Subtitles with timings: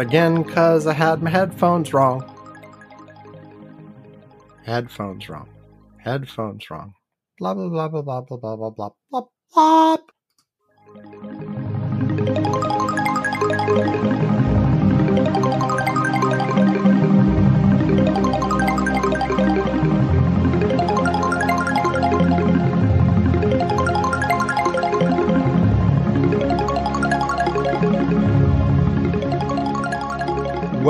[0.00, 2.24] that again because I had my headphones wrong.
[4.64, 5.48] Headphones wrong.
[5.98, 6.94] Headphones wrong.
[7.38, 9.22] Blah blah blah blah blah blah blah blah blah
[9.54, 9.96] blah.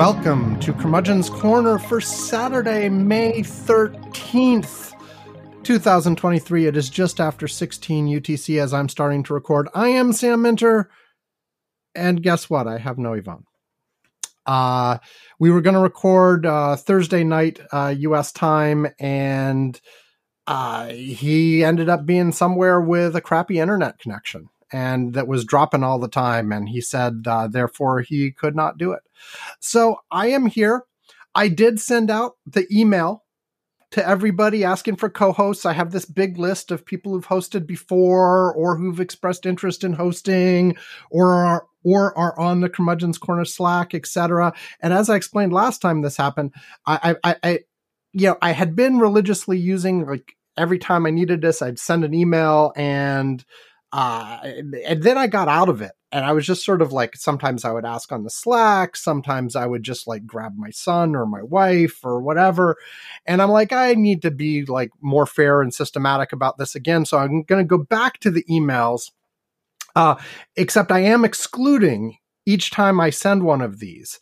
[0.01, 4.95] Welcome to Curmudgeon's Corner for Saturday, May 13th,
[5.63, 6.67] 2023.
[6.67, 9.69] It is just after 16 UTC as I'm starting to record.
[9.75, 10.89] I am Sam Minter,
[11.95, 12.67] and guess what?
[12.67, 13.45] I have no Ivan.
[14.47, 14.97] Uh,
[15.39, 19.79] we were going to record uh, Thursday night uh, US time, and
[20.47, 25.83] uh, he ended up being somewhere with a crappy internet connection and that was dropping
[25.83, 26.53] all the time.
[26.53, 29.03] And he said, uh, therefore, he could not do it.
[29.61, 30.85] So I am here.
[31.35, 33.25] I did send out the email
[33.93, 35.67] to everybody asking for co-hosts.
[35.67, 39.95] I have this big list of people who've hosted before or who've expressed interest in
[39.95, 40.77] hosting
[41.11, 45.81] or are or are on the curmudgeon's corner slack etc and as i explained last
[45.81, 46.53] time this happened
[46.87, 47.59] I, I i
[48.13, 52.05] you know i had been religiously using like every time i needed this i'd send
[52.05, 53.45] an email and
[53.93, 55.93] uh, and then I got out of it.
[56.13, 59.55] And I was just sort of like, sometimes I would ask on the Slack, sometimes
[59.55, 62.77] I would just like grab my son or my wife or whatever.
[63.27, 67.05] And I'm like, I need to be like more fair and systematic about this again.
[67.05, 69.13] So I'm going to go back to the emails,
[69.95, 70.17] uh,
[70.57, 74.19] except I am excluding each time I send one of these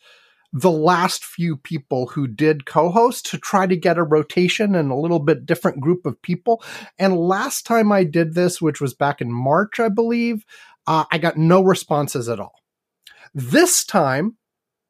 [0.51, 4.95] the last few people who did co-host to try to get a rotation and a
[4.95, 6.63] little bit different group of people.
[6.97, 10.43] And last time I did this, which was back in March, I believe,
[10.87, 12.55] uh, I got no responses at all.
[13.33, 14.37] This time,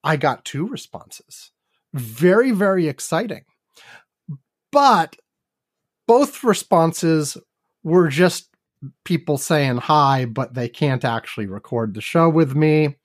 [0.03, 1.51] I got two responses.
[1.93, 3.43] Very, very exciting.
[4.71, 5.17] But
[6.07, 7.37] both responses
[7.83, 8.49] were just
[9.03, 12.95] people saying hi, but they can't actually record the show with me.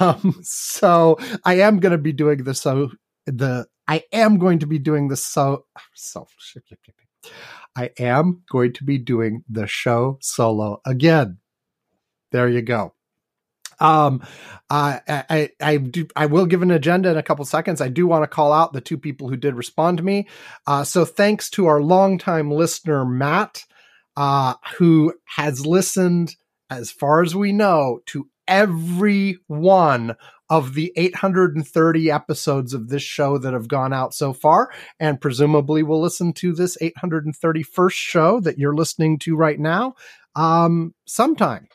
[0.00, 2.90] Um, so I am going to be doing the so
[3.26, 6.26] the I am going to be doing the so so
[7.76, 11.38] I am going to be doing the show solo again.
[12.32, 12.94] There you go.
[13.80, 14.22] Um,
[14.68, 17.80] I, I, I do, I will give an agenda in a couple seconds.
[17.80, 20.26] I do want to call out the two people who did respond to me.
[20.66, 23.64] Uh, so thanks to our longtime listener, Matt,
[24.16, 26.34] uh, who has listened,
[26.68, 30.16] as far as we know, to every one
[30.50, 35.82] of the 830 episodes of this show that have gone out so far, and presumably
[35.82, 39.94] will listen to this 831st show that you're listening to right now
[40.34, 41.68] um, sometime.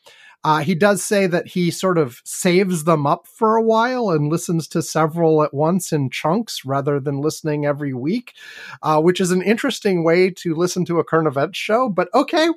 [0.45, 4.27] Uh, he does say that he sort of saves them up for a while and
[4.27, 8.33] listens to several at once in chunks rather than listening every week,
[8.81, 11.87] uh, which is an interesting way to listen to a current event show.
[11.87, 12.49] But okay,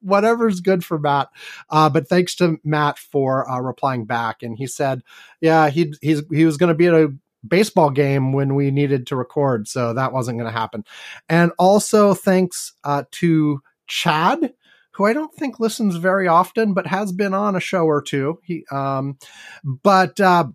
[0.00, 1.28] whatever's good for Matt.
[1.68, 5.02] Uh, but thanks to Matt for uh, replying back, and he said,
[5.40, 7.14] yeah, he he's he was going to be at a
[7.46, 10.84] baseball game when we needed to record, so that wasn't going to happen.
[11.28, 14.52] And also thanks uh, to Chad.
[14.94, 18.40] Who I don't think listens very often, but has been on a show or two.
[18.42, 19.18] He, um,
[19.64, 20.48] but uh,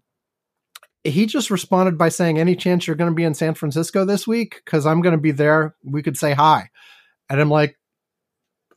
[1.04, 4.28] he just responded by saying, "Any chance you're going to be in San Francisco this
[4.28, 4.62] week?
[4.64, 5.76] Because I'm going to be there.
[5.84, 6.70] We could say hi."
[7.30, 7.80] And I'm like,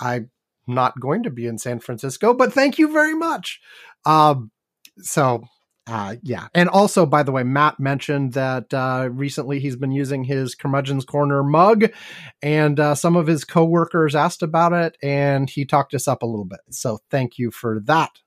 [0.01, 0.27] I
[0.69, 3.61] not going to be in San Francisco, but thank you very much.
[4.05, 4.51] Um,
[4.99, 5.45] so
[5.89, 6.49] uh, yeah.
[6.55, 11.07] And also, by the way, Matt mentioned that uh, recently he's been using his Curmudgeon's
[11.07, 11.91] Corner mug,
[12.43, 16.27] and uh, some of his coworkers asked about it, and he talked us up a
[16.27, 16.61] little bit.
[16.71, 18.19] So thank you for that.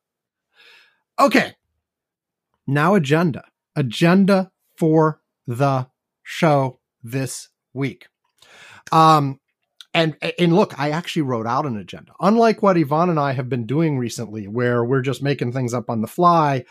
[1.20, 1.54] Okay.
[2.66, 3.44] Now, agenda.
[3.76, 5.88] Agenda for the
[6.24, 8.08] show this week.
[8.92, 9.40] Um,
[9.94, 12.14] and and look, I actually wrote out an agenda.
[12.20, 15.90] Unlike what Ivan and I have been doing recently, where we're just making things up
[15.90, 16.66] on the fly,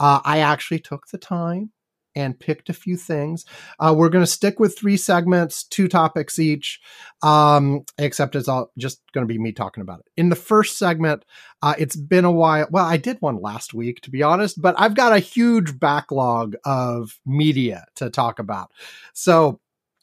[0.00, 1.70] uh, I actually took the time
[2.16, 3.44] and picked a few things.
[3.78, 6.80] Uh, we're going to stick with three segments, two topics each,
[7.22, 10.06] um, except it's all just going to be me talking about it.
[10.16, 11.24] In the first segment,
[11.62, 12.68] uh, it's been a while.
[12.70, 16.54] Well, I did one last week, to be honest, but I've got a huge backlog
[16.64, 18.70] of media to talk about.
[19.12, 19.60] So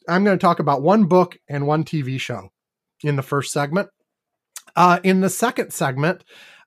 [0.08, 2.50] I'm going to talk about one book and one TV show
[3.04, 3.88] in the first segment.
[4.74, 6.24] Uh, in the second segment,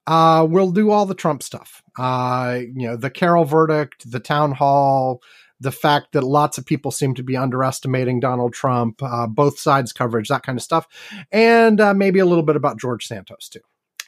[0.08, 1.82] uh, we'll do all the Trump stuff.
[1.98, 5.22] Uh, you know, the Carroll verdict, the town hall,
[5.60, 9.94] the fact that lots of people seem to be underestimating Donald Trump, uh, both sides
[9.94, 10.86] coverage, that kind of stuff,
[11.32, 13.62] and uh, maybe a little bit about George Santos too.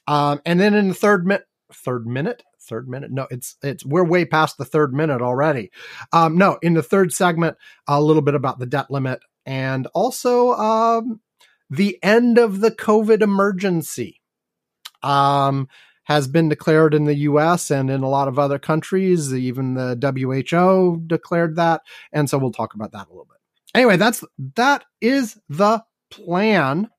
[0.08, 3.12] Um, and then in the third minute, third minute, third minute.
[3.12, 5.72] No, it's it's we're way past the third minute already.
[6.14, 7.58] Um, no, in the third segment,
[7.88, 11.22] a little bit about the debt limit and also um,
[11.70, 14.22] the end of the COVID emergency.
[15.04, 15.68] Um,
[16.08, 19.34] has been declared in the US and in a lot of other countries.
[19.34, 21.82] Even the WHO declared that.
[22.14, 23.38] And so we'll talk about that a little bit.
[23.76, 24.24] Anyway, that's
[24.56, 26.90] that is the plan.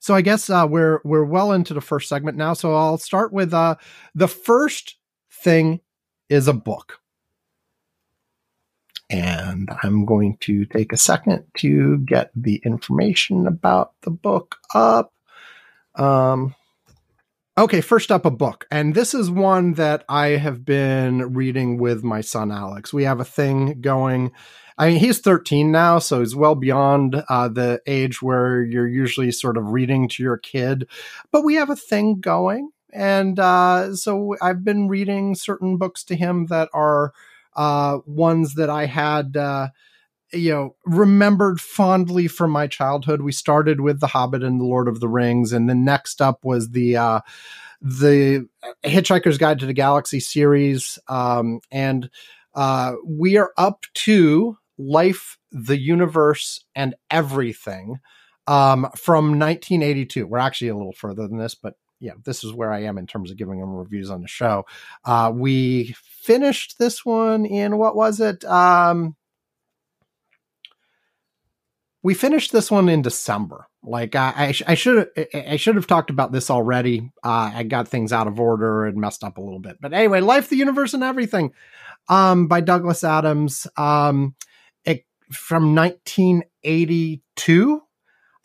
[0.00, 2.52] So I guess uh, we're we're well into the first segment now.
[2.52, 3.76] So I'll start with uh,
[4.12, 4.96] the first
[5.30, 5.80] thing
[6.28, 6.98] is a book.
[9.08, 15.12] And I'm going to take a second to get the information about the book up.
[15.94, 16.54] Um,
[17.58, 18.66] Okay, first up, a book.
[18.70, 22.92] And this is one that I have been reading with my son, Alex.
[22.92, 24.32] We have a thing going.
[24.76, 29.32] I mean, he's 13 now, so he's well beyond uh, the age where you're usually
[29.32, 30.86] sort of reading to your kid.
[31.32, 32.72] But we have a thing going.
[32.92, 37.14] And uh, so I've been reading certain books to him that are
[37.56, 39.68] uh, ones that I had uh,
[40.32, 43.22] you know remembered fondly from my childhood.
[43.22, 46.44] We started with the hobbit and the lord of the rings and then next up
[46.44, 47.20] was the uh
[47.80, 48.48] the
[48.84, 52.10] hitchhiker's guide to the galaxy series um and
[52.54, 57.98] uh we are up to life the universe and everything
[58.46, 62.72] um from 1982 we're actually a little further than this but yeah, this is where
[62.72, 64.66] I am in terms of giving them reviews on the show.
[65.04, 68.44] Uh, we finished this one in what was it?
[68.44, 69.16] Um,
[72.02, 73.66] we finished this one in December.
[73.82, 77.10] Like I, I, I should I should have talked about this already.
[77.24, 79.78] Uh, I got things out of order and messed up a little bit.
[79.80, 81.52] But anyway, Life, the Universe, and Everything,
[82.08, 84.34] um, by Douglas Adams, um,
[84.84, 87.82] it, from 1982.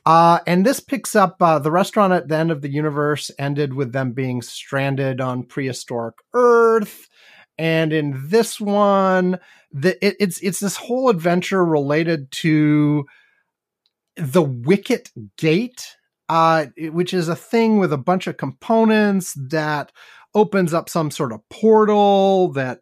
[0.05, 3.73] Uh, and this picks up uh, the restaurant at the end of the universe ended
[3.73, 7.07] with them being stranded on prehistoric Earth.
[7.57, 9.39] And in this one,
[9.71, 13.05] the, it, it's it's this whole adventure related to
[14.15, 15.95] the Wikkit Gate,
[16.29, 19.91] uh, which is a thing with a bunch of components that
[20.33, 22.79] opens up some sort of portal that,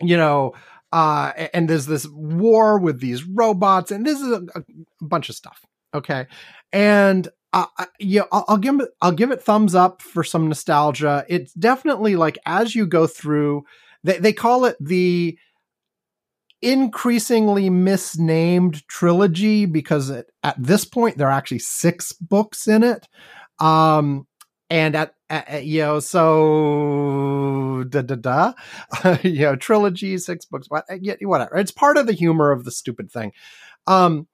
[0.00, 0.52] you know,
[0.92, 4.62] uh, and there's this war with these robots, and this is a, a
[5.00, 5.64] bunch of stuff.
[5.94, 6.26] Okay,
[6.72, 7.66] and uh,
[7.98, 8.90] yeah, I'll, I'll, give it.
[9.00, 11.24] I'll give it thumbs up for some nostalgia.
[11.28, 13.64] It's definitely like as you go through,
[14.04, 15.38] they they call it the
[16.60, 23.06] increasingly misnamed trilogy because at, at this point there are actually six books in it.
[23.60, 24.26] Um,
[24.70, 28.52] and at, at, you know so da da da
[29.22, 30.84] you know trilogy six books what
[31.22, 33.32] whatever it's part of the humor of the stupid thing
[33.86, 34.26] um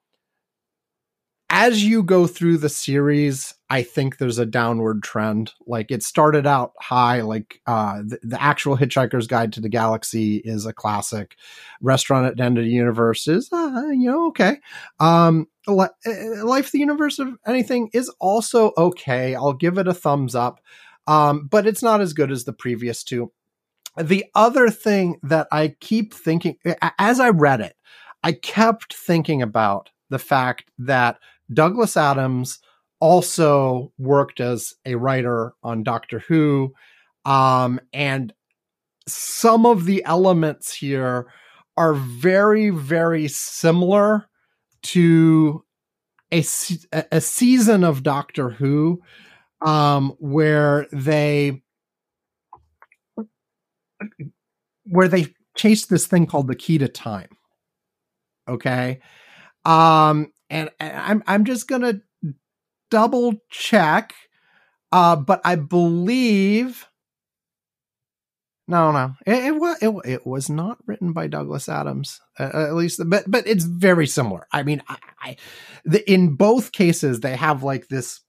[1.49, 5.53] as you go through the series, I think there's a downward trend.
[5.67, 10.37] Like it started out high, like uh, the, the, actual Hitchhiker's Guide to the Galaxy
[10.37, 11.35] is a classic.
[11.81, 14.57] Restaurant at the End of the Universe is, uh, you know, okay.
[14.99, 15.87] Um, uh,
[16.43, 19.35] Life, the Universe of Anything is also okay.
[19.35, 20.59] I'll give it a thumbs up,
[21.05, 23.31] um, but it's not as good as the previous two.
[23.97, 26.57] The other thing that I keep thinking,
[26.99, 27.75] as I read it,
[28.23, 31.17] I kept thinking about the fact that
[31.53, 32.59] Douglas Adams
[32.99, 36.73] also worked as a writer on Doctor Who.
[37.25, 38.33] Um, and
[39.07, 41.27] some of the elements here
[41.77, 44.25] are very, very similar
[44.83, 45.63] to
[46.31, 46.43] a,
[47.11, 49.01] a season of Doctor Who
[49.61, 51.61] um, where they
[54.85, 57.29] where they chase this thing called the key to time.
[58.47, 58.99] Okay.
[59.63, 62.01] Um, and, I'm I'm just gonna
[62.89, 64.13] double check,
[64.91, 66.87] uh, but I believe.
[68.67, 72.73] No, no, it, it was it, it, was not written by Douglas Adams, uh, at
[72.73, 74.47] least, but but it's very similar.
[74.51, 75.35] I mean, I, I
[75.83, 78.21] the, in both cases they have like this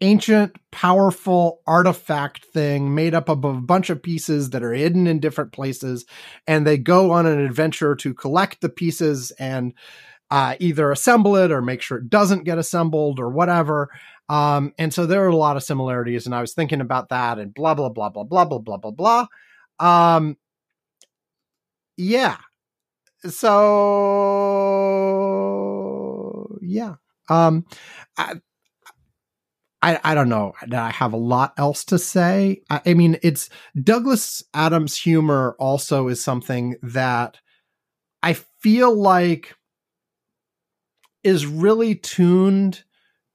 [0.00, 5.20] ancient, powerful artifact thing made up of a bunch of pieces that are hidden in
[5.20, 6.04] different places,
[6.46, 9.72] and they go on an adventure to collect the pieces and
[10.32, 13.90] uh, either assemble it or make sure it doesn't get assembled or whatever.
[14.30, 17.38] Um, and so there are a lot of similarities, and I was thinking about that
[17.38, 19.26] and blah blah blah blah blah blah blah blah blah.
[19.78, 20.38] Um,
[21.98, 22.38] yeah.
[23.28, 23.98] So
[26.62, 26.94] yeah.
[27.28, 27.66] Um,
[28.16, 28.40] I,
[29.82, 32.62] I, I don't know that I have a lot else to say.
[32.70, 37.36] I, I mean, it's Douglas Adams' humor also is something that
[38.22, 39.54] I feel like
[41.24, 42.84] is really tuned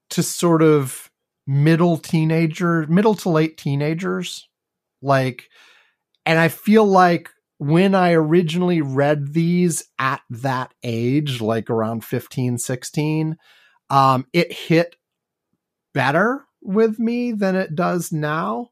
[0.10, 1.10] to sort of
[1.46, 4.48] middle teenager, middle to late teenagers.
[5.02, 5.50] Like,
[6.26, 12.58] and I feel like when I originally read these at that age, like around 15,
[12.58, 13.38] 16,
[13.90, 14.96] um, it hit
[15.94, 18.70] better with me than it does now.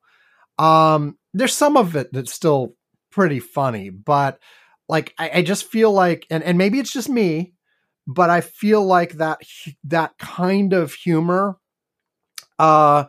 [0.60, 2.76] Um, there's some of it that's still
[3.12, 4.40] pretty funny, but
[4.88, 7.55] like I, I just feel like, and and maybe it's just me,
[8.08, 9.42] but I feel like that
[9.86, 11.58] that kind of humor,
[12.60, 13.06] uh,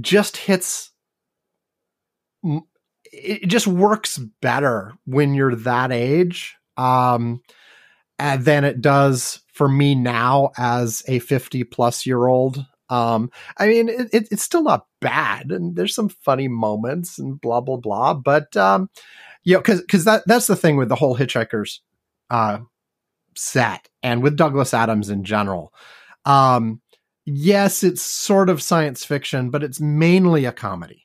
[0.00, 0.90] just hits.
[3.12, 7.42] It just works better when you're that age, um,
[8.18, 12.64] and than it does for me now as a 50 plus year old.
[12.90, 17.40] Um, I mean, it, it, it's still not bad, and there's some funny moments and
[17.40, 18.14] blah blah blah.
[18.14, 18.90] But um,
[19.44, 21.80] you know, because because that that's the thing with the whole Hitchhikers
[22.30, 22.58] uh,
[23.38, 25.72] set, and with Douglas Adams in general.
[26.24, 26.80] Um,
[27.24, 31.04] yes, it's sort of science fiction, but it's mainly a comedy,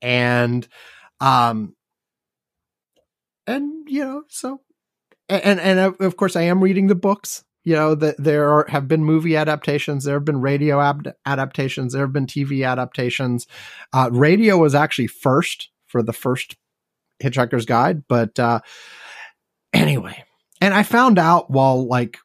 [0.00, 0.66] and
[1.20, 1.74] um,
[3.46, 4.60] and you know, so
[5.28, 7.44] and and of course, I am reading the books.
[7.64, 10.80] You know that there are, have been movie adaptations there have been radio
[11.26, 13.46] adaptations there have been tv adaptations.
[13.92, 16.56] Uh, radio was actually first for the first
[17.22, 18.60] hitchhiker's guide but uh,
[19.74, 20.24] anyway
[20.60, 22.18] and i found out while like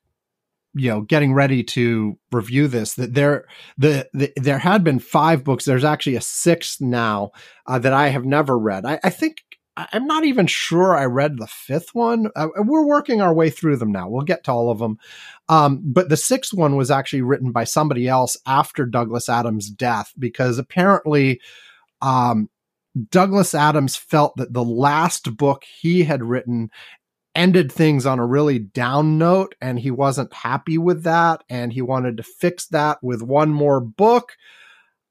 [0.74, 3.46] you know getting ready to review this that there
[3.78, 7.32] the, the there had been five books there's actually a sixth now
[7.68, 9.44] uh, that i have never read I, I think
[9.76, 12.28] I'm not even sure I read the fifth one.
[12.36, 14.08] Uh, we're working our way through them now.
[14.08, 15.00] We'll get to all of them.
[15.50, 20.14] Um, but the sixth one was actually written by somebody else after Douglas Adams' death
[20.20, 21.42] because apparently
[22.02, 22.50] um,
[23.10, 26.70] Douglas Adams felt that the last book he had written
[27.36, 31.82] ended things on a really down note and he wasn't happy with that and he
[31.82, 34.34] wanted to fix that with one more book.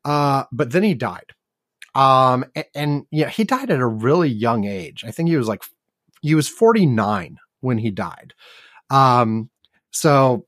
[0.05, 1.33] Uh, but then he died.
[1.95, 5.05] Um, and, and yeah, he died at a really young age.
[5.05, 5.62] I think he was like,
[6.21, 8.35] he was 49 when he died.
[8.91, 9.50] Um,
[9.91, 10.47] so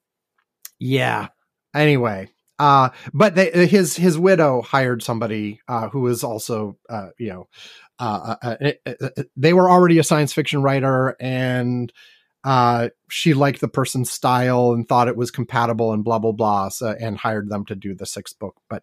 [0.78, 1.28] yeah,
[1.74, 7.28] anyway, uh, but they, his, his widow hired somebody, uh, who was also, uh, you
[7.28, 7.48] know,
[7.98, 11.92] uh, uh, uh, they were already a science fiction writer and,
[12.44, 16.68] uh, she liked the person's style and thought it was compatible and blah blah blah
[16.68, 18.82] so, and hired them to do the sixth book but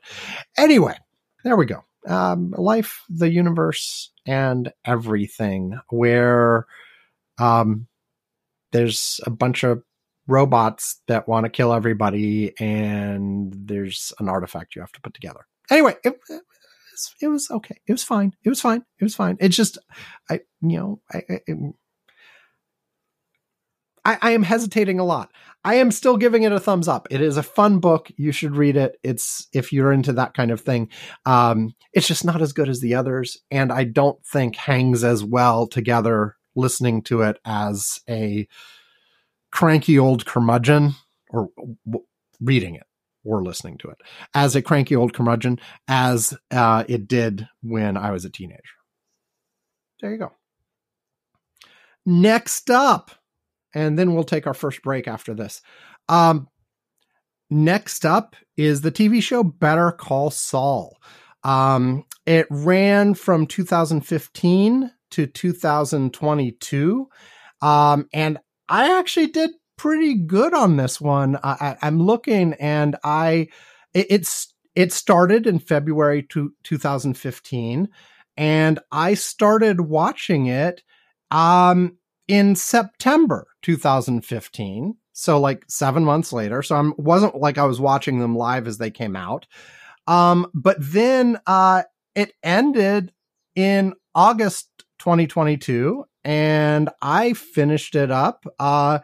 [0.57, 0.95] anyway
[1.43, 6.65] there we go um, life, the universe, and everything, where
[7.37, 7.87] um,
[8.71, 9.83] there's a bunch of
[10.27, 15.45] robots that want to kill everybody, and there's an artifact you have to put together.
[15.69, 16.41] Anyway, it, it,
[17.01, 17.79] was, it was okay.
[17.87, 18.33] It was fine.
[18.43, 18.83] It was fine.
[18.99, 19.37] It was fine.
[19.39, 19.77] It's just,
[20.29, 21.53] I, you know, I, I
[24.03, 25.31] I, I, am hesitating a lot.
[25.63, 27.07] I am still giving it a thumbs up.
[27.11, 28.11] It is a fun book.
[28.17, 28.97] You should read it.
[29.03, 30.89] It's if you're into that kind of thing.
[31.25, 35.23] Um, it's just not as good as the others, and I don't think hangs as
[35.23, 38.47] well together listening to it as a
[39.51, 40.93] cranky old curmudgeon
[41.29, 41.49] or
[41.85, 42.05] w-
[42.41, 42.83] reading it
[43.23, 43.97] or listening to it
[44.33, 48.61] as a cranky old curmudgeon as uh, it did when I was a teenager.
[50.01, 50.31] There you go.
[52.05, 53.11] Next up
[53.73, 55.61] and then we'll take our first break after this.
[56.09, 56.47] Um,
[57.49, 60.97] next up is the TV show Better Call Saul.
[61.43, 67.07] Um, it ran from 2015 to 2022.
[67.61, 69.51] Um, and I actually did
[69.81, 71.39] pretty good on this one.
[71.43, 73.47] I, am looking and I,
[73.95, 77.89] it, it's, it started in February to 2015
[78.37, 80.83] and I started watching it,
[81.31, 81.97] um,
[82.27, 84.97] in September 2015.
[85.13, 86.61] So like seven months later.
[86.61, 89.47] So I wasn't like I was watching them live as they came out.
[90.05, 91.83] Um, but then uh,
[92.13, 93.13] it ended
[93.55, 94.69] in August
[94.99, 98.99] 2022, and I finished it up uh,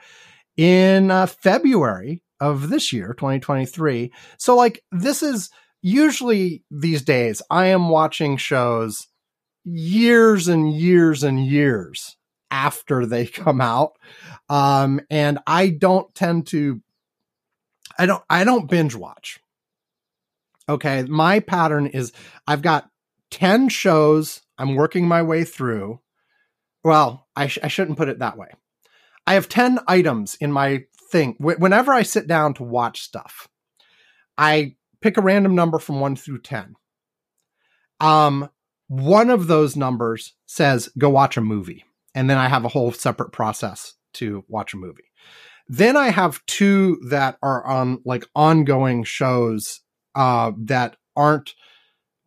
[0.58, 4.12] in uh, February of this year, 2023.
[4.38, 5.50] So like this is
[5.82, 9.08] usually these days I am watching shows
[9.64, 12.18] years and years and years
[12.50, 13.94] after they come out.
[14.50, 16.82] Um, and I don't tend to,
[17.98, 19.40] I don't, I don't binge watch.
[20.70, 21.04] Okay.
[21.04, 22.12] My pattern is
[22.46, 22.90] I've got
[23.32, 26.00] 10 shows I'm working my way through.
[26.84, 28.50] Well, I, sh- I shouldn't put it that way.
[29.27, 31.36] I have 10 items in my thing.
[31.39, 33.48] Whenever I sit down to watch stuff,
[34.38, 36.75] I pick a random number from one through 10.
[38.00, 38.50] Um,
[38.88, 41.84] one of those numbers says go watch a movie
[42.15, 45.12] and then I have a whole separate process to watch a movie.
[45.67, 49.81] Then I have two that are on like ongoing shows
[50.15, 51.53] uh, that aren't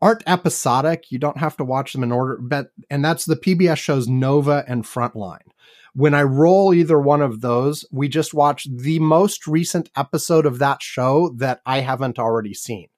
[0.02, 1.10] aren't episodic.
[1.10, 4.64] You don't have to watch them in order, but and that's the PBS shows Nova
[4.68, 5.48] and Frontline.
[5.94, 10.58] When I roll either one of those, we just watch the most recent episode of
[10.58, 12.88] that show that I haven't already seen.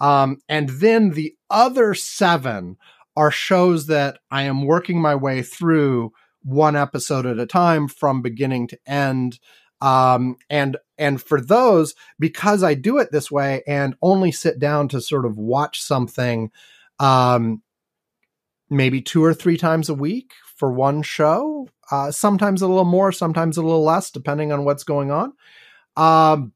[0.00, 2.76] Um, and then the other seven
[3.16, 8.22] are shows that I am working my way through one episode at a time from
[8.22, 9.38] beginning to end.
[9.82, 14.88] Um, and and for those, because I do it this way and only sit down
[14.88, 16.50] to sort of watch something,
[16.98, 17.62] um,
[18.68, 21.66] maybe two or three times a week for one show.
[21.90, 25.32] Uh, sometimes a little more, sometimes a little less, depending on what's going on.
[25.96, 26.52] Um,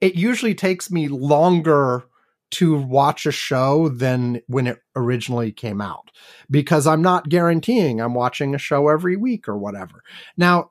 [0.00, 2.04] it usually takes me longer
[2.52, 6.10] to watch a show than when it originally came out
[6.50, 10.02] because I'm not guaranteeing I'm watching a show every week or whatever.
[10.38, 10.70] Now,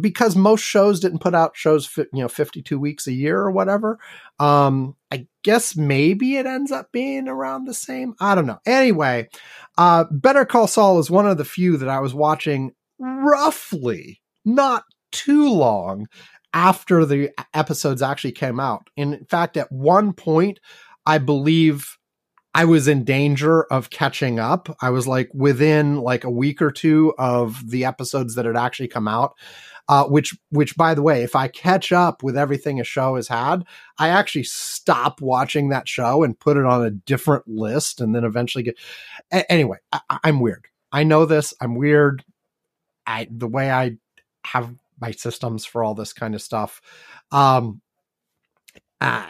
[0.00, 3.98] because most shows didn't put out shows, you know, 52 weeks a year or whatever.
[4.38, 8.14] Um, I guess maybe it ends up being around the same.
[8.20, 8.60] I don't know.
[8.66, 9.28] Anyway,
[9.78, 14.84] uh, Better Call Saul is one of the few that I was watching roughly not
[15.12, 16.06] too long
[16.52, 18.88] after the episodes actually came out.
[18.96, 20.60] In fact, at one point,
[21.06, 21.98] I believe
[22.54, 24.74] I was in danger of catching up.
[24.80, 28.88] I was like within like a week or two of the episodes that had actually
[28.88, 29.34] come out.
[29.86, 33.28] Uh, which, which, by the way, if I catch up with everything a show has
[33.28, 33.66] had,
[33.98, 38.24] I actually stop watching that show and put it on a different list, and then
[38.24, 38.78] eventually get.
[39.30, 40.68] A- anyway, I, I'm weird.
[40.90, 41.52] I know this.
[41.60, 42.24] I'm weird.
[43.06, 43.98] I the way I
[44.46, 46.80] have my systems for all this kind of stuff.
[47.30, 47.82] Um,
[49.02, 49.26] uh,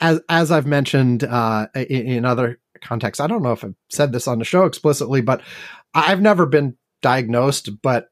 [0.00, 4.12] as as I've mentioned uh, in, in, other contexts, I don't know if I've said
[4.12, 5.42] this on the show explicitly, but
[5.94, 7.70] I've never been diagnosed.
[7.82, 8.08] But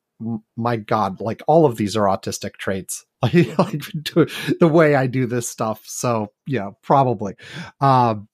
[0.57, 3.83] my God, like all of these are autistic traits, like, like
[4.61, 5.83] the way I do this stuff.
[5.85, 7.35] So yeah, probably.
[7.81, 8.29] Um,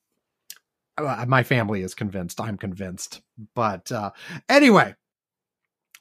[0.97, 2.41] uh, my family is convinced.
[2.41, 3.21] I'm convinced.
[3.55, 4.11] But uh,
[4.49, 4.95] anyway,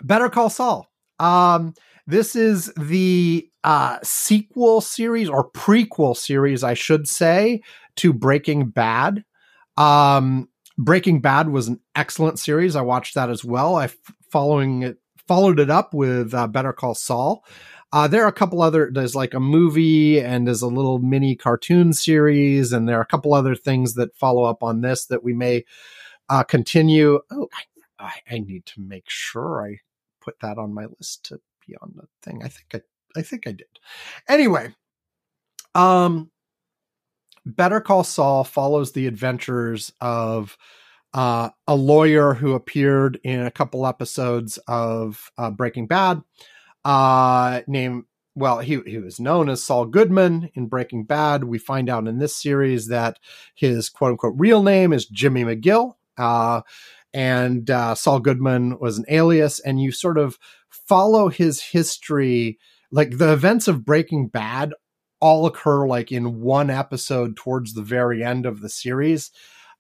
[0.01, 0.89] Better Call Saul.
[1.19, 1.73] Um,
[2.05, 7.61] this is the uh, sequel series or prequel series, I should say,
[7.97, 9.23] to Breaking Bad.
[9.77, 12.75] Um, Breaking Bad was an excellent series.
[12.75, 13.75] I watched that as well.
[13.75, 13.97] I f-
[14.31, 17.43] following it followed it up with uh, Better Call Saul.
[17.91, 18.89] Uh, there are a couple other.
[18.91, 23.07] There's like a movie and there's a little mini cartoon series, and there are a
[23.07, 25.63] couple other things that follow up on this that we may
[26.29, 27.19] uh, continue.
[27.31, 27.47] Oh,
[27.99, 29.79] I, I need to make sure I
[30.21, 32.43] put that on my list to be on the thing.
[32.43, 33.67] I think I I think I did.
[34.27, 34.75] Anyway,
[35.73, 36.29] um
[37.55, 40.57] Better Call Saul follows the adventures of
[41.13, 46.21] uh, a lawyer who appeared in a couple episodes of uh, Breaking Bad,
[46.85, 48.03] uh, named
[48.37, 51.43] well, he he was known as Saul Goodman in Breaking Bad.
[51.45, 53.17] We find out in this series that
[53.55, 55.95] his quote unquote real name is Jimmy McGill.
[56.19, 56.61] Uh,
[57.15, 60.37] and uh, Saul Goodman was an alias, and you sort of
[60.69, 62.59] follow his history.
[62.91, 64.73] Like the events of Breaking Bad
[65.19, 69.31] all occur like in one episode towards the very end of the series.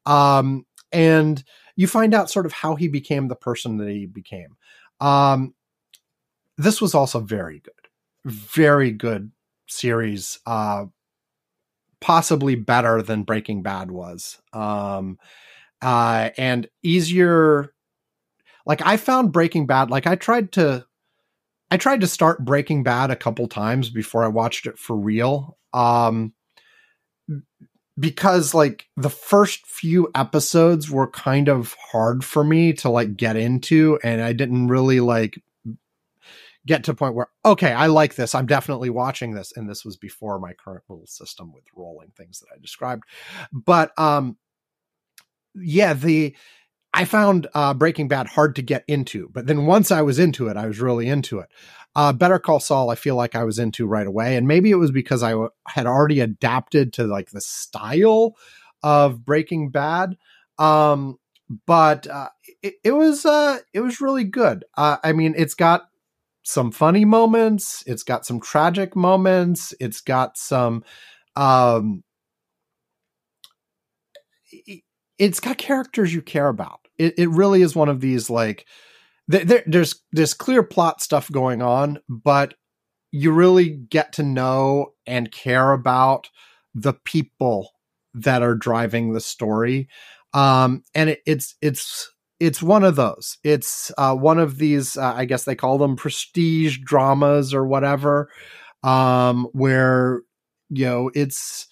[0.05, 1.43] Um, and
[1.75, 4.57] you find out sort of how he became the person that he became.
[4.99, 5.53] Um,
[6.57, 7.73] this was also very good,
[8.25, 9.31] very good
[9.67, 10.39] series.
[10.45, 10.85] Uh,
[11.99, 14.39] possibly better than Breaking Bad was.
[14.53, 15.17] Um,
[15.81, 17.73] uh, and easier.
[18.65, 19.89] Like I found Breaking Bad.
[19.89, 20.85] Like I tried to
[21.69, 25.57] I tried to start Breaking Bad a couple times before I watched it for real.
[25.73, 26.33] Um,
[27.99, 33.35] because like the first few episodes were kind of hard for me to like get
[33.35, 35.41] into and I didn't really like
[36.65, 38.35] get to a point where okay, I like this.
[38.35, 42.39] I'm definitely watching this and this was before my current little system with rolling things
[42.39, 43.03] that I described.
[43.51, 44.37] But um
[45.55, 46.35] yeah, the
[46.93, 50.47] I found uh, Breaking Bad hard to get into, but then once I was into
[50.47, 51.49] it, I was really into it.
[51.95, 54.75] Uh, Better Call Saul, I feel like I was into right away, and maybe it
[54.75, 58.35] was because I w- had already adapted to like the style
[58.83, 60.17] of Breaking Bad.
[60.57, 61.17] Um,
[61.65, 62.29] but uh,
[62.61, 64.65] it, it, was uh, it was really good.
[64.75, 65.83] Uh, I mean, it's got
[66.43, 70.83] some funny moments, it's got some tragic moments, it's got some
[71.35, 72.03] um,
[75.19, 76.79] it's got characters you care about.
[76.97, 78.65] It, it really is one of these like
[79.27, 82.53] there, there's there's clear plot stuff going on, but
[83.11, 86.29] you really get to know and care about
[86.73, 87.71] the people
[88.13, 89.87] that are driving the story.
[90.33, 93.37] Um, and it, it's it's it's one of those.
[93.43, 94.97] It's uh, one of these.
[94.97, 98.29] Uh, I guess they call them prestige dramas or whatever,
[98.83, 100.21] um, where
[100.69, 101.67] you know it's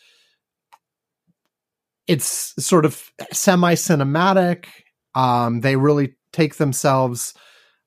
[2.08, 4.66] it's sort of semi cinematic.
[5.14, 7.34] Um, they really take themselves.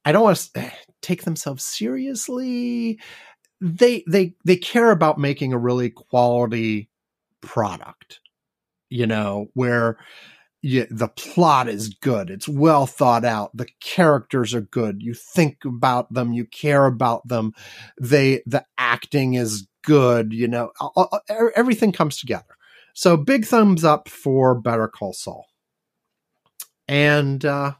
[0.04, 2.98] I don't want to take themselves seriously.
[3.60, 6.88] They they they care about making a really quality
[7.40, 8.20] product.
[8.90, 9.98] You know where
[10.62, 12.30] the plot is good.
[12.30, 13.56] It's well thought out.
[13.56, 15.02] The characters are good.
[15.02, 16.32] You think about them.
[16.32, 17.52] You care about them.
[18.00, 20.32] They, the acting is good.
[20.32, 20.72] You know,
[21.54, 22.57] everything comes together.
[22.98, 25.46] So big thumbs up for Better Call Saul.
[26.88, 27.74] And, uh,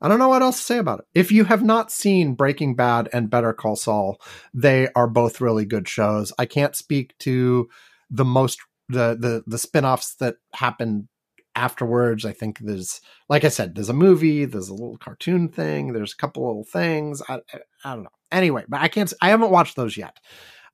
[0.00, 1.04] I don't know what else to say about it.
[1.14, 4.20] If you have not seen Breaking Bad and Better Call Saul,
[4.52, 6.32] they are both really good shows.
[6.40, 7.68] I can't speak to
[8.10, 11.06] the most the the the spin-offs that happened
[11.54, 12.24] afterwards.
[12.24, 16.14] I think there's, like I said, there's a movie, there's a little cartoon thing, there's
[16.14, 17.22] a couple little things.
[17.28, 18.10] I, I, I don't know.
[18.32, 20.16] Anyway, but I can't, I haven't watched those yet.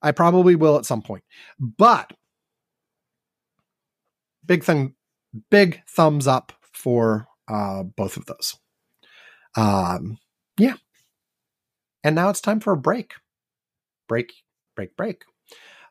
[0.01, 1.23] I probably will at some point.
[1.59, 2.13] But
[4.49, 4.95] big thing,
[5.49, 8.57] big thumbs up for uh, both of those.
[9.55, 10.17] Um,
[10.57, 10.75] yeah.
[12.03, 13.13] And now it's time for a break.
[14.09, 14.33] Break,
[14.75, 15.23] break, break.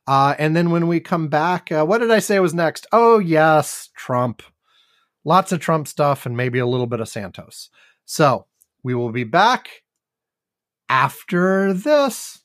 [0.07, 2.87] Uh, and then when we come back, uh, what did I say was next?
[2.92, 4.42] Oh, yes, Trump
[5.29, 7.68] lots of Trump stuff, and maybe a little bit of Santos.
[8.07, 8.47] So
[8.83, 9.83] we will be back
[10.88, 12.40] after this.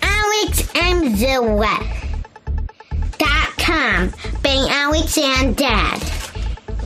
[0.00, 2.01] Alex and dot
[3.72, 5.98] com being Alex and Dad.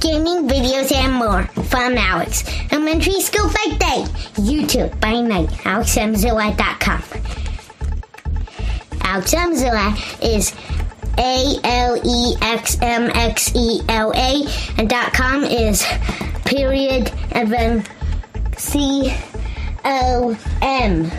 [0.01, 2.44] Gaming videos and more from Alex.
[2.70, 5.49] Elementary school by day, YouTube by night.
[5.64, 7.01] AlexMXela.com.
[9.01, 9.88] AlexMXela
[10.22, 10.55] is
[11.18, 14.46] a L E X M X E L A,
[14.79, 15.85] and dot com is
[16.44, 17.85] period and then
[18.57, 19.12] C
[19.85, 21.11] O M.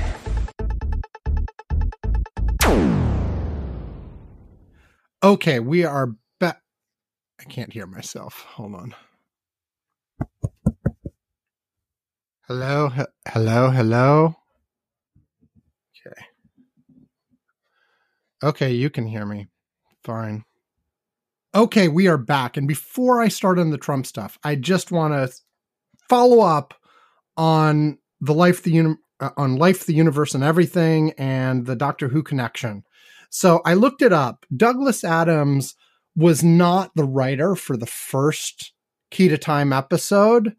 [5.23, 6.62] Okay, we are back.
[7.39, 8.45] I can't hear myself.
[8.49, 8.95] Hold on.
[12.47, 14.36] Hello, he- hello, hello.
[16.06, 16.25] Okay.
[18.43, 19.47] Okay, you can hear me.
[20.03, 20.45] Fine.
[21.56, 22.56] Okay, we are back.
[22.56, 25.36] And before I start on the Trump stuff, I just want to
[26.08, 26.75] follow up
[27.36, 32.10] on the life, the uni- uh, on life, the universe, and everything, and the Doctor
[32.10, 32.84] Who connection.
[33.30, 34.46] So I looked it up.
[34.56, 35.76] Douglas Adams
[36.16, 38.74] was not the writer for the first
[39.12, 40.56] Key to Time episode,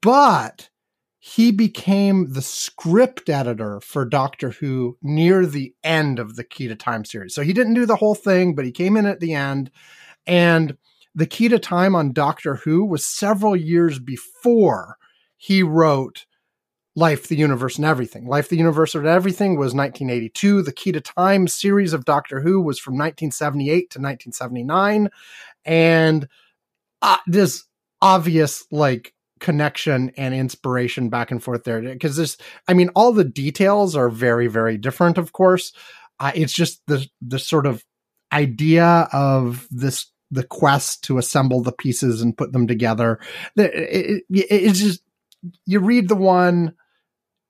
[0.00, 0.70] but
[1.18, 6.76] he became the script editor for Doctor Who near the end of the Key to
[6.76, 7.34] Time series.
[7.34, 9.70] So he didn't do the whole thing, but he came in at the end.
[10.26, 10.76] And
[11.14, 14.98] the Key to Time on Doctor Who was several years before
[15.36, 16.26] he wrote
[16.96, 18.26] Life, the Universe, and Everything.
[18.26, 20.62] Life, the Universe, and Everything was 1982.
[20.62, 25.10] The Key to Time series of Doctor Who was from 1978 to 1979.
[25.64, 26.28] And
[27.02, 27.64] uh, this
[28.00, 33.24] obvious, like, connection and inspiration back and forth there because this, i mean all the
[33.24, 35.72] details are very very different of course
[36.20, 37.84] uh, it's just the the sort of
[38.32, 43.18] idea of this the quest to assemble the pieces and put them together
[43.56, 45.02] it, it, it, it's just
[45.66, 46.74] you read the one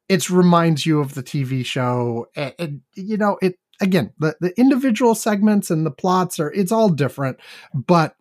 [0.09, 2.27] it reminds you of the tv show.
[2.37, 6.71] And, and you know it again the, the individual segments and the plots are it's
[6.71, 7.39] all different
[7.75, 8.15] but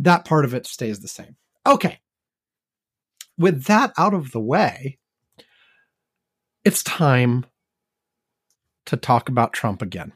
[0.00, 1.36] that part of it stays the same.
[1.66, 2.00] Okay.
[3.38, 4.98] With that out of the way,
[6.64, 7.46] it's time
[8.86, 10.12] to talk about Trump again.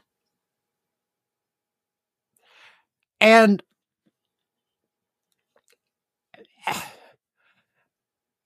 [3.21, 3.63] And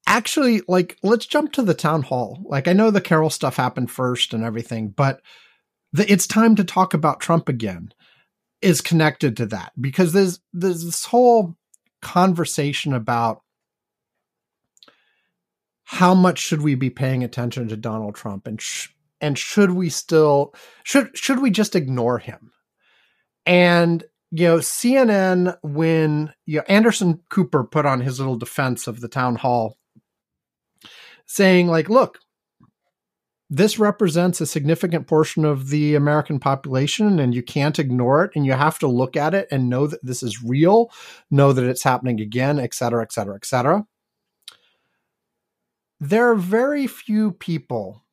[0.09, 2.39] actually, like, let's jump to the town hall.
[2.43, 5.21] Like, I know the Carroll stuff happened first and everything, but
[5.93, 7.93] the, it's time to talk about Trump again
[8.61, 11.55] is connected to that because there's there's this whole
[12.01, 13.41] conversation about
[15.83, 18.89] how much should we be paying attention to Donald Trump and sh-
[19.21, 22.51] and should we still should should we just ignore him?
[23.45, 28.99] And you know, CNN when you know, Anderson Cooper put on his little defense of
[28.99, 29.78] the town hall
[31.29, 32.19] saying like, look,
[33.49, 38.45] this represents a significant portion of the American population and you can't ignore it and
[38.45, 40.91] you have to look at it and know that this is real,
[41.31, 43.85] know that it's happening again, et cetera, et cetera, et cetera
[45.99, 48.05] there are very few people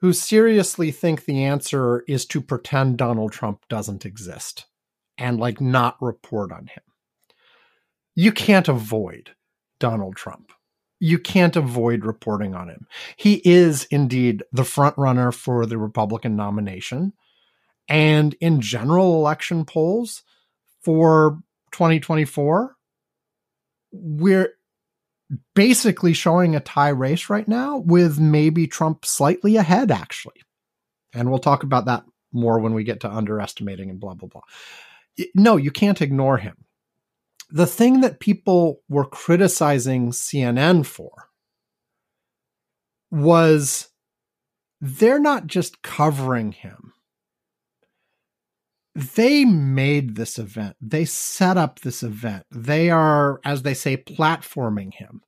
[0.00, 4.66] who seriously think the answer is to pretend Donald Trump doesn't exist
[5.16, 6.82] and like not report on him.
[8.14, 9.30] You can't avoid
[9.78, 10.52] Donald Trump.
[11.00, 12.86] You can't avoid reporting on him.
[13.16, 17.14] He is indeed the front runner for the Republican nomination.
[17.88, 20.22] And in general election polls
[20.82, 21.40] for
[21.72, 22.76] 2024,
[23.92, 24.52] we're
[25.54, 30.42] basically showing a tie race right now with maybe Trump slightly ahead, actually.
[31.12, 34.42] And we'll talk about that more when we get to underestimating and blah, blah, blah.
[35.34, 36.56] No, you can't ignore him.
[37.52, 41.30] The thing that people were criticizing CNN for
[43.10, 43.88] was
[44.80, 46.92] they're not just covering him.
[48.94, 50.76] They made this event.
[50.80, 52.44] They set up this event.
[52.50, 55.22] They are, as they say, platforming him.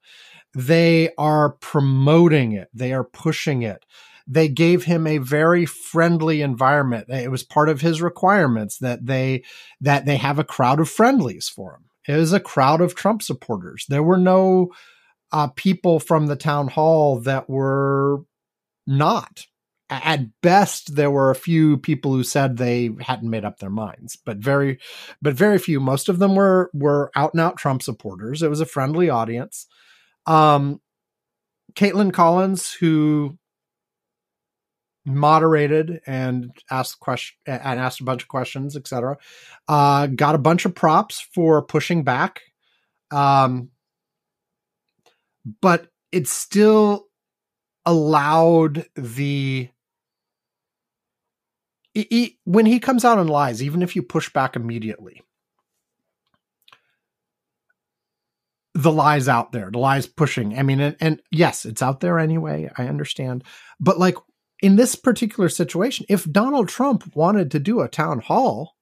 [0.55, 2.69] They are promoting it.
[2.75, 3.85] They are pushing it.
[4.27, 7.09] They gave him a very friendly environment.
[7.09, 9.43] It was part of his requirements that they
[9.81, 11.85] that they have a crowd of friendlies for him.
[12.07, 13.87] It was a crowd of Trump supporters.
[13.89, 14.73] There were no
[15.33, 18.21] uh, people from the town hall that were
[18.87, 19.47] not.
[19.89, 24.17] At best, there were a few people who said they hadn't made up their minds,
[24.17, 24.79] but very,
[25.21, 25.81] but very few.
[25.81, 28.43] Most of them were were out and out Trump supporters.
[28.43, 29.67] It was a friendly audience.
[30.27, 30.81] Um,
[31.75, 33.37] Kaitlan Collins, who
[35.05, 39.17] moderated and asked question and asked a bunch of questions, etc.
[39.69, 42.43] Uh, got a bunch of props for pushing back.
[43.11, 43.71] Um,
[45.61, 47.07] but it still
[47.85, 49.69] allowed the
[51.95, 55.23] he, when he comes out and lies, even if you push back immediately,
[58.75, 60.59] the lies out there, the lies pushing.
[60.59, 62.71] I mean, and, and, yes, it's out there anyway.
[62.79, 63.45] I understand,
[63.79, 64.15] but like
[64.63, 68.77] in this particular situation, if Donald Trump wanted to do a town hall,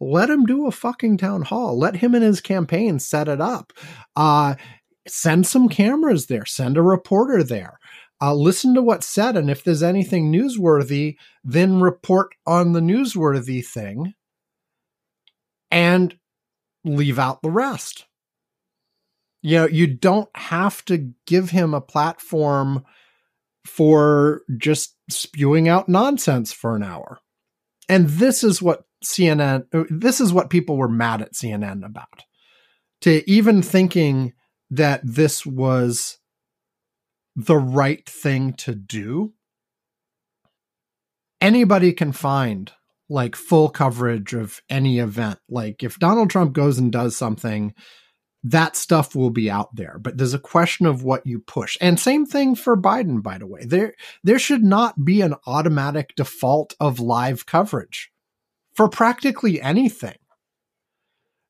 [0.00, 1.78] let him do a fucking town hall.
[1.78, 3.72] Let him and his campaign set it up.
[4.16, 4.54] Uh,
[5.06, 7.78] send some cameras there, send a reporter there.
[8.20, 13.64] Uh, listen to what's said, and if there's anything newsworthy, then report on the newsworthy
[13.64, 14.14] thing
[15.70, 16.16] and
[16.84, 18.06] leave out the rest.
[19.42, 22.84] You know, you don't have to give him a platform
[23.66, 27.18] for just spewing out nonsense for an hour.
[27.88, 32.24] And this is what CNN, this is what people were mad at CNN about.
[33.02, 34.32] To even thinking
[34.70, 36.18] that this was
[37.36, 39.34] the right thing to do.
[41.40, 42.72] Anybody can find
[43.08, 45.38] like full coverage of any event.
[45.48, 47.74] Like if Donald Trump goes and does something,
[48.44, 49.98] that stuff will be out there.
[49.98, 51.78] But there's a question of what you push.
[51.80, 53.64] And same thing for Biden, by the way.
[53.64, 58.12] There there should not be an automatic default of live coverage
[58.74, 60.18] for practically anything.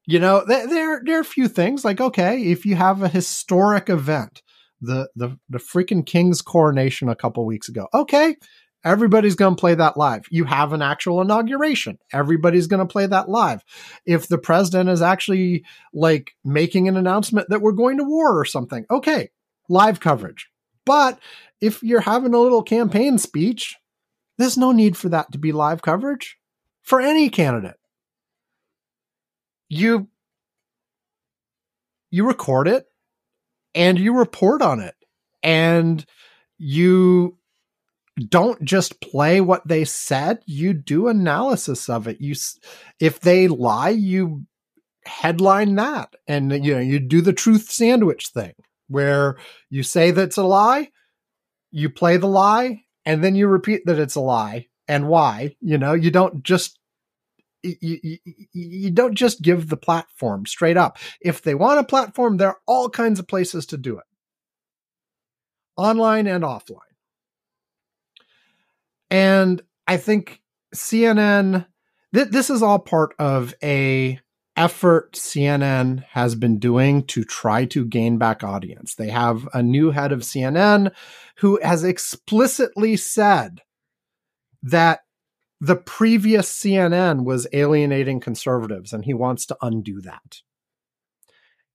[0.07, 3.91] You know, there there are a few things like okay, if you have a historic
[3.91, 4.43] event,
[4.81, 8.37] the the the freaking king's coronation a couple weeks ago, okay,
[8.85, 10.27] everybody's going to play that live.
[10.31, 13.65] You have an actual inauguration, everybody's going to play that live.
[14.07, 18.45] If the president is actually like making an announcement that we're going to war or
[18.45, 19.31] something, okay,
[19.69, 20.49] live coverage.
[20.85, 21.19] But
[21.61, 23.77] if you're having a little campaign speech,
[24.37, 26.39] there's no need for that to be live coverage
[26.83, 27.77] for any candidate
[29.69, 30.09] you
[32.11, 32.87] you record it
[33.75, 34.95] and you report on it
[35.43, 36.05] and
[36.59, 37.37] you
[38.29, 42.35] don't just play what they said you do analysis of it you
[43.01, 44.45] if they lie you
[45.05, 48.53] headline that and you know you do the truth sandwich thing
[48.89, 49.37] where
[49.69, 50.89] you say that's a lie
[51.71, 55.77] you play the lie and then you repeat that it's a lie and why you
[55.77, 56.79] know you don't just
[57.65, 58.19] you, you,
[58.53, 60.99] you, don't just give the platform straight up.
[61.21, 64.05] If they want a platform, there are all kinds of places to do it,
[65.77, 66.84] online and offline.
[69.15, 70.43] And I think
[70.75, 71.67] CNN,
[72.13, 74.19] th- this is all part of a
[74.57, 78.97] effort CNN has been doing to try to gain back audience.
[78.97, 80.91] They have a new head of CNN
[81.37, 83.61] who has explicitly said
[84.65, 85.03] that
[85.61, 90.41] the previous CNN was alienating conservatives, and he wants to undo that.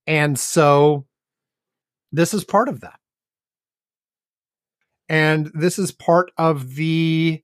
[0.05, 1.05] And so
[2.11, 2.98] this is part of that.
[5.09, 7.43] And this is part of the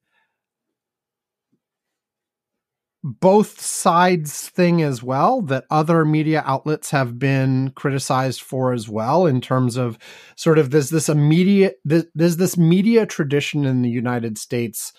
[3.04, 9.28] both sides thing as well that other media outlets have been criticized for as well
[9.28, 10.00] in terms of
[10.36, 14.92] sort of there's this immediate there's this media tradition in the United States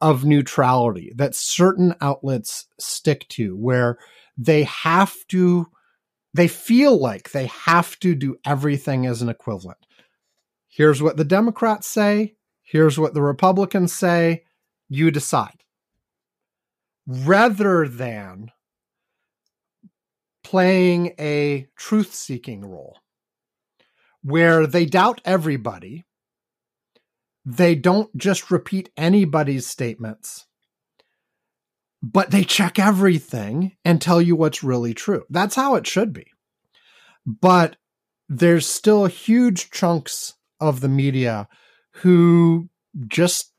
[0.00, 3.98] of neutrality that certain outlets stick to where
[4.36, 5.66] they have to
[6.34, 9.78] they feel like they have to do everything as an equivalent.
[10.76, 14.42] Here's what the Democrats say, here's what the Republicans say,
[14.88, 15.62] you decide.
[17.06, 18.50] rather than
[20.42, 22.98] playing a truth seeking role
[24.22, 26.04] where they doubt everybody.
[27.46, 30.46] They don't just repeat anybody's statements,
[32.02, 35.24] but they check everything and tell you what's really true.
[35.28, 36.26] That's how it should be.
[37.26, 37.76] But
[38.30, 40.34] there's still huge chunks
[40.68, 41.48] of the media
[41.92, 42.68] who
[43.06, 43.52] just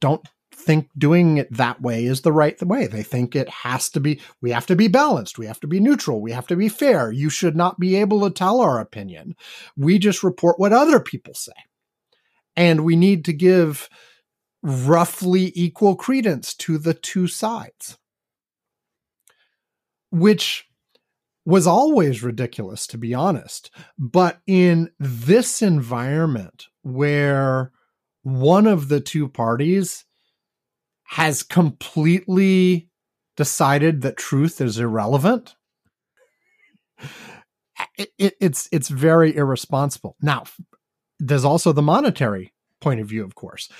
[0.00, 2.86] don't think doing it that way is the right way.
[2.86, 5.38] They think it has to be, we have to be balanced.
[5.38, 6.20] We have to be neutral.
[6.20, 7.10] We have to be fair.
[7.10, 9.34] You should not be able to tell our opinion.
[9.76, 11.52] We just report what other people say.
[12.56, 13.88] And we need to give
[14.62, 17.96] roughly equal credence to the two sides,
[20.10, 20.67] which
[21.48, 23.70] was always ridiculous, to be honest.
[23.98, 27.72] But in this environment where
[28.22, 30.04] one of the two parties
[31.04, 32.90] has completely
[33.34, 35.54] decided that truth is irrelevant
[37.96, 40.16] it, it, it's it's very irresponsible.
[40.20, 40.44] Now
[41.18, 43.70] there's also the monetary point of view of course.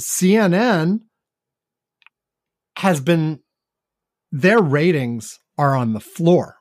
[0.00, 1.02] Cnn
[2.78, 3.38] has been
[4.32, 6.55] their ratings are on the floor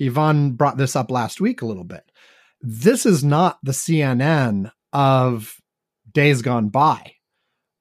[0.00, 2.10] Ivan brought this up last week a little bit
[2.60, 5.60] this is not the cnn of
[6.12, 7.14] days gone by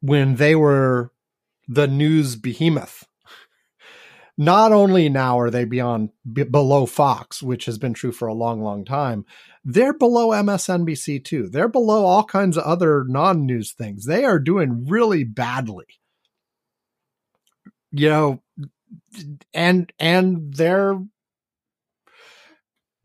[0.02, 1.12] when they were
[1.68, 3.08] the news behemoth.
[4.38, 8.34] Not only now are they beyond b- below Fox, which has been true for a
[8.34, 9.26] long, long time,
[9.64, 11.48] they're below MSNBC too.
[11.48, 14.06] They're below all kinds of other non-news things.
[14.06, 15.86] They are doing really badly.
[17.92, 18.44] You know,
[19.54, 21.00] and and they're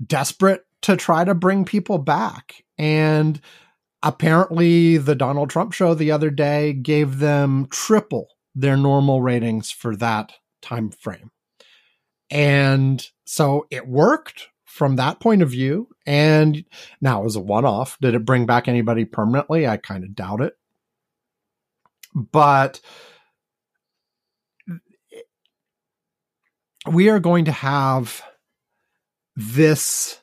[0.04, 2.64] desperate to try to bring people back.
[2.78, 3.40] And
[4.02, 9.94] apparently the Donald Trump show the other day gave them triple their normal ratings for
[9.96, 10.32] that
[10.62, 11.30] time frame.
[12.30, 15.88] And so it worked from that point of view.
[16.06, 16.64] And
[17.00, 17.98] now it was a one off.
[18.00, 19.66] Did it bring back anybody permanently?
[19.66, 20.56] I kind of doubt it.
[22.14, 22.80] But
[26.90, 28.22] we are going to have
[29.40, 30.20] this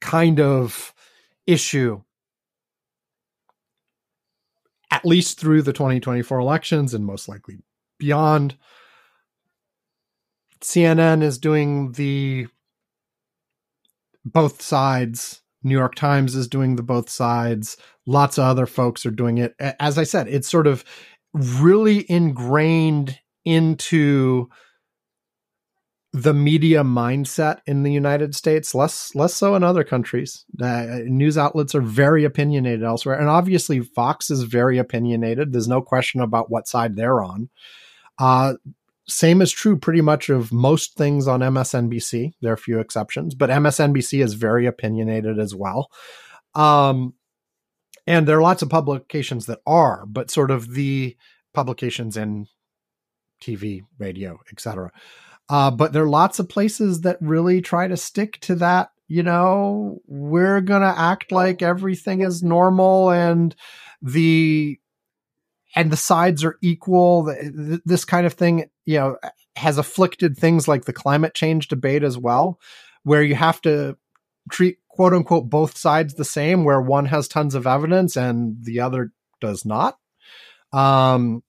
[0.00, 0.94] kind of
[1.46, 2.00] issue
[4.90, 7.58] at least through the 2024 elections and most likely
[7.98, 8.56] beyond.
[10.60, 12.46] CNN is doing the
[14.24, 15.42] both sides.
[15.62, 17.76] New York Times is doing the both sides.
[18.06, 19.54] Lots of other folks are doing it.
[19.58, 20.84] As I said, it's sort of
[21.34, 24.48] really ingrained into
[26.12, 30.44] the media mindset in the United States, less less so in other countries.
[30.60, 35.52] Uh, news outlets are very opinionated elsewhere, and obviously Fox is very opinionated.
[35.52, 37.50] There's no question about what side they're on.
[38.18, 38.54] Uh,
[39.06, 42.32] same is true pretty much of most things on MSNBC.
[42.40, 45.90] There are a few exceptions, but MSNBC is very opinionated as well.
[46.54, 47.14] Um,
[48.06, 51.16] and there are lots of publications that are, but sort of the
[51.54, 52.46] publications in
[53.42, 54.90] TV, radio, etc
[55.48, 58.90] uh, but there are lots of places that really try to stick to that.
[59.06, 63.54] You know, we're going to act like everything is normal and
[64.02, 64.78] the
[65.74, 67.34] and the sides are equal.
[67.84, 69.16] This kind of thing, you know,
[69.56, 72.60] has afflicted things like the climate change debate as well,
[73.02, 73.96] where you have to
[74.50, 78.80] treat quote unquote both sides the same, where one has tons of evidence and the
[78.80, 79.98] other does not,
[80.72, 81.42] um,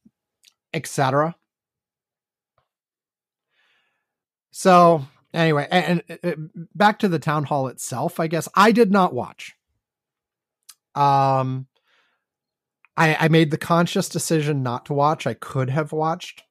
[0.73, 1.35] etc.
[4.51, 8.19] So anyway, and, and, uh, back to the town hall itself.
[8.19, 9.55] I guess I did not watch.
[10.95, 11.67] Um,
[12.97, 15.25] I, I made the conscious decision not to watch.
[15.25, 16.43] I could have watched,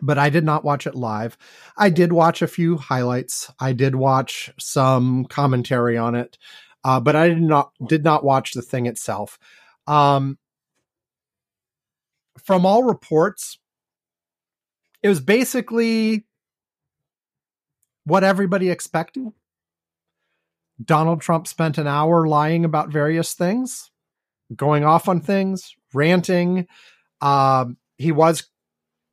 [0.00, 1.36] but I did not watch it live.
[1.76, 3.52] I did watch a few highlights.
[3.60, 6.38] I did watch some commentary on it,
[6.84, 9.38] uh, but I did not did not watch the thing itself.
[9.86, 10.38] Um,
[12.42, 13.58] from all reports,
[15.02, 16.27] it was basically
[18.08, 19.32] what everybody expected.
[20.82, 23.90] Donald Trump spent an hour lying about various things,
[24.54, 26.66] going off on things, ranting.
[27.20, 28.48] Um, he was,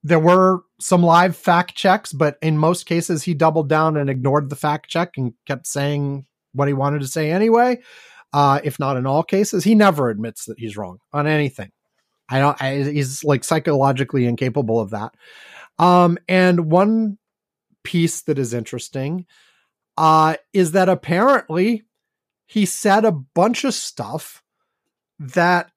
[0.03, 4.49] there were some live fact checks, but in most cases, he doubled down and ignored
[4.49, 7.81] the fact check and kept saying what he wanted to say anyway.
[8.31, 11.71] Uh, if not in all cases, he never admits that he's wrong on anything.
[12.29, 15.13] I don't, I, he's like psychologically incapable of that.
[15.79, 17.17] Um, and one
[17.85, 19.25] piece that is interesting
[19.97, 21.83] uh, is that apparently
[22.45, 24.43] he said a bunch of stuff
[25.19, 25.71] that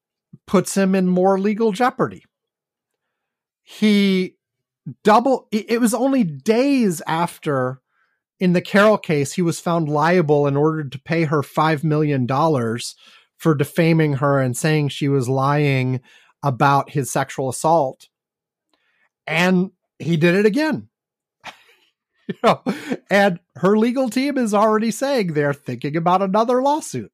[0.46, 2.24] puts him in more legal jeopardy.
[3.62, 4.34] he
[5.04, 7.80] double it was only days after
[8.40, 12.26] in the Carroll case he was found liable and ordered to pay her 5 million
[12.26, 12.96] dollars
[13.36, 16.00] for defaming her and saying she was lying
[16.42, 18.08] about his sexual assault
[19.26, 20.88] and he did it again
[22.32, 22.62] you know,
[23.10, 27.12] and her legal team is already saying they're thinking about another lawsuit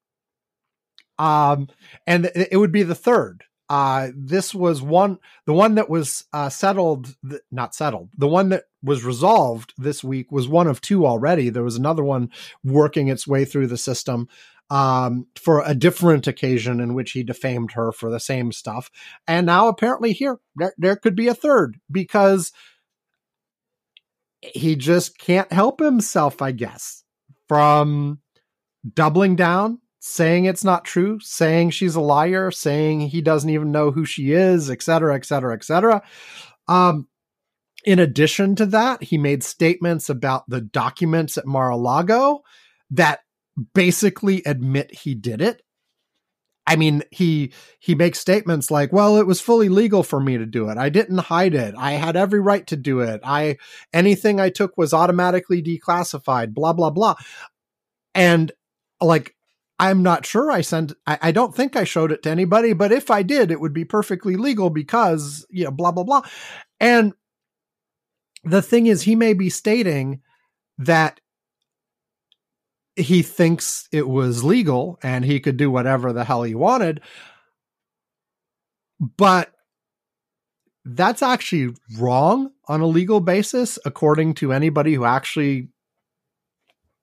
[1.16, 1.68] um
[2.08, 6.48] and it would be the third uh, this was one, the one that was uh,
[6.50, 11.06] settled, th- not settled, the one that was resolved this week was one of two
[11.06, 11.48] already.
[11.48, 12.30] There was another one
[12.62, 14.28] working its way through the system
[14.68, 18.90] um, for a different occasion in which he defamed her for the same stuff.
[19.26, 22.52] And now apparently here, there, there could be a third because
[24.54, 27.02] he just can't help himself, I guess,
[27.48, 28.20] from
[28.94, 33.90] doubling down saying it's not true, saying she's a liar, saying he doesn't even know
[33.90, 36.02] who she is, et cetera, et cetera, et cetera.
[36.68, 37.08] Um,
[37.86, 42.42] in addition to that, he made statements about the documents at Mar-a-Lago
[42.90, 43.20] that
[43.72, 45.62] basically admit he did it.
[46.66, 50.46] I mean, he he makes statements like, "Well, it was fully legal for me to
[50.46, 50.78] do it.
[50.78, 51.74] I didn't hide it.
[51.76, 53.20] I had every right to do it.
[53.22, 53.58] I
[53.92, 57.16] anything I took was automatically declassified, blah blah blah."
[58.14, 58.52] And
[59.00, 59.34] like
[59.78, 62.92] I'm not sure I sent, I, I, don't think I showed it to anybody, but
[62.92, 66.22] if I did, it would be perfectly legal because, you know, blah, blah, blah.
[66.78, 67.12] And
[68.44, 70.20] the thing is, he may be stating
[70.78, 71.18] that
[72.96, 77.00] he thinks it was legal and he could do whatever the hell he wanted.
[79.00, 79.52] But
[80.84, 85.68] that's actually wrong on a legal basis, according to anybody who actually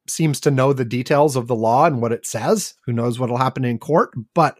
[0.07, 2.75] seems to know the details of the law and what it says.
[2.85, 4.11] Who knows what'll happen in court?
[4.33, 4.59] But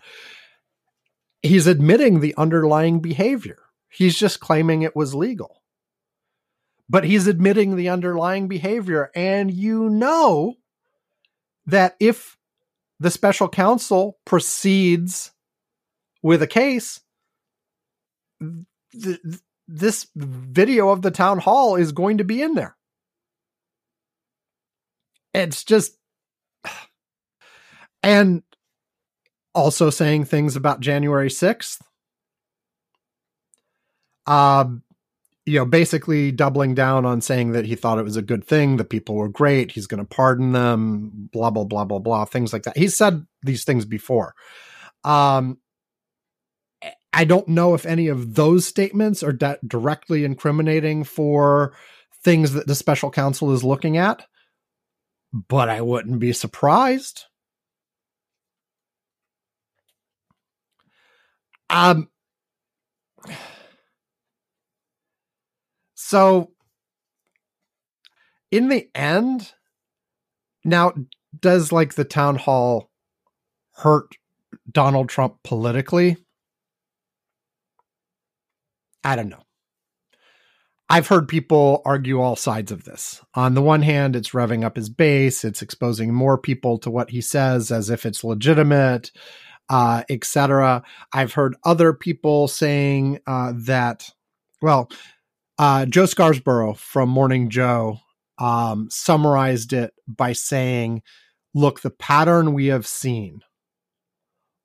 [1.42, 3.60] he's admitting the underlying behavior.
[3.90, 5.62] He's just claiming it was legal.
[6.90, 9.12] But he's admitting the underlying behavior.
[9.16, 10.56] And you know
[11.66, 12.38] that if
[13.00, 15.32] the special counsel proceeds
[16.22, 17.00] with a case,
[18.40, 19.20] th-
[19.68, 22.76] this video of the town hall is going to be in there
[25.34, 25.98] it's just
[28.04, 28.44] and
[29.54, 31.80] also saying things about January 6th.
[34.26, 34.84] Um,
[35.46, 38.78] you know, basically doubling down on saying that he thought it was a good thing,
[38.78, 42.54] the people were great, he's going to pardon them, blah blah blah blah blah, things
[42.54, 42.78] like that.
[42.78, 44.34] He said these things before.
[45.04, 45.58] Um,
[47.14, 51.74] I don't know if any of those statements are de- directly incriminating for
[52.24, 54.26] things that the special counsel is looking at
[55.34, 57.26] but I wouldn't be surprised.
[61.70, 62.10] Um,
[66.12, 66.52] so
[68.52, 69.54] in the end,
[70.66, 70.92] now
[71.40, 72.92] does like the town hall
[73.76, 74.18] hurt
[74.70, 76.18] Donald Trump politically?
[79.06, 79.46] I don't know.
[80.90, 83.22] I've heard people argue all sides of this.
[83.34, 87.12] On the one hand, it's revving up his base, it's exposing more people to what
[87.12, 89.12] he says as if it's legitimate,
[89.70, 90.84] uh, etc.
[91.14, 94.12] I've heard other people saying uh, that,
[94.62, 94.90] well,
[95.62, 98.00] uh, Joe Scarborough from Morning Joe
[98.40, 101.04] um, summarized it by saying,
[101.54, 103.42] look, the pattern we have seen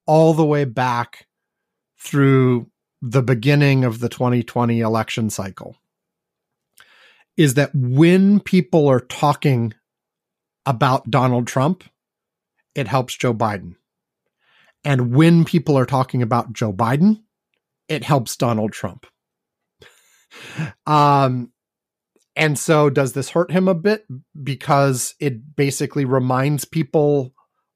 [0.07, 1.26] all the way back
[2.01, 2.70] through
[3.03, 5.76] the beginning of the 2020 election cycle
[7.36, 9.74] is that when people are talking
[10.64, 11.84] about Donald Trump,
[12.74, 13.74] it helps Joe Biden.
[14.82, 17.20] And when people are talking about Joe Biden,
[17.86, 19.05] it helps Donald Trump.
[20.87, 21.53] Um,
[22.37, 24.07] and so does this hurt him a bit
[24.43, 27.32] because it basically reminds people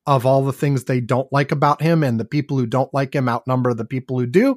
[0.06, 3.14] of all the things they don't like about him and the people who don't like
[3.14, 4.56] him outnumber the people who do?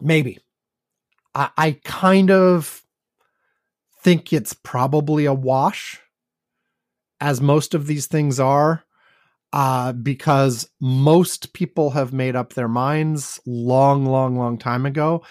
[0.00, 0.38] Maybe.
[1.34, 2.82] I, I kind of
[4.02, 6.00] think it's probably a wash,
[7.20, 8.84] as most of these things are,
[9.52, 15.22] uh, because most people have made up their minds long, long, long time ago.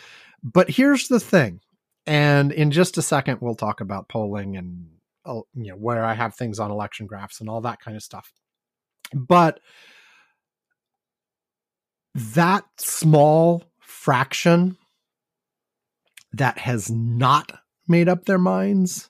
[0.43, 1.59] But here's the thing,
[2.05, 4.87] and in just a second, we'll talk about polling and
[5.25, 8.03] uh, you know where I have things on election graphs and all that kind of
[8.03, 8.31] stuff.
[9.13, 9.59] But
[12.13, 14.77] that small fraction
[16.33, 17.51] that has not
[17.87, 19.09] made up their minds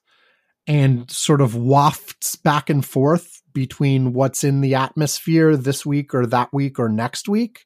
[0.68, 6.26] and sort of wafts back and forth between what's in the atmosphere this week or
[6.26, 7.66] that week or next week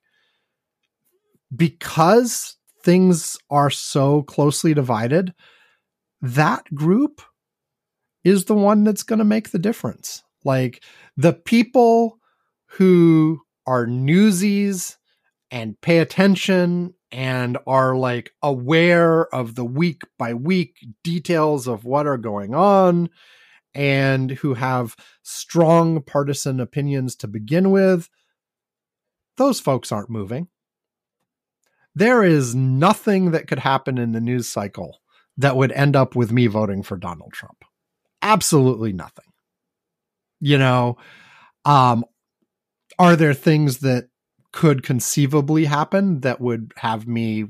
[1.56, 5.34] because things are so closely divided,
[6.22, 7.22] that group
[8.24, 10.24] is the one that's going to make the difference.
[10.44, 10.84] Like
[11.18, 12.20] the people
[12.68, 14.98] who are newsies
[15.52, 22.06] and pay attention and are like aware of the week by week details of what
[22.06, 23.10] are going on
[23.74, 28.10] and who have strong partisan opinions to begin with,
[29.38, 30.48] those folks aren't moving.
[31.96, 35.00] There is nothing that could happen in the news cycle
[35.38, 37.64] that would end up with me voting for Donald Trump.
[38.22, 39.26] Absolutely nothing.
[40.40, 40.98] You know,
[41.66, 42.06] um,
[42.98, 44.09] are there things that
[44.52, 47.50] could conceivably happen that would have me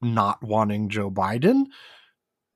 [0.00, 1.66] not wanting Joe Biden?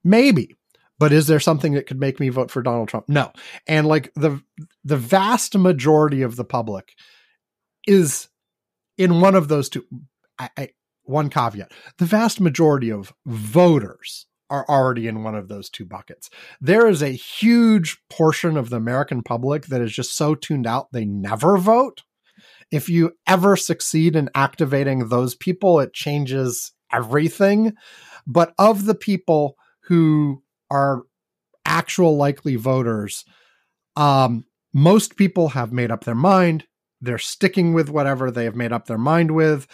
[0.02, 0.54] Maybe.
[0.98, 3.08] But is there something that could make me vote for Donald Trump?
[3.08, 3.32] No.
[3.66, 4.42] And like the
[4.84, 6.94] the vast majority of the public
[7.86, 8.28] is
[8.96, 9.84] in one of those two.
[10.38, 10.68] I, I,
[11.02, 16.30] one caveat: the vast majority of voters are already in one of those two buckets.
[16.60, 20.92] There is a huge portion of the American public that is just so tuned out
[20.92, 22.02] they never vote.
[22.70, 27.74] If you ever succeed in activating those people, it changes everything.
[28.26, 31.02] But of the people who are
[31.64, 33.24] actual likely voters,
[33.94, 36.66] um, most people have made up their mind.
[37.00, 39.66] They're sticking with whatever they have made up their mind with.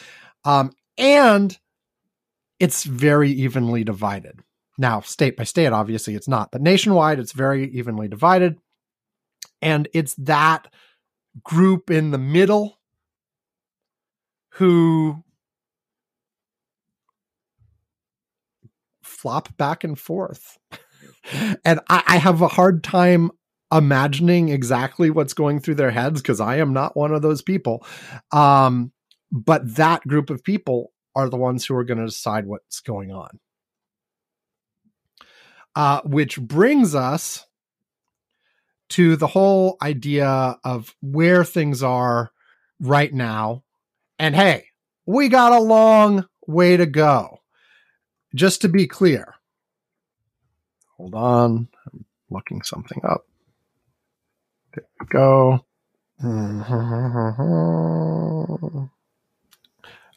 [0.44, 1.56] Um, and
[2.60, 4.40] it's very evenly divided.
[4.78, 8.58] Now, state by state, obviously it's not, but nationwide, it's very evenly divided.
[9.60, 10.72] And it's that
[11.42, 12.78] group in the middle
[14.54, 15.22] who
[19.02, 20.58] flop back and forth.
[21.64, 23.30] and I, I, have a hard time
[23.72, 27.86] imagining exactly what's going through their heads because I am not one of those people.
[28.32, 28.92] Um,
[29.30, 33.12] but that group of people are the ones who are going to decide what's going
[33.12, 33.38] on.
[35.74, 37.46] Uh, which brings us
[38.90, 42.30] to the whole idea of where things are
[42.78, 43.62] right now.
[44.22, 44.66] And hey,
[45.04, 47.40] we got a long way to go.
[48.36, 49.34] Just to be clear,
[50.96, 53.26] hold on, I'm looking something up.
[54.74, 55.64] There we go.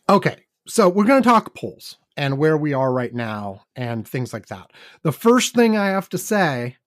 [0.07, 4.33] Okay, so we're going to talk polls and where we are right now and things
[4.33, 4.69] like that.
[5.01, 6.77] The first thing I have to say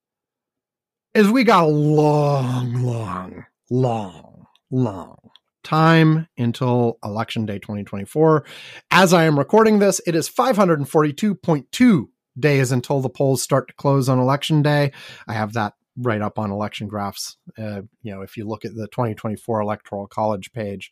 [1.14, 5.27] is we got a long, long, long, long
[5.68, 8.44] time until election day 2024.
[8.90, 12.04] As I am recording this, it is 542.2
[12.38, 14.92] days until the polls start to close on election day.
[15.26, 17.36] I have that right up on election graphs.
[17.58, 20.90] Uh, you know, if you look at the 2024 electoral college page,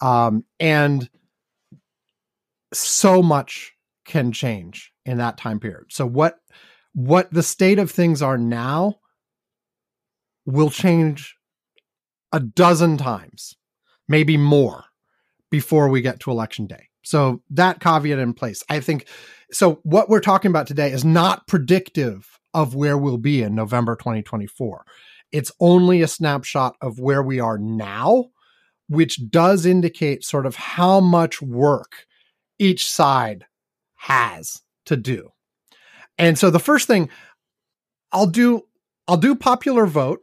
[0.00, 1.10] um, and
[2.72, 3.72] so much
[4.04, 5.86] can change in that time period.
[5.90, 6.38] So what
[6.94, 9.00] what the state of things are now
[10.46, 11.36] will change
[12.32, 13.56] a dozen times,
[14.08, 14.84] maybe more
[15.50, 16.88] before we get to election day.
[17.04, 18.62] So that caveat in place.
[18.68, 19.06] I think
[19.52, 23.96] so what we're talking about today is not predictive of where we'll be in November
[23.96, 24.84] 2024.
[25.30, 28.26] It's only a snapshot of where we are now,
[28.88, 32.06] which does indicate sort of how much work
[32.58, 33.46] each side
[33.96, 35.30] has to do.
[36.18, 37.08] And so the first thing
[38.12, 38.62] I'll do
[39.08, 40.20] I'll do popular vote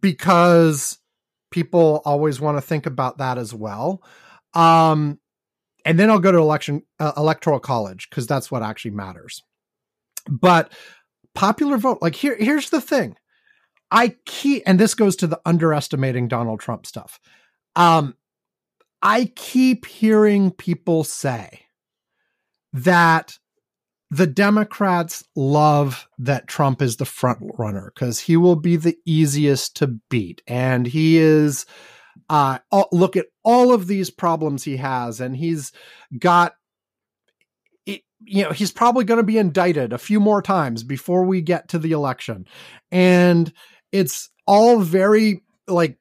[0.00, 0.98] because
[1.50, 4.02] people always want to think about that as well.
[4.54, 5.18] Um,
[5.84, 9.42] and then I'll go to election uh, electoral college because that's what actually matters.
[10.28, 10.72] But
[11.34, 13.16] popular vote, like here, here's the thing.
[13.90, 17.20] I keep, and this goes to the underestimating Donald Trump stuff.
[17.76, 18.16] Um,
[19.00, 21.60] I keep hearing people say
[22.72, 23.38] that
[24.10, 29.76] the Democrats love that Trump is the front runner because he will be the easiest
[29.76, 30.42] to beat.
[30.46, 31.66] And he is,
[32.30, 32.58] uh,
[32.92, 35.72] look at all of these problems he has, and he's
[36.16, 36.54] got,
[37.84, 41.40] it, you know, he's probably going to be indicted a few more times before we
[41.40, 42.46] get to the election.
[42.92, 43.52] And
[43.90, 45.98] it's all very like,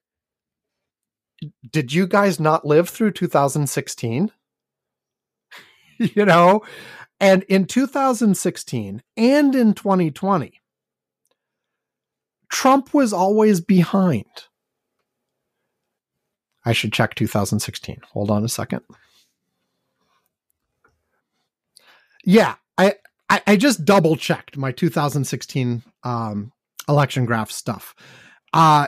[1.72, 4.32] did you guys not live through 2016?
[5.98, 6.62] you know?
[7.20, 10.62] And in 2016 and in 2020,
[12.50, 14.26] Trump was always behind.
[16.66, 18.02] I should check 2016.
[18.14, 18.82] Hold on a second.
[22.24, 22.96] Yeah, I
[23.30, 26.52] I, I just double checked my 2016 um,
[26.90, 27.96] election graph stuff.
[28.54, 28.88] Uh,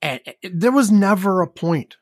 [0.00, 1.96] and there was never a point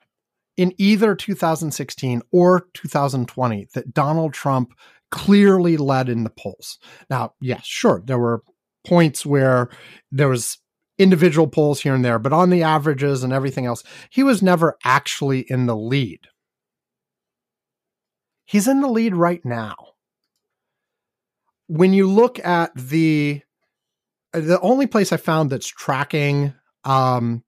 [0.61, 4.75] in either 2016 or 2020 that Donald Trump
[5.11, 6.77] clearly led in the polls.
[7.09, 8.43] Now, yes, sure, there were
[8.87, 9.71] points where
[10.13, 10.59] there was
[10.99, 14.77] individual polls here and there, but on the averages and everything else, he was never
[14.85, 16.21] actually in the lead.
[18.45, 19.77] He's in the lead right now.
[21.69, 23.41] When you look at the
[24.35, 26.53] the only place I found that's tracking
[26.85, 27.45] um,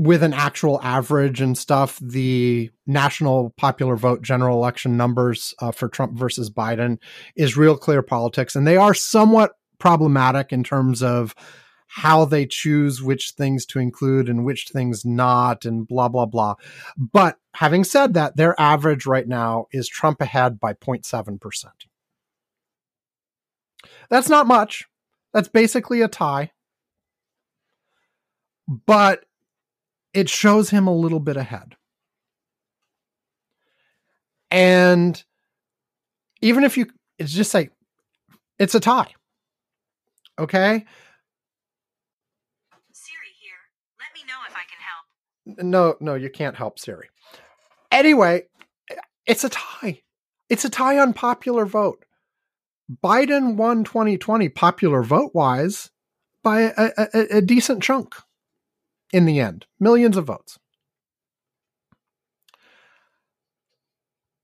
[0.00, 5.90] with an actual average and stuff, the national popular vote general election numbers uh, for
[5.90, 6.96] Trump versus Biden
[7.36, 11.34] is real clear politics, and they are somewhat problematic in terms of
[11.86, 16.54] how they choose which things to include and which things not, and blah, blah, blah.
[16.96, 21.66] But having said that, their average right now is Trump ahead by 0.7%.
[24.08, 24.86] That's not much.
[25.34, 26.52] That's basically a tie.
[28.86, 29.24] But
[30.12, 31.76] it shows him a little bit ahead.
[34.50, 35.22] And
[36.42, 36.86] even if you,
[37.18, 37.72] it's just like,
[38.58, 39.12] it's a tie.
[40.38, 40.84] Okay.
[42.92, 43.52] Siri here.
[43.98, 45.64] Let me know if I can help.
[45.64, 47.08] No, no, you can't help Siri.
[47.92, 48.44] Anyway,
[49.26, 50.02] it's a tie.
[50.48, 52.04] It's a tie on popular vote.
[53.02, 55.90] Biden won 2020 popular vote wise
[56.42, 58.16] by a, a, a decent chunk
[59.12, 60.58] in the end, millions of votes.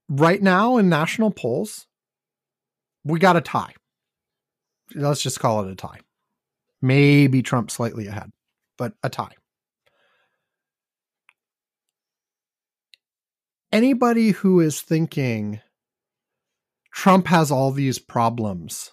[0.09, 1.85] Right now in national polls,
[3.03, 3.73] we got a tie.
[4.95, 5.99] Let's just call it a tie.
[6.81, 8.31] Maybe Trump slightly ahead,
[8.77, 9.35] but a tie.
[13.71, 15.59] Anybody who is thinking
[16.93, 18.91] Trump has all these problems,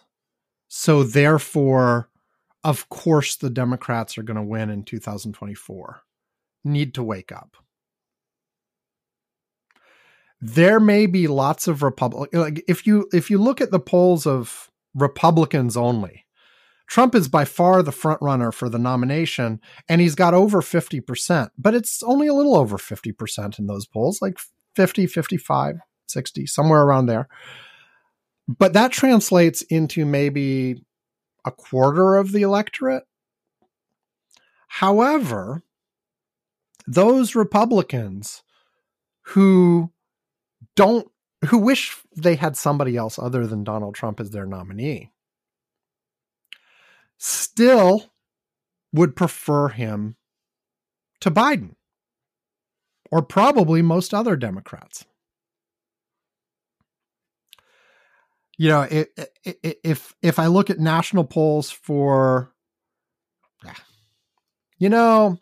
[0.69, 2.11] so therefore
[2.65, 6.03] of course the Democrats are going to win in 2024
[6.65, 7.57] need to wake up.
[10.41, 14.27] There may be lots of Republic like if you if you look at the polls
[14.27, 16.25] of Republicans only,
[16.87, 21.49] Trump is by far the front runner for the nomination and he's got over 50%,
[21.57, 24.39] but it's only a little over 50% in those polls, like
[24.77, 27.29] 50, 55, 60, somewhere around there.
[28.47, 30.85] But that translates into maybe
[31.45, 33.05] a quarter of the electorate.
[34.69, 35.63] However,
[36.87, 38.43] those Republicans
[39.29, 39.93] who
[40.77, 41.09] don't,
[41.47, 45.13] who wish they had somebody else other than Donald Trump as their nominee,
[47.19, 48.13] still
[48.93, 50.17] would prefer him
[51.21, 51.75] to Biden
[53.11, 55.05] or probably most other Democrats.
[58.57, 59.09] You know, it,
[59.45, 62.53] it, if if I look at national polls for,
[64.79, 65.39] you know,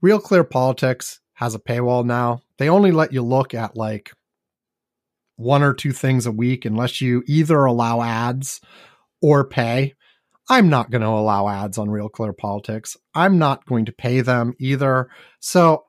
[0.00, 2.40] Real Clear Politics has a paywall now.
[2.58, 4.12] They only let you look at like
[5.36, 8.60] one or two things a week unless you either allow ads
[9.22, 9.94] or pay.
[10.50, 12.96] I'm not going to allow ads on Real Clear Politics.
[13.14, 15.08] I'm not going to pay them either.
[15.40, 15.84] So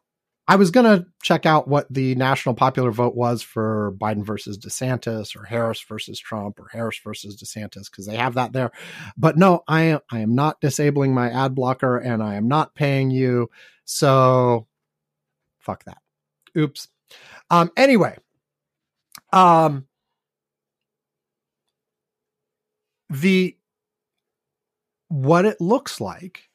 [0.50, 4.58] I was going to check out what the national popular vote was for Biden versus
[4.58, 8.72] DeSantis or Harris versus Trump or Harris versus DeSantis because they have that there.
[9.16, 12.74] But no, I am I am not disabling my ad blocker and I am not
[12.74, 13.52] paying you.
[13.86, 14.66] So
[15.60, 16.00] fuck that.
[16.58, 16.88] Oops.
[17.52, 18.18] Um anyway,
[19.32, 19.86] um
[23.12, 23.56] the
[25.10, 26.50] what it looks like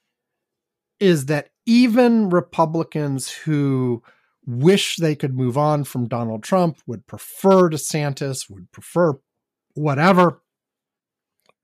[0.99, 4.03] is that even Republicans who
[4.47, 9.15] wish they could move on from Donald Trump would prefer DeSantis, would prefer
[9.75, 10.43] whatever,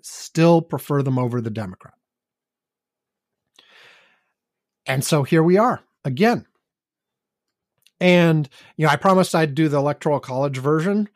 [0.02, 1.94] still prefer them over the Democrat.
[4.86, 6.46] And so here we are again.
[8.00, 11.08] And, you know, I promised I'd do the electoral college version,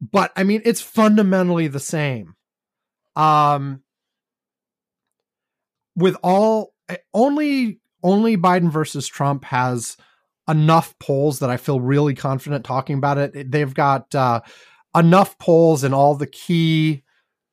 [0.00, 2.34] but I mean, it's fundamentally the same.
[3.14, 3.82] Um,
[5.94, 6.74] with all
[7.14, 9.96] only only Biden versus Trump has
[10.48, 13.50] enough polls that I feel really confident talking about it.
[13.50, 14.40] They've got uh,
[14.96, 17.02] enough polls in all the key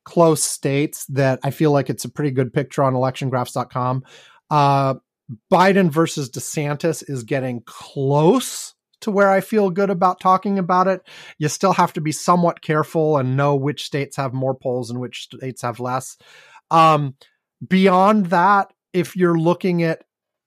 [0.06, 4.04] close states that I feel like it's a pretty good picture on electiongraphs.com.
[4.50, 4.96] Uh,
[5.52, 11.02] Biden versus DeSantis is getting close to where I feel good about talking about it.
[11.38, 15.00] You still have to be somewhat careful and know which states have more polls and
[15.00, 16.18] which states have less.
[16.72, 17.16] Um,
[17.66, 20.04] beyond that, if you're looking at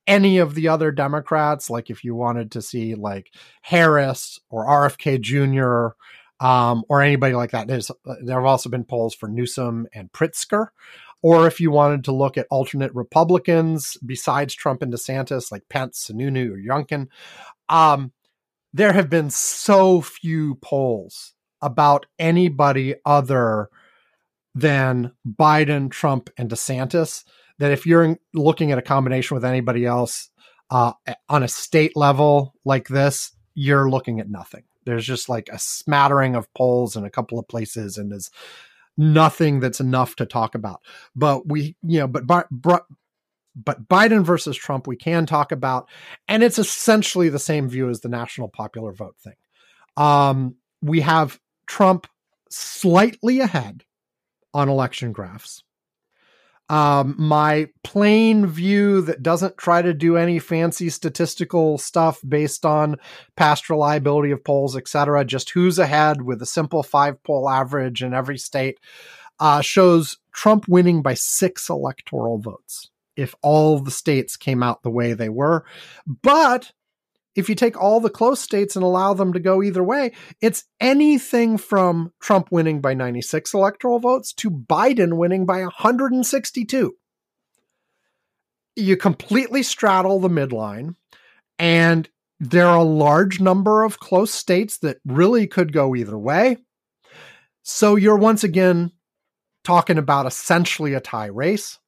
[0.06, 3.32] any of the other Democrats, like if you wanted to see like
[3.62, 5.96] Harris or RFK Jr.
[6.44, 10.10] Um, or anybody like that, There's, uh, there have also been polls for Newsom and
[10.12, 10.68] Pritzker.
[11.22, 16.10] Or if you wanted to look at alternate Republicans besides Trump and DeSantis, like Pence,
[16.10, 17.06] Sununu, or Youngkin,
[17.68, 18.12] um,
[18.72, 23.68] there have been so few polls about anybody other
[24.54, 27.24] than Biden, Trump, and DeSantis
[27.62, 30.30] that if you're looking at a combination with anybody else
[30.68, 30.94] uh,
[31.28, 34.64] on a state level like this, you're looking at nothing.
[34.84, 38.32] There's just like a smattering of polls in a couple of places, and there's
[38.98, 40.80] nothing that's enough to talk about.
[41.14, 42.48] But we, you know, but but,
[43.54, 45.88] but Biden versus Trump, we can talk about,
[46.26, 49.36] and it's essentially the same view as the national popular vote thing.
[49.96, 51.38] Um, we have
[51.68, 52.08] Trump
[52.50, 53.84] slightly ahead
[54.52, 55.62] on election graphs.
[56.72, 62.96] Um, my plain view that doesn't try to do any fancy statistical stuff based on
[63.36, 68.14] past reliability of polls, etc., just who's ahead with a simple five poll average in
[68.14, 68.80] every state,
[69.38, 74.88] uh, shows Trump winning by six electoral votes if all the states came out the
[74.88, 75.66] way they were.
[76.06, 76.72] But
[77.34, 80.64] if you take all the close states and allow them to go either way, it's
[80.80, 86.94] anything from Trump winning by 96 electoral votes to Biden winning by 162.
[88.74, 90.96] You completely straddle the midline,
[91.58, 92.08] and
[92.40, 96.56] there are a large number of close states that really could go either way.
[97.62, 98.90] So you're once again
[99.62, 101.78] talking about essentially a tie race.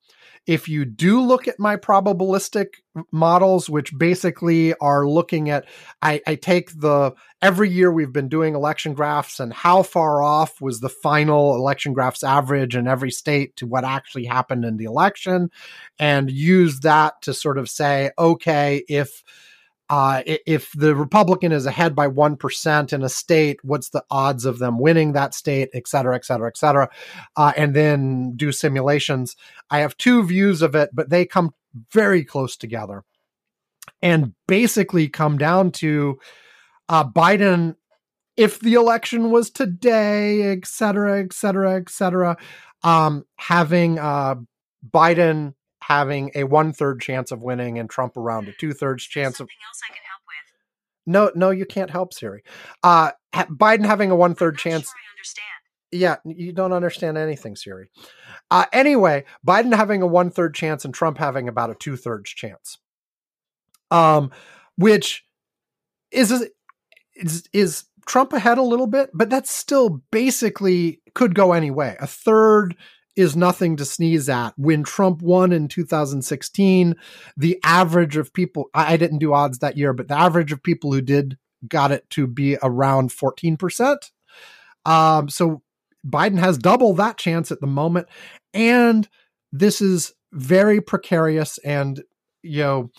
[0.47, 2.66] If you do look at my probabilistic
[3.11, 5.64] models, which basically are looking at,
[6.03, 10.61] I, I take the every year we've been doing election graphs and how far off
[10.61, 14.84] was the final election graphs average in every state to what actually happened in the
[14.84, 15.51] election,
[15.99, 19.22] and use that to sort of say, okay, if
[19.91, 24.59] uh, if the Republican is ahead by 1% in a state, what's the odds of
[24.59, 26.89] them winning that state, et cetera, et cetera, et cetera,
[27.37, 29.37] uh, and then do simulations.
[29.70, 31.53] I have two views of it, but they come
[31.93, 33.05] very close together
[34.01, 36.18] and basically come down to
[36.89, 37.76] uh, Biden,
[38.37, 42.37] if the election was today, et cetera, et cetera, et cetera,
[42.82, 44.37] um, having uh,
[44.89, 45.55] Biden
[45.87, 49.55] having a one third chance of winning and Trump around a two thirds chance Something
[49.62, 49.68] of.
[49.68, 50.53] else I can help with.
[51.07, 52.43] No, no, you can't help Siri.
[52.82, 54.85] Uh, Biden having a one third chance.
[54.85, 55.45] Sure I understand.
[55.93, 57.89] Yeah, you don't understand anything, Siri.
[58.51, 62.30] Uh, anyway, Biden having a one third chance and Trump having about a two thirds
[62.30, 62.78] chance.
[63.91, 64.30] Um,
[64.76, 65.24] which
[66.11, 66.49] is
[67.14, 71.97] is is Trump ahead a little bit, but that's still basically could go any way.
[72.01, 72.74] A third
[73.17, 74.53] is nothing to sneeze at.
[74.57, 76.97] When Trump won in 2016,
[77.37, 80.93] the average of people, I, didn't do odds that year, but the average of people
[80.93, 83.97] who did got it to be around 14%.
[84.85, 85.62] Um, so
[86.07, 88.09] Biden has double that chance at the moment.
[88.53, 89.09] And
[89.53, 91.59] this is very precarious.
[91.59, 92.03] And,
[92.43, 92.91] you know,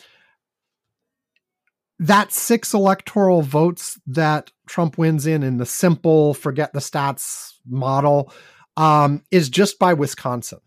[1.99, 8.33] that six electoral votes that Trump wins in in the simple forget the stats model
[8.77, 10.59] um, is just by Wisconsin.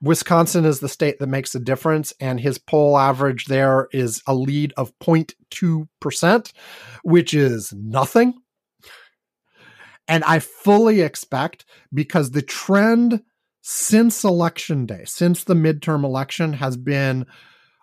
[0.00, 4.34] Wisconsin is the state that makes the difference, and his poll average there is a
[4.34, 6.52] lead of 0.2%,
[7.02, 8.34] which is nothing.
[10.06, 13.22] And I fully expect because the trend
[13.62, 17.24] since election day, since the midterm election, has been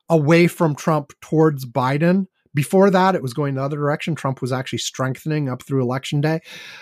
[0.10, 2.28] away from Trump towards Biden.
[2.54, 4.14] Before that, it was going the other direction.
[4.14, 6.41] Trump was actually strengthening up through election day.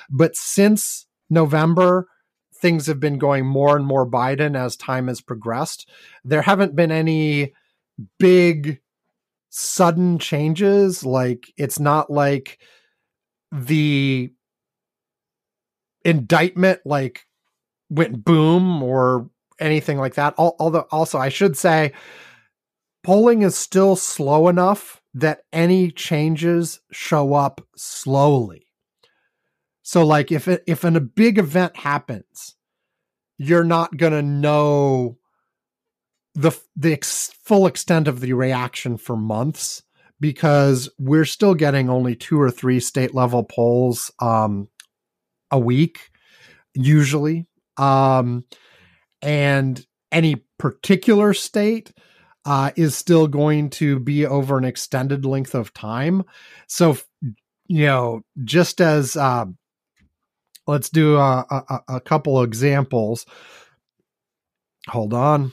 [0.10, 2.08] But since November,
[2.56, 5.88] things have been going more and more Biden as time has progressed.
[6.24, 7.54] There haven't been any
[8.18, 8.82] big
[9.50, 11.04] sudden changes.
[11.04, 12.60] Like, it's not like
[13.52, 14.32] the
[16.06, 17.26] indictment like
[17.90, 20.34] went boom or anything like that.
[20.38, 21.94] Although, also, I should say,
[23.04, 28.69] polling is still slow enough that any changes show up slowly.
[29.90, 32.56] So like if it, if an, a big event happens,
[33.40, 35.18] you're not going to know
[36.36, 39.82] the the ex- full extent of the reaction for months
[40.20, 44.68] because we're still getting only two or three state level polls um,
[45.50, 46.12] a week
[46.76, 47.48] usually.
[47.76, 48.46] Um,
[49.24, 51.92] and any particular state
[52.46, 56.26] uh, is still going to be over an extended length of time.
[56.68, 56.96] So
[57.68, 59.46] you know just as uh,
[60.70, 63.26] let's do a, a, a couple examples.
[64.88, 65.52] Hold on.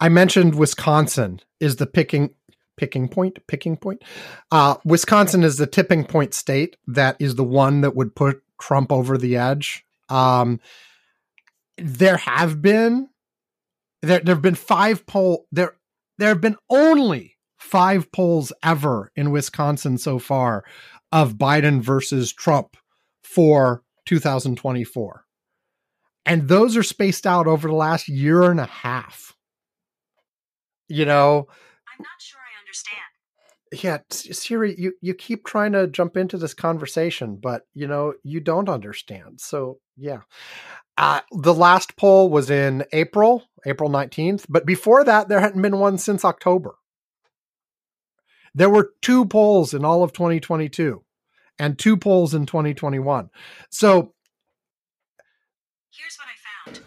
[0.00, 2.30] I mentioned Wisconsin is the picking
[2.76, 4.02] picking point picking point.
[4.50, 8.90] Uh, Wisconsin is the tipping point state that is the one that would put Trump
[8.90, 9.84] over the edge.
[10.08, 10.60] Um,
[11.76, 13.08] there have been
[14.00, 15.74] there there have been five poll there
[16.16, 20.64] there have been only five polls ever in Wisconsin so far
[21.12, 22.76] of Biden versus Trump
[23.34, 25.24] for 2024.
[26.26, 29.34] And those are spaced out over the last year and a half.
[30.88, 32.98] You know, I'm not sure I understand.
[33.72, 38.40] Yeah, Siri, you, you keep trying to jump into this conversation, but you know, you
[38.40, 39.40] don't understand.
[39.40, 40.22] So, yeah.
[40.98, 45.78] Uh, the last poll was in April, April 19th, but before that, there hadn't been
[45.78, 46.74] one since October.
[48.54, 51.04] There were two polls in all of 2022
[51.60, 53.30] and two polls in 2021.
[53.68, 54.14] So,
[55.92, 56.80] Here's what I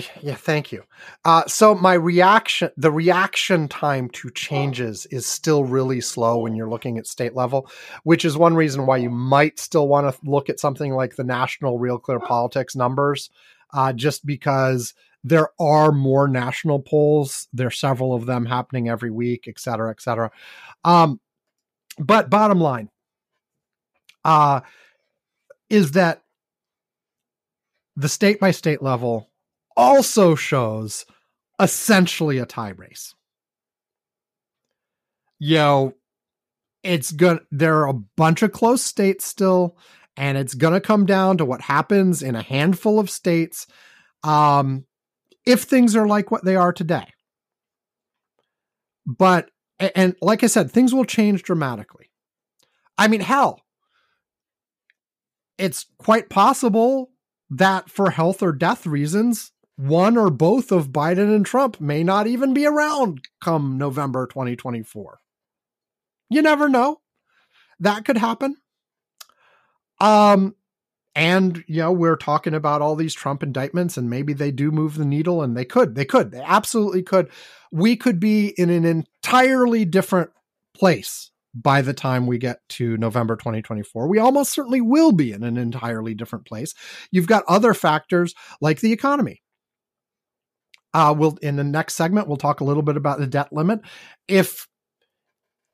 [0.00, 0.16] found.
[0.22, 0.82] yeah, thank you.
[1.24, 6.70] Uh, so my reaction, the reaction time to changes is still really slow when you're
[6.70, 7.68] looking at state level,
[8.04, 11.24] which is one reason why you might still want to look at something like the
[11.24, 13.28] national Real Clear Politics numbers,
[13.74, 14.94] uh, just because
[15.24, 17.48] there are more national polls.
[17.52, 20.30] There are several of them happening every week, et cetera, et cetera.
[20.84, 21.20] Um,
[21.98, 22.88] but bottom line,
[24.26, 24.60] uh,
[25.70, 26.22] is that
[27.94, 29.30] the state by state level
[29.76, 31.06] also shows
[31.60, 33.14] essentially a tie race.
[35.38, 35.92] You know,
[36.82, 39.76] it's going to there are a bunch of close states still,
[40.16, 43.66] and it's gonna come down to what happens in a handful of states.
[44.24, 44.86] Um,
[45.46, 47.06] if things are like what they are today.
[49.06, 52.10] But and like I said, things will change dramatically.
[52.98, 53.65] I mean, hell,
[55.58, 57.10] it's quite possible
[57.50, 62.26] that for health or death reasons, one or both of Biden and Trump may not
[62.26, 65.18] even be around come November 2024.
[66.30, 67.00] You never know.
[67.80, 68.56] That could happen.
[70.00, 70.54] Um
[71.14, 74.96] and you know, we're talking about all these Trump indictments and maybe they do move
[74.96, 75.94] the needle and they could.
[75.94, 76.30] They could.
[76.30, 77.30] They absolutely could.
[77.70, 80.30] We could be in an entirely different
[80.74, 81.30] place
[81.62, 84.08] by the time we get to November 2024.
[84.08, 86.74] We almost certainly will be in an entirely different place.
[87.10, 89.42] You've got other factors like the economy.
[90.92, 93.80] Uh, we'll in the next segment we'll talk a little bit about the debt limit.
[94.28, 94.68] If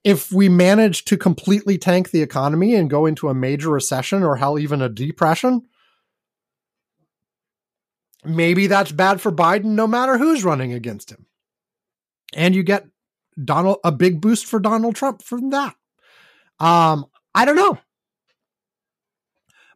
[0.04, 4.36] if we manage to completely tank the economy and go into a major recession or
[4.36, 5.62] hell even a depression,
[8.24, 11.26] maybe that's bad for Biden no matter who's running against him.
[12.34, 12.86] And you get
[13.42, 15.74] Donald a big boost for Donald Trump from that.
[16.58, 17.78] Um, I don't know.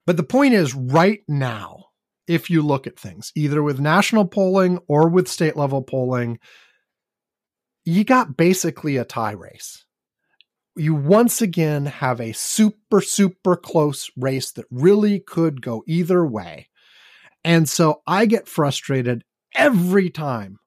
[0.06, 1.86] But the point is right now,
[2.28, 6.38] if you look at things, either with national polling or with state level polling,
[7.84, 9.84] you got basically a tie race.
[10.76, 16.68] You once again have a super, super close race that really could go either way.
[17.44, 20.58] And so I get frustrated every time,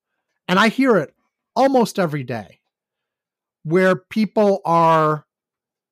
[0.47, 1.13] and I hear it
[1.55, 2.58] almost every day,
[3.69, 5.25] where people are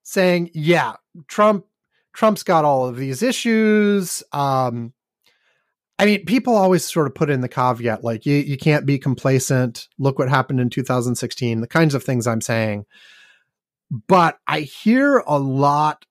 [0.03, 0.95] saying, yeah,
[1.27, 1.65] Trump
[2.13, 4.23] Trump's got all of these issues.
[4.31, 4.93] Um,
[5.99, 8.97] I mean, people always sort of put in the caveat like you you can't be
[8.97, 9.87] complacent.
[9.99, 11.61] Look what happened in 2016.
[11.61, 12.85] The kinds of things I'm saying.
[14.07, 16.05] But I hear a lot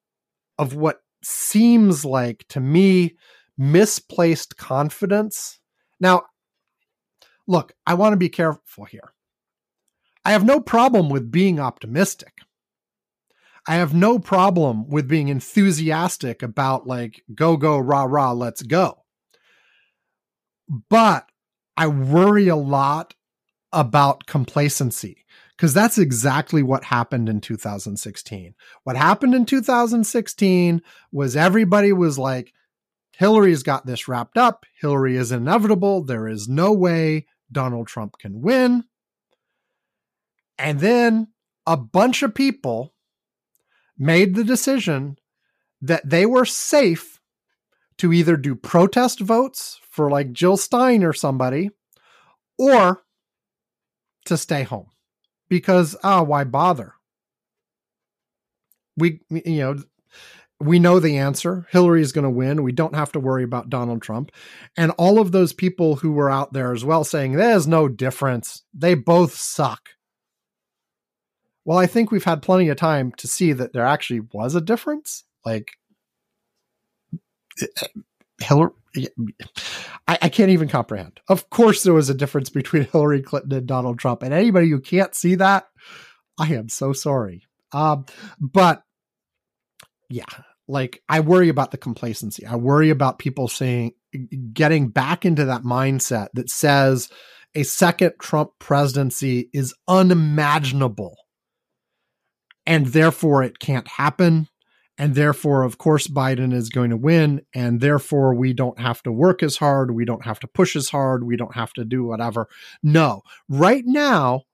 [0.58, 3.16] of what seems like to me
[3.58, 5.58] misplaced confidence.
[5.98, 6.22] Now,
[7.46, 9.12] look, I want to be careful here.
[10.27, 12.39] I have no problem with being optimistic.
[13.64, 19.05] I have no problem with being enthusiastic about like go go rah rah let's go.
[20.91, 21.31] But
[21.77, 23.14] I worry a lot
[23.72, 25.24] about complacency
[25.57, 28.57] because that's exactly what happened in 2016.
[28.83, 32.53] What happened in 2016 was everybody was like
[33.12, 34.66] Hillary's got this wrapped up.
[34.81, 36.03] Hillary is inevitable.
[36.03, 38.87] There is no way Donald Trump can win.
[40.59, 41.28] And then
[41.66, 42.94] a bunch of people
[43.98, 45.18] made the decision
[45.80, 47.20] that they were safe
[47.98, 51.70] to either do protest votes for like Jill Stein or somebody
[52.59, 53.02] or
[54.26, 54.88] to stay home.
[55.48, 56.94] Because ah oh, why bother?
[58.96, 59.76] We you know
[60.59, 61.66] we know the answer.
[61.70, 62.62] Hillary is going to win.
[62.62, 64.32] We don't have to worry about donald trump.
[64.76, 68.62] And all of those people who were out there as well saying there's no difference.
[68.74, 69.90] They both suck
[71.66, 74.60] well, I think we've had plenty of time to see that there actually was a
[74.60, 75.24] difference.
[75.44, 75.72] Like
[78.40, 78.70] Hillary,
[80.06, 81.18] I, I, can't even comprehend.
[81.28, 84.80] Of course, there was a difference between Hillary Clinton and Donald Trump, and anybody who
[84.80, 85.66] can't see that,
[86.38, 87.42] I am so sorry.
[87.72, 88.06] Um,
[88.38, 88.82] but
[90.08, 90.24] yeah,
[90.68, 92.46] like I worry about the complacency.
[92.46, 93.92] I worry about people saying,
[94.52, 97.08] getting back into that mindset that says
[97.56, 101.16] a second Trump presidency is unimaginable
[102.66, 104.48] and therefore it can't happen.
[104.98, 107.42] And therefore, of course, Biden is going to win.
[107.54, 109.90] And therefore, we don't have to work as hard.
[109.90, 111.24] We don't have to push as hard.
[111.24, 112.48] We don't have to do whatever.
[112.82, 114.44] No, right now,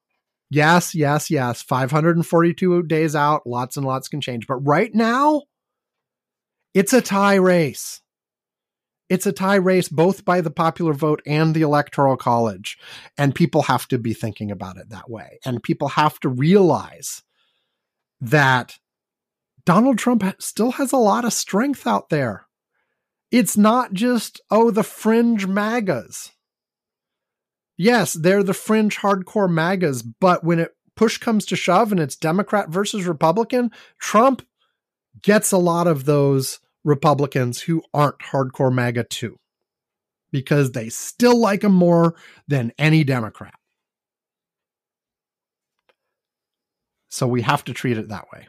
[0.50, 4.48] yes, yes, yes, 542 days out, lots and lots can change.
[4.48, 5.42] But right now,
[6.74, 8.00] it's a tie race.
[9.08, 12.78] It's a tie race both by the popular vote and the electoral college.
[13.18, 15.38] And people have to be thinking about it that way.
[15.44, 17.22] And people have to realize
[18.22, 18.78] that
[19.66, 22.46] Donald Trump still has a lot of strength out there.
[23.32, 26.30] It's not just, oh, the fringe MAGAs.
[27.76, 32.14] Yes, they're the fringe hardcore MAGAs, but when it push comes to shove and it's
[32.14, 34.46] Democrat versus Republican, Trump
[35.22, 39.36] gets a lot of those Republicans who aren't hardcore MAGA too,
[40.30, 42.14] because they still like him more
[42.46, 43.54] than any Democrat.
[47.12, 48.48] So we have to treat it that way.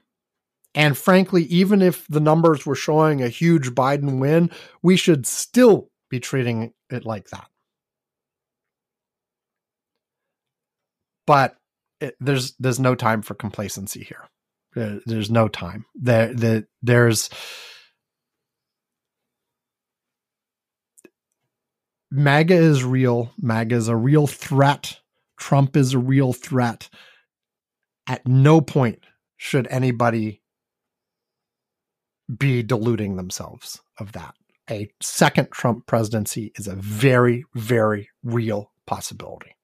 [0.73, 4.51] And frankly, even if the numbers were showing a huge Biden win,
[4.81, 7.45] we should still be treating it like that.
[11.27, 11.57] But
[11.99, 14.29] it, there's there's no time for complacency here.
[14.75, 15.85] There, there's no time.
[15.93, 17.29] There, the, there's
[22.11, 23.33] MAGA is real.
[23.41, 24.99] MAGA is a real threat.
[25.37, 26.89] Trump is a real threat.
[28.07, 28.99] At no point
[29.37, 30.41] should anybody
[32.37, 34.35] be deluding themselves of that.
[34.69, 39.55] A second Trump presidency is a very, very real possibility.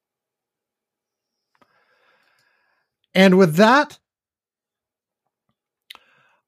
[3.15, 3.99] And with that,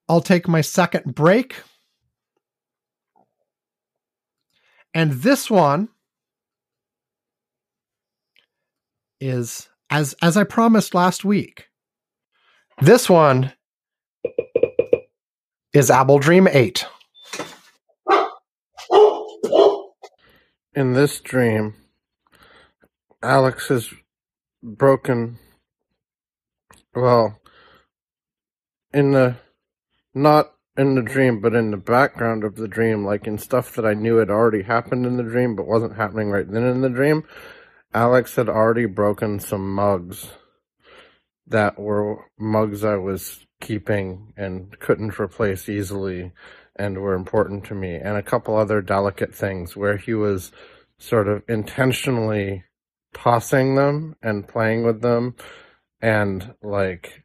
[0.07, 1.55] I'll take my second break.
[4.93, 5.87] And this one
[9.21, 11.70] is as as I promised last week.
[12.81, 13.53] This one
[15.71, 16.83] is Apple Dream 8.
[20.73, 21.75] In this dream,
[23.21, 23.93] Alex has
[24.63, 25.37] broken.
[26.95, 27.39] Well,
[28.91, 29.35] in the.
[30.15, 33.85] Not in the dream, but in the background of the dream, like in stuff that
[33.85, 36.89] I knew had already happened in the dream but wasn't happening right then in the
[36.89, 37.25] dream,
[37.93, 40.31] Alex had already broken some mugs
[41.51, 46.31] that were mugs I was keeping and couldn't replace easily
[46.75, 50.51] and were important to me, and a couple other delicate things where he was
[50.97, 52.63] sort of intentionally
[53.13, 55.35] tossing them and playing with them
[56.01, 57.23] and like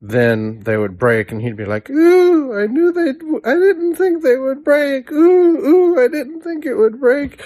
[0.00, 4.22] then they would break and he'd be like ooh i knew they'd i didn't think
[4.22, 5.10] they would break.
[5.10, 7.42] Ooh ooh i didn't think it would break.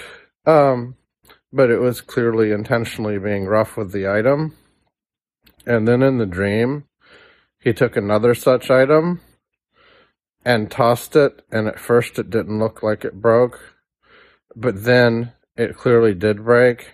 [0.46, 0.96] Um
[1.52, 4.56] but it was clearly intentionally being rough with the item
[5.66, 6.84] and then in the dream
[7.60, 9.20] he took another such item
[10.44, 13.60] and tossed it, and at first it didn't look like it broke,
[14.56, 16.92] but then it clearly did break.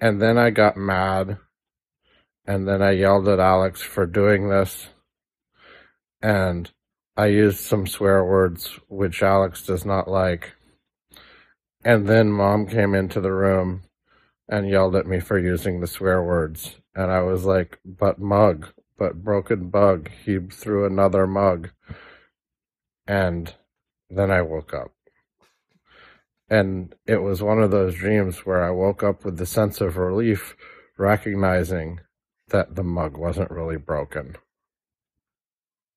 [0.00, 1.38] And then I got mad,
[2.44, 4.88] and then I yelled at Alex for doing this,
[6.20, 6.70] and
[7.16, 10.54] I used some swear words which Alex does not like.
[11.84, 13.82] And then mom came into the room
[14.48, 16.76] and yelled at me for using the swear words.
[16.94, 18.68] And I was like, but mug,
[18.98, 20.10] but broken bug.
[20.24, 21.70] He threw another mug.
[23.06, 23.52] And
[24.08, 24.92] then I woke up.
[26.48, 29.96] And it was one of those dreams where I woke up with the sense of
[29.96, 30.54] relief,
[30.96, 32.00] recognizing
[32.48, 34.36] that the mug wasn't really broken.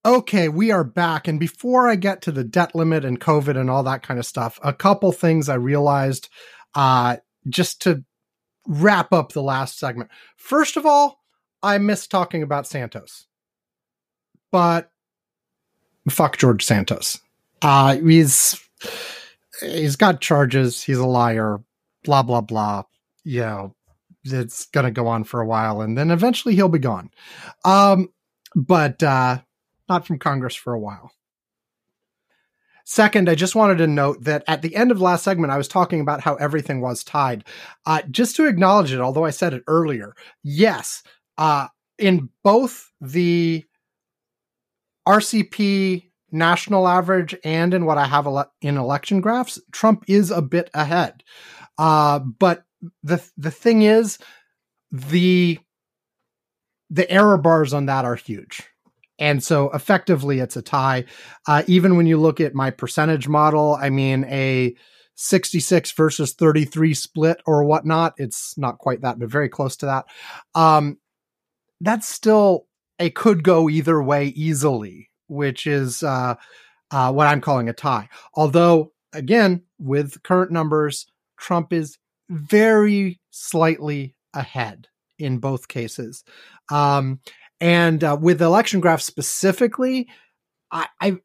[0.05, 1.27] Okay, we are back.
[1.27, 4.25] And before I get to the debt limit and COVID and all that kind of
[4.25, 6.29] stuff, a couple things I realized
[6.75, 7.17] uh,
[7.49, 8.05] just to
[8.68, 10.09] wrap up the last segment.
[10.36, 11.24] First of all,
[11.63, 13.26] I miss talking about Santos,
[14.51, 14.91] but
[16.09, 17.20] fuck George Santos.
[17.61, 18.61] Uh, he's
[19.61, 20.84] he's got charges.
[20.84, 21.59] He's a liar.
[22.03, 22.84] Blah blah blah.
[23.24, 23.76] You know,
[24.24, 27.09] it's gonna go on for a while, and then eventually he'll be gone.
[27.65, 28.09] Um,
[28.55, 29.39] but uh,
[29.89, 31.11] not from Congress for a while.
[32.89, 35.67] Second, I just wanted to note that at the end of last segment, I was
[35.67, 37.43] talking about how everything was tied.
[37.85, 41.03] Uh, just to acknowledge it, although I said it earlier, yes,
[41.38, 41.67] uh,
[41.99, 43.65] in both the
[45.05, 50.41] RCP national average and in what I have ele- in election graphs, Trump is a
[50.41, 51.23] bit ahead.
[51.77, 52.63] Uh, but
[53.03, 54.17] the the thing is,
[54.93, 55.59] the
[56.89, 58.63] the error bars on that are huge.
[59.20, 61.05] And so effectively it's a tie.
[61.47, 64.76] Uh, even when you look at my percentage model, I mean, a
[65.15, 70.05] 66 versus 33 split or whatnot, it's not quite that, but very close to that.
[70.53, 70.97] Um,
[71.82, 72.68] that's still
[72.99, 76.36] a could go either way easily, which is uh,
[76.91, 78.09] uh, what I'm calling a tie.
[78.36, 81.07] Although, again, with current numbers,
[81.38, 81.97] Trump is
[82.30, 84.88] very slightly ahead
[85.18, 86.24] in both cases.
[86.70, 87.20] Um,
[87.59, 90.07] and uh, with election graph specifically,
[90.71, 91.17] I, I,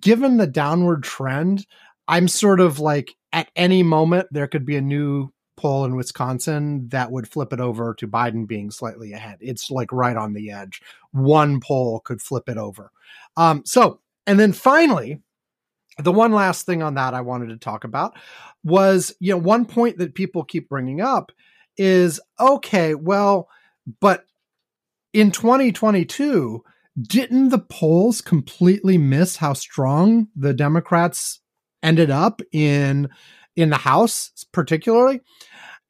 [0.00, 1.66] given the downward trend,
[2.08, 6.88] I'm sort of like at any moment there could be a new poll in Wisconsin
[6.88, 9.38] that would flip it over to Biden being slightly ahead.
[9.40, 10.82] It's like right on the edge.
[11.12, 12.90] One poll could flip it over.
[13.36, 15.20] Um, so, and then finally,
[15.98, 18.14] the one last thing on that I wanted to talk about
[18.64, 21.32] was, you know, one point that people keep bringing up
[21.78, 23.48] is okay, well,
[24.00, 24.26] but
[25.16, 26.62] in 2022,
[27.00, 31.40] didn't the polls completely miss how strong the Democrats
[31.82, 33.08] ended up in
[33.56, 35.22] in the House, particularly?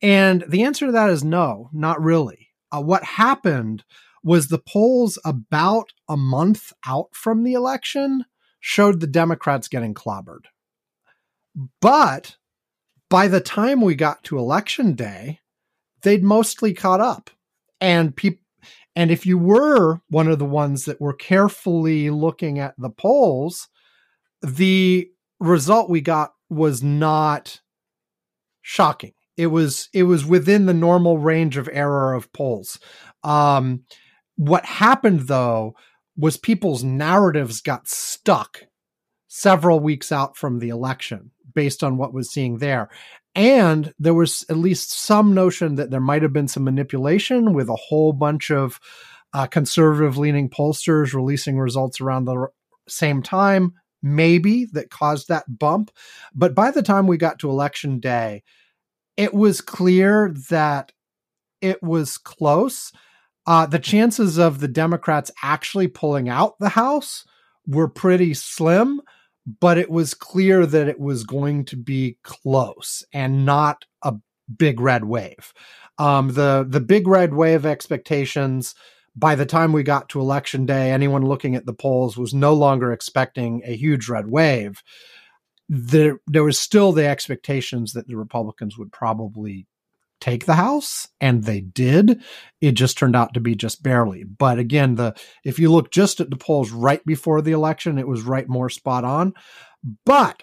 [0.01, 2.51] And the answer to that is no, not really.
[2.70, 3.83] Uh, what happened
[4.22, 8.27] was the polls about a month out from the election
[8.61, 10.45] showed the Democrats getting clobbered.
[11.81, 12.37] But
[13.11, 15.41] by the time we got to election day,
[16.03, 17.31] they'd mostly caught up.
[17.81, 18.45] And people
[18.97, 23.68] and if you were one of the ones that were carefully looking at the polls,
[24.40, 27.61] the result we got was not
[28.62, 29.12] shocking.
[29.36, 32.80] It was it was within the normal range of error of polls.
[33.22, 33.84] Um,
[34.36, 35.74] what happened though
[36.16, 38.62] was people's narratives got stuck
[39.28, 42.88] several weeks out from the election based on what was seeing there.
[43.37, 47.68] And there was at least some notion that there might have been some manipulation with
[47.68, 48.80] a whole bunch of
[49.34, 52.49] uh, conservative leaning pollsters releasing results around the
[52.89, 55.91] same time, maybe that caused that bump.
[56.34, 58.43] But by the time we got to election day,
[59.18, 60.93] it was clear that
[61.61, 62.91] it was close.
[63.47, 67.24] Uh, the chances of the Democrats actually pulling out the House
[67.66, 69.03] were pretty slim
[69.47, 74.14] but it was clear that it was going to be close and not a
[74.59, 75.53] big red wave.
[75.99, 78.74] Um, the the big red wave expectations
[79.16, 82.53] by the time we got to election day, anyone looking at the polls was no
[82.53, 84.82] longer expecting a huge red wave.
[85.68, 89.66] There, there was still the expectations that the Republicans would probably
[90.27, 92.20] take the house and they did.
[92.61, 94.24] It just turned out to be just barely.
[94.24, 95.14] But again the
[95.45, 98.68] if you look just at the polls right before the election it was right more
[98.68, 99.35] spot on.
[100.05, 100.43] But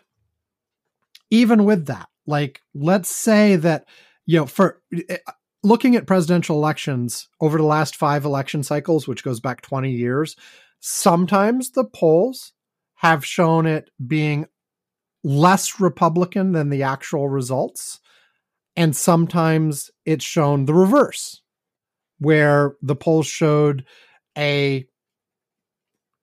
[1.29, 3.85] even with that like let's say that
[4.25, 5.17] you know for eh,
[5.63, 10.37] looking at presidential elections over the last 5 election cycles which goes back 20 years
[10.79, 12.53] sometimes the polls
[12.95, 14.45] have shown it being
[15.23, 17.99] less republican than the actual results
[18.75, 21.41] and sometimes it's shown the reverse,
[22.19, 23.85] where the polls showed
[24.37, 24.85] a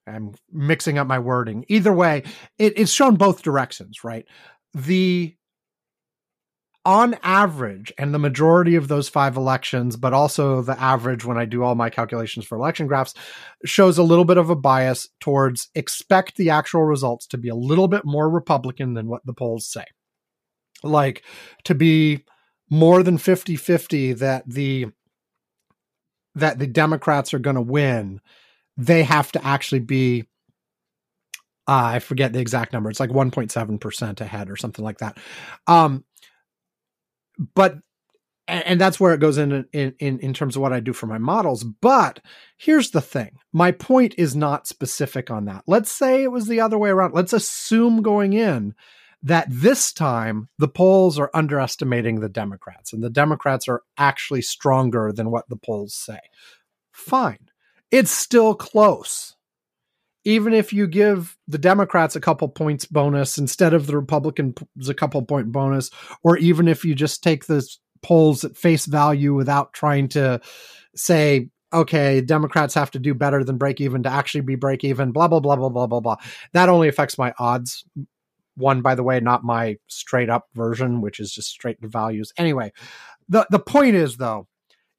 [0.07, 1.65] I'm mixing up my wording.
[1.69, 2.25] Either way,
[2.59, 4.25] it, it's shown both directions, right?
[4.75, 5.37] The
[6.87, 11.45] on average, and the majority of those five elections, but also the average when I
[11.45, 13.13] do all my calculations for election graphs,
[13.67, 17.55] shows a little bit of a bias towards expect the actual results to be a
[17.55, 19.85] little bit more Republican than what the polls say.
[20.83, 21.23] Like
[21.65, 22.25] to be
[22.71, 24.87] more than 50-50 that the
[26.37, 28.21] that the Democrats are going to win,
[28.77, 30.27] they have to actually be
[31.69, 32.91] uh, I forget the exact number.
[32.91, 35.19] It's like 1.7% ahead or something like that.
[35.69, 36.05] Um,
[37.55, 37.79] but
[38.49, 40.93] and, and that's where it goes in, in in in terms of what I do
[40.93, 41.63] for my models.
[41.65, 42.21] But
[42.59, 45.63] here's the thing: my point is not specific on that.
[45.67, 47.15] Let's say it was the other way around.
[47.15, 48.75] Let's assume going in
[49.23, 55.13] that this time the polls are underestimating the Democrats and the Democrats are actually stronger
[55.13, 56.21] than what the polls say.
[56.93, 57.49] Fine.
[57.91, 59.37] It's still close.
[60.25, 64.55] Even if you give the Democrats a couple points bonus instead of the Republicans
[64.89, 65.91] a couple point bonus,
[66.23, 67.67] or even if you just take the
[68.03, 70.41] polls at face value without trying to
[70.95, 75.13] say, okay, Democrats have to do better than break even to actually be break even,
[75.13, 76.17] blah, blah, blah, blah, blah, blah, blah.
[76.53, 77.85] That only affects my odds
[78.57, 82.33] one by the way not my straight up version which is just straight to values.
[82.37, 82.73] Anyway
[83.29, 84.47] the the point is though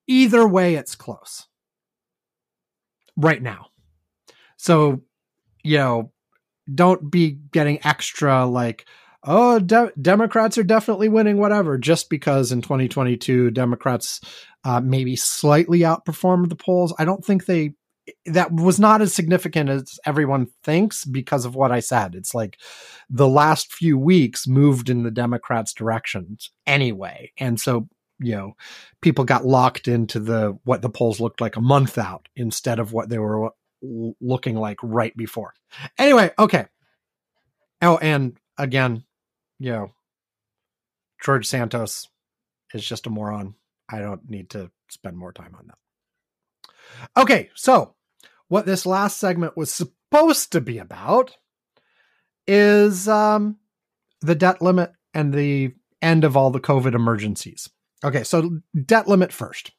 [0.08, 1.48] either way it's close.
[3.18, 3.68] Right now.
[4.58, 5.02] So
[5.64, 6.12] you know
[6.74, 8.86] don't be getting extra like
[9.24, 14.22] oh de- democrats are definitely winning whatever just because in 2022 democrats
[14.64, 16.94] uh, maybe slightly outperformed the polls.
[17.00, 17.74] I don't think they
[18.26, 22.16] that was not as significant as everyone thinks because of what I said.
[22.16, 22.58] It's like
[23.10, 27.32] the last few weeks moved in the Democrats' directions anyway.
[27.38, 27.88] And so,
[28.20, 28.54] you know,
[29.02, 32.94] people got locked into the what the polls looked like a month out instead of
[32.94, 33.52] what they were
[33.82, 35.54] looking like right before.
[35.98, 36.66] Anyway, okay.
[37.82, 39.04] Oh, and again,
[39.60, 39.92] you know,
[41.24, 42.08] George Santos
[42.74, 43.56] is just a moron.
[43.90, 45.78] I don't need to spend more time on that.
[47.18, 47.96] Okay, so
[48.52, 51.38] what this last segment was supposed to be about
[52.46, 53.56] is um,
[54.20, 57.70] the debt limit and the end of all the COVID emergencies.
[58.04, 59.72] Okay, so debt limit first.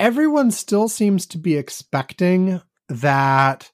[0.00, 3.70] Everyone still seems to be expecting that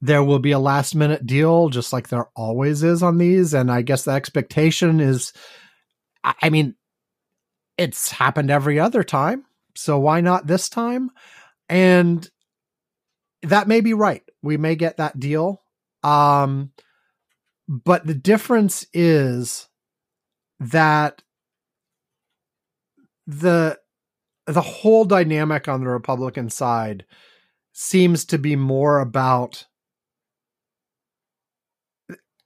[0.00, 3.52] there will be a last minute deal, just like there always is on these.
[3.54, 5.32] And I guess the expectation is,
[6.22, 6.76] I mean,
[7.76, 9.46] it's happened every other time.
[9.76, 11.10] So why not this time?
[11.68, 12.28] And
[13.42, 14.22] that may be right.
[14.42, 15.62] We may get that deal.
[16.02, 16.72] Um,
[17.68, 19.68] but the difference is
[20.58, 21.22] that
[23.26, 23.78] the
[24.46, 27.04] the whole dynamic on the Republican side
[27.72, 29.66] seems to be more about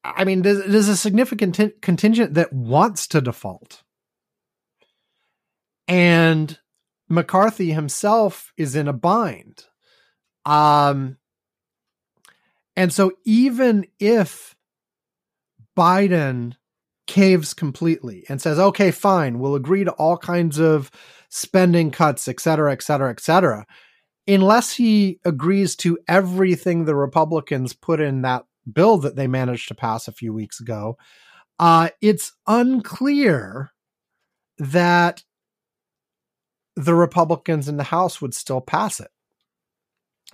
[0.04, 3.82] I mean, there's, there's a significant t- contingent that wants to default.
[5.88, 6.58] And
[7.08, 9.64] McCarthy himself is in a bind.
[10.44, 11.18] Um,
[12.76, 14.54] and so even if
[15.76, 16.54] Biden
[17.06, 20.90] caves completely and says, okay, fine, we'll agree to all kinds of
[21.28, 23.66] spending cuts, et cetera, et cetera, et cetera,
[24.26, 29.74] unless he agrees to everything the Republicans put in that bill that they managed to
[29.74, 30.96] pass a few weeks ago,
[31.58, 33.72] uh, it's unclear
[34.58, 35.22] that
[36.76, 39.10] the Republicans in the House would still pass it.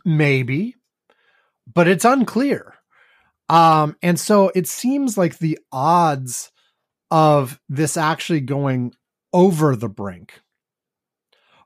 [0.05, 0.77] Maybe,
[1.73, 2.75] but it's unclear.
[3.49, 6.53] Um, and so it seems like the odds
[7.11, 8.95] of this actually going
[9.33, 10.41] over the brink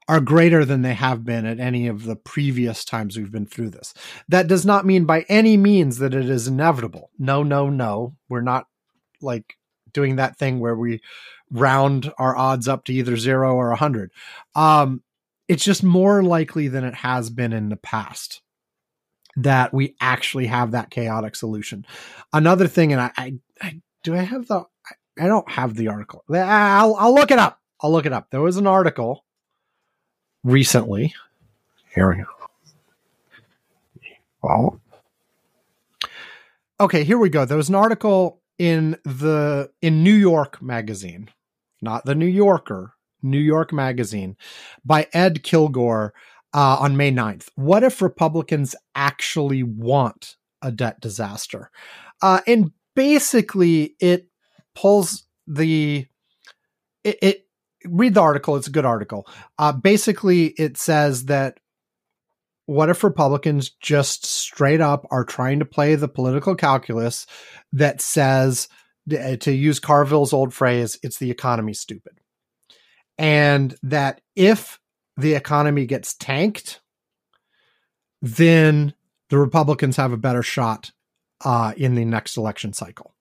[0.08, 3.70] are greater than they have been at any of the previous times we've been through
[3.70, 3.94] this.
[4.28, 7.10] That does not mean by any means that it is inevitable.
[7.18, 8.16] No, no, no.
[8.28, 8.66] We're not
[9.22, 9.56] like
[9.92, 11.00] doing that thing where we
[11.50, 14.10] round our odds up to either zero or a hundred.
[14.54, 15.02] Um,
[15.48, 18.40] it's just more likely than it has been in the past
[19.36, 21.84] that we actually have that chaotic solution.
[22.32, 24.64] Another thing, and I, I, I do I have the
[25.18, 26.24] I don't have the article.
[26.32, 27.60] I'll I'll look it up.
[27.80, 28.30] I'll look it up.
[28.30, 29.24] There was an article
[30.42, 31.14] recently.
[31.94, 32.24] Here we go.
[34.42, 34.80] Well,
[36.80, 37.44] okay, here we go.
[37.44, 41.28] There was an article in the in New York Magazine,
[41.82, 44.36] not the New Yorker, New York Magazine,
[44.84, 46.14] by Ed Kilgore
[46.54, 47.48] uh, on May 9th.
[47.56, 51.70] What if Republicans actually want a debt disaster?
[52.22, 54.28] Uh, and basically, it
[54.74, 56.06] pulls the
[57.02, 57.46] it, it
[57.84, 58.56] read the article.
[58.56, 59.26] It's a good article.
[59.58, 61.58] Uh, basically, it says that
[62.66, 67.26] what if Republicans just straight up are trying to play the political calculus
[67.72, 68.68] that says,
[69.08, 72.20] to use Carville's old phrase, it's the economy stupid.
[73.18, 74.80] And that if
[75.16, 76.80] the economy gets tanked,
[78.22, 78.94] then
[79.28, 80.90] the Republicans have a better shot
[81.44, 83.14] uh, in the next election cycle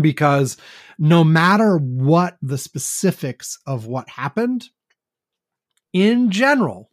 [0.00, 0.56] because
[0.98, 4.68] no matter what the specifics of what happened,
[5.92, 6.90] in general,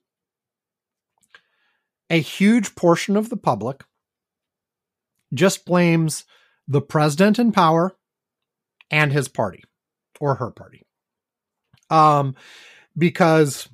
[2.09, 3.83] a huge portion of the public
[5.33, 6.25] just blames
[6.67, 7.95] the president in power
[8.91, 9.63] and his party
[10.19, 10.85] or her party.
[11.89, 12.35] Um,
[12.97, 13.69] because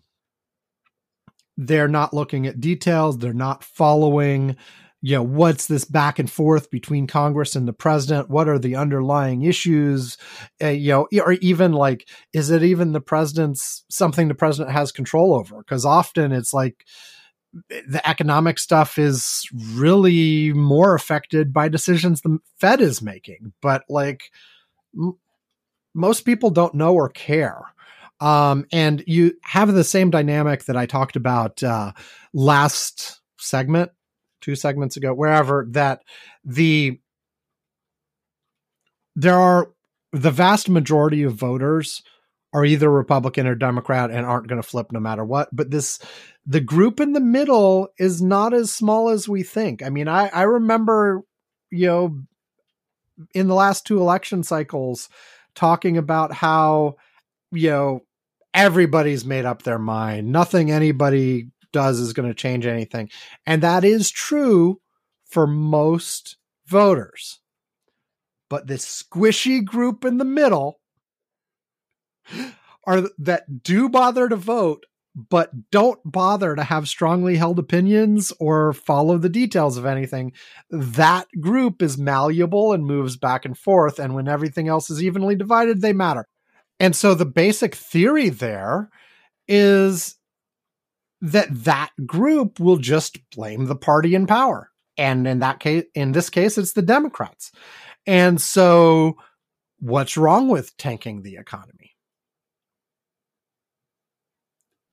[1.57, 4.55] they're not looking at details, they're not following
[5.01, 8.27] you know what's this back and forth between congress and the president?
[8.27, 10.17] What are the underlying issues?
[10.59, 14.91] Uh, you know or even like is it even the president's something the president has
[14.91, 15.59] control over?
[15.59, 16.85] Because often it's like
[17.69, 24.23] the economic stuff is really more affected by decisions the fed is making but like
[24.97, 25.17] m-
[25.93, 27.61] most people don't know or care
[28.21, 31.91] um, and you have the same dynamic that i talked about uh,
[32.33, 33.91] last segment
[34.45, 36.03] two segments ago, wherever, that
[36.43, 36.99] the
[39.15, 39.71] there are
[40.13, 42.03] the vast majority of voters
[42.53, 45.49] are either Republican or Democrat and aren't going to flip no matter what.
[45.51, 45.99] But this
[46.45, 49.81] the group in the middle is not as small as we think.
[49.81, 51.21] I mean, I, I remember,
[51.71, 52.19] you know,
[53.33, 55.09] in the last two election cycles
[55.55, 56.97] talking about how,
[57.51, 58.01] you know,
[58.53, 60.31] everybody's made up their mind.
[60.31, 63.09] Nothing anybody does is going to change anything.
[63.45, 64.79] And that is true
[65.25, 67.39] for most voters.
[68.49, 70.79] But this squishy group in the middle
[72.85, 74.85] are that do bother to vote
[75.15, 80.33] but don't bother to have strongly held opinions or follow the details of anything.
[80.69, 83.97] That group is malleable and moves back and forth.
[83.97, 86.27] And when everything else is evenly divided, they matter.
[86.81, 88.89] And so the basic theory there
[89.47, 90.17] is
[91.21, 94.69] that that group will just blame the party in power.
[94.97, 97.51] And in that case, in this case, it's the Democrats.
[98.05, 99.15] And so
[99.79, 101.84] what's wrong with tanking the economy?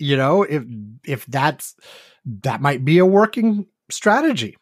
[0.02, 0.64] You know, if
[1.06, 1.76] if that's
[2.42, 4.56] that might be a working strategy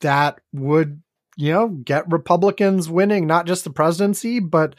[0.00, 1.02] that would,
[1.36, 4.74] you know, get Republicans winning not just the presidency, but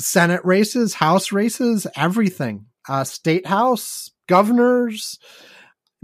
[0.00, 2.66] Senate races, House races, everything.
[2.88, 5.20] Uh, state house, governors,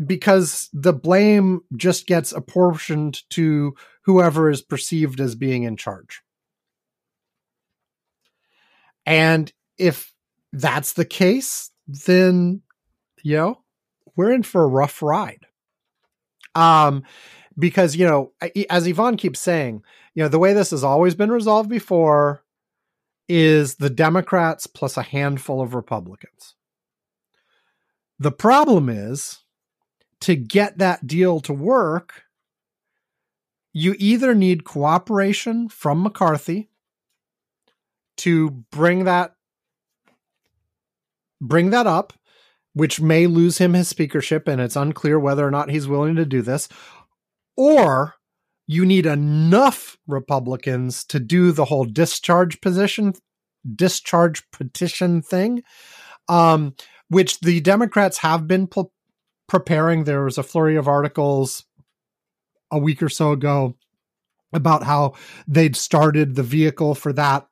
[0.07, 3.74] because the blame just gets apportioned to
[4.05, 6.23] whoever is perceived as being in charge.
[9.05, 10.15] And if
[10.53, 12.62] that's the case, then,
[13.23, 13.61] you know,
[14.16, 15.47] we're in for a rough ride.
[16.55, 17.05] Um,
[17.59, 18.32] because, you know,
[18.70, 19.82] as Ivan keeps saying,
[20.15, 22.43] you know, the way this has always been resolved before
[23.28, 26.55] is the Democrats plus a handful of Republicans.
[28.19, 29.40] The problem is
[30.20, 32.24] to get that deal to work,
[33.73, 36.70] you either need cooperation from McCarthy
[38.19, 39.35] to bring that
[41.40, 42.12] bring that up,
[42.79, 46.25] which may lose him his speakership, and it's unclear whether or not he's willing to
[46.25, 46.69] do this,
[47.57, 48.15] or
[48.69, 53.15] you need enough Republicans to do the whole discharge position,
[53.75, 55.63] discharge petition thing,
[56.29, 56.73] um,
[57.09, 58.93] which the Democrats have been pl-
[59.49, 60.05] preparing.
[60.05, 61.65] There was a flurry of articles
[62.71, 63.75] a week or so ago
[64.53, 65.15] about how
[65.49, 67.48] they'd started the vehicle for that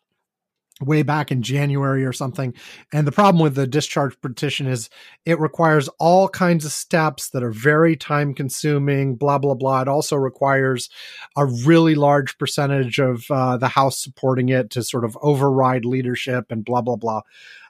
[0.83, 2.53] way back in January or something.
[2.93, 4.91] And the problem with the discharge petition is
[5.25, 9.83] it requires all kinds of steps that are very time consuming, blah, blah, blah.
[9.83, 10.91] It also requires
[11.37, 16.47] a really large percentage of uh, the House supporting it to sort of override leadership
[16.51, 17.23] and blah, blah, blah.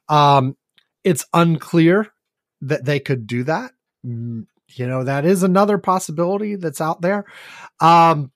[0.09, 0.57] Um,
[1.05, 2.13] it's unclear
[2.63, 3.71] that they could do that.
[4.05, 7.25] Mm, you know, that is another possibility that's out there.
[7.81, 8.33] Um,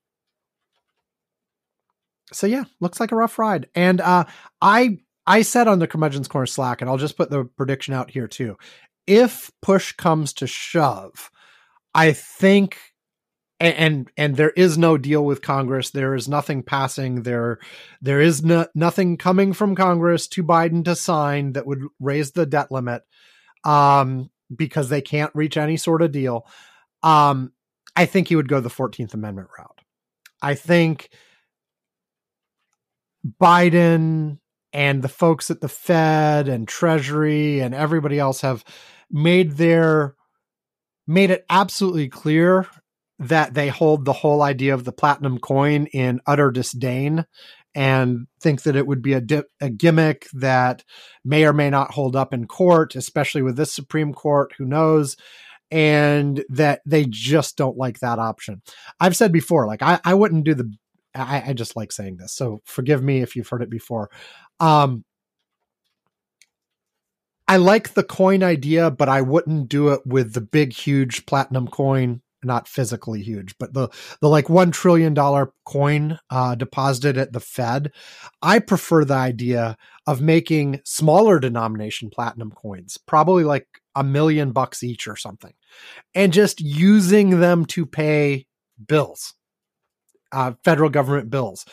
[2.32, 3.68] so yeah, looks like a rough ride.
[3.74, 4.24] And uh,
[4.60, 8.10] I I said on the curmudgeon's corner Slack, and I'll just put the prediction out
[8.10, 8.56] here too.
[9.06, 11.30] If push comes to shove,
[11.94, 12.78] I think
[13.58, 15.90] and, and and, there is no deal with Congress.
[15.90, 17.22] There is nothing passing.
[17.22, 17.58] There
[18.00, 22.46] there is no, nothing coming from Congress to Biden to sign that would raise the
[22.46, 23.02] debt limit
[23.64, 26.46] um, because they can't reach any sort of deal.
[27.02, 27.52] Um,
[27.96, 29.80] I think he would go the 14th Amendment route.
[30.40, 31.10] I think
[33.40, 34.38] Biden
[34.72, 38.64] and the folks at the Fed and Treasury and everybody else have
[39.10, 40.14] made their
[41.06, 42.68] made it absolutely clear
[43.18, 47.26] that they hold the whole idea of the platinum coin in utter disdain
[47.74, 49.22] and think that it would be a,
[49.60, 50.84] a gimmick that
[51.24, 55.16] may or may not hold up in court, especially with this Supreme Court, who knows,
[55.70, 58.62] and that they just don't like that option.
[58.98, 60.72] I've said before, like I, I wouldn't do the
[61.14, 64.10] I, I just like saying this, so forgive me if you've heard it before.
[64.60, 65.04] Um,
[67.50, 71.66] I like the coin idea, but I wouldn't do it with the big, huge platinum
[71.66, 72.22] coin.
[72.42, 73.88] Not physically huge, but the
[74.22, 77.92] the like one trillion dollar coin uh, deposited at the Fed.
[78.40, 79.76] I prefer the idea
[80.06, 85.52] of making smaller denomination platinum coins, probably like a million bucks each or something,
[86.14, 88.46] and just using them to pay
[88.86, 89.34] bills
[90.32, 91.64] uh, federal government bills.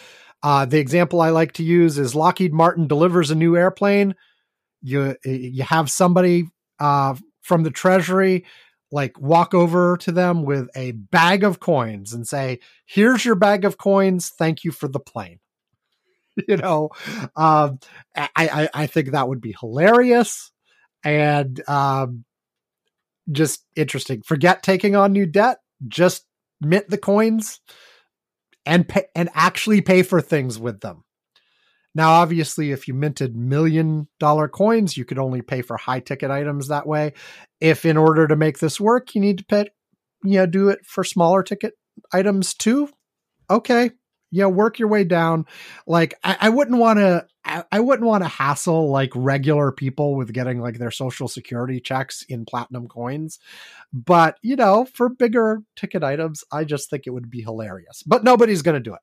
[0.44, 4.16] Uh, the example I like to use is Lockheed Martin delivers a new airplane.
[4.82, 6.46] You you have somebody
[6.80, 8.46] uh, from the Treasury
[8.92, 13.66] like walk over to them with a bag of coins and say, "Here's your bag
[13.66, 14.32] of coins.
[14.38, 15.40] Thank you for the plane."
[16.48, 16.92] you know,
[17.36, 17.80] um,
[18.16, 20.52] I, I I think that would be hilarious
[21.04, 22.26] and um,
[23.32, 24.22] just interesting.
[24.22, 25.58] Forget taking on new debt.
[25.88, 26.26] Just
[26.62, 27.60] mint the coins
[28.68, 31.04] and pay, and actually pay for things with them.
[31.96, 36.30] Now, obviously, if you minted million dollar coins, you could only pay for high ticket
[36.30, 37.14] items that way.
[37.60, 39.70] If in order to make this work, you need to pay,
[40.24, 41.74] you know, do it for smaller ticket
[42.14, 42.90] items too.
[43.50, 43.92] Okay,
[44.32, 45.46] you know, work your way down.
[45.86, 50.16] Like I, I wouldn't want to, I, I, wouldn't want to hassle like regular people
[50.16, 53.40] with getting like their social security checks in platinum coins.
[53.94, 58.04] But you know, for bigger ticket items, I just think it would be hilarious.
[58.04, 59.02] But nobody's going to do it.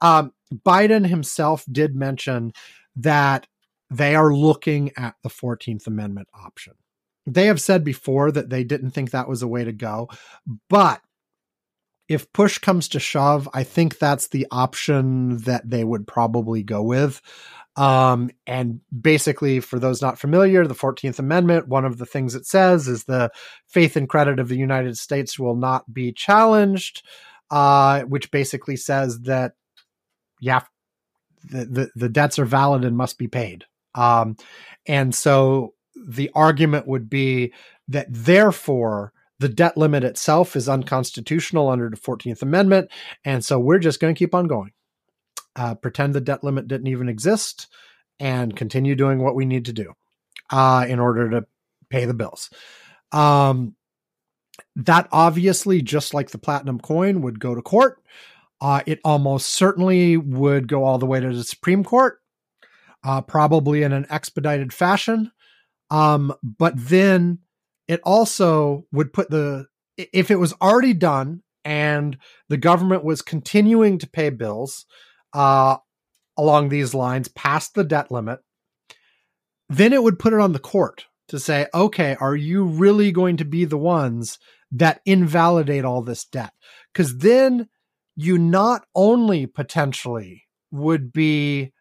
[0.00, 2.52] Um, Biden himself did mention
[2.96, 3.46] that
[3.90, 6.74] they are looking at the 14th Amendment option.
[7.26, 10.08] they have said before that they didn't think that was a way to go.
[10.68, 11.00] But
[12.08, 16.82] if push comes to shove, I think that's the option that they would probably go
[16.82, 17.20] with.
[17.76, 22.46] Um, and basically, for those not familiar, the 14th Amendment, one of the things it
[22.46, 23.30] says is the
[23.66, 27.02] faith and credit of the United States will not be challenged,
[27.50, 29.52] uh, which basically says that,
[30.40, 30.62] yeah,
[31.44, 33.66] the, the, the debts are valid and must be paid.
[33.94, 34.36] Um,
[34.86, 37.52] and so the argument would be
[37.88, 42.90] that therefore the debt limit itself is unconstitutional under the 14th Amendment.
[43.24, 44.72] And so we're just going to keep on going
[45.56, 47.68] uh, pretend the debt limit didn't even exist,
[48.20, 49.92] and continue doing what we need to do
[50.50, 51.46] uh, in order to
[51.90, 52.50] pay the bills.
[53.12, 53.74] Um,
[54.76, 58.02] that obviously, just like the platinum coin, would go to court.
[58.60, 62.20] Uh, it almost certainly would go all the way to the Supreme Court,
[63.04, 65.30] uh, probably in an expedited fashion.
[65.90, 67.38] Um, but then
[67.88, 72.18] it also would put the, if it was already done and
[72.48, 74.86] the government was continuing to pay bills,
[75.32, 75.76] uh,
[76.36, 78.40] along these lines past the debt limit,
[79.68, 83.36] then it would put it on the court to say, okay, are you really going
[83.36, 84.38] to be the ones
[84.70, 86.52] that invalidate all this debt?
[86.92, 87.68] Because then
[88.14, 91.72] you not only potentially would be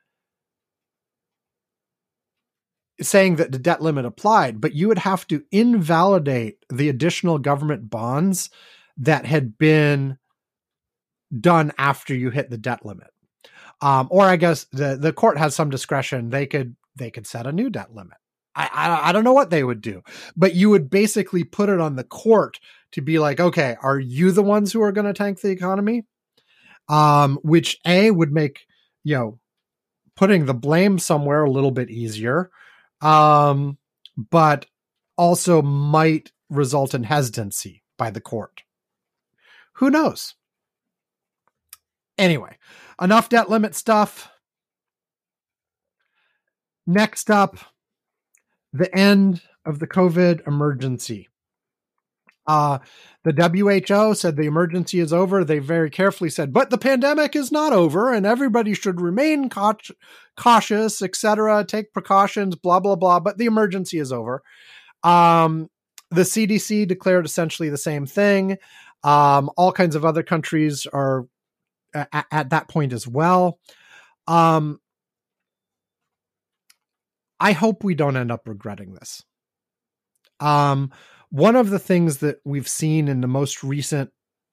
[3.02, 7.90] saying that the debt limit applied, but you would have to invalidate the additional government
[7.90, 8.50] bonds
[8.98, 10.18] that had been
[11.38, 13.08] done after you hit the debt limit.
[13.82, 16.30] Um, or I guess the the court has some discretion.
[16.30, 18.18] They could they could set a new debt limit.
[18.56, 20.02] I, I I don't know what they would do,
[20.38, 22.60] but you would basically put it on the court
[22.94, 26.06] to be like, okay, are you the ones who are going to tank the economy?
[26.88, 28.66] Um, which a would make
[29.04, 29.40] you know
[30.16, 32.50] putting the blame somewhere a little bit easier,
[33.06, 33.78] um,
[34.18, 34.66] but
[35.16, 38.64] also might result in hesitancy by the court.
[39.74, 40.34] Who knows?
[42.18, 42.58] Anyway,
[43.00, 44.30] enough debt limit stuff.
[46.88, 47.58] Next up,
[48.74, 51.30] the end of the COVID emergency.
[52.48, 52.80] Uh,
[53.24, 55.44] the WHO said the emergency is over.
[55.44, 61.02] They very carefully said, but the pandemic is not over and everybody should remain cautious,
[61.02, 63.20] etc., take precautions, blah, blah, blah.
[63.20, 64.44] But the emergency is over.
[65.04, 65.70] Um,
[66.12, 68.58] the CDC declared essentially the same thing.
[69.04, 71.26] Um, all kinds of other countries are
[71.94, 73.60] at, at that point as well.
[74.28, 74.80] Um,
[77.40, 79.24] I hope we don't end up regretting this.
[80.40, 80.92] Um,
[81.30, 84.12] one of the things that we've seen in the most recent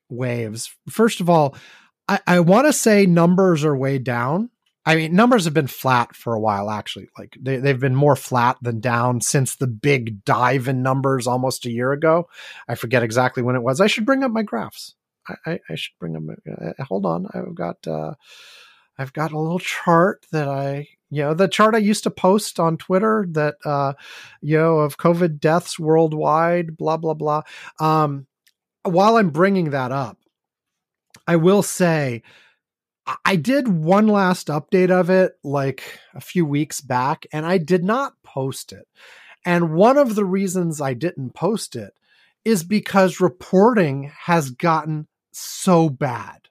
[0.09, 1.57] waves, first of all,
[2.09, 4.51] I, I want to say numbers are way down.
[4.85, 7.09] I mean, numbers have been flat for a while, actually.
[7.17, 11.67] Like they, they've been more flat than down since the big dive in numbers almost
[11.67, 12.29] a year ago.
[12.67, 13.81] I forget exactly when it was.
[13.81, 14.97] I should bring up my graphs.
[15.47, 16.35] I, I should bring them.
[16.51, 18.15] Uh, hold on, I've got uh,
[18.99, 22.59] I've got a little chart that I you know the chart I used to post
[22.59, 23.93] on Twitter that uh,
[24.41, 27.43] you know of COVID deaths worldwide, blah blah blah.
[27.79, 28.27] Um,
[28.83, 30.17] while I'm bringing that up,
[31.27, 32.23] I will say
[33.27, 37.85] I did one last update of it like a few weeks back, and I did
[37.85, 38.89] not post it.
[39.45, 41.93] And one of the reasons I didn't post it
[42.43, 46.49] is because reporting has gotten so bad.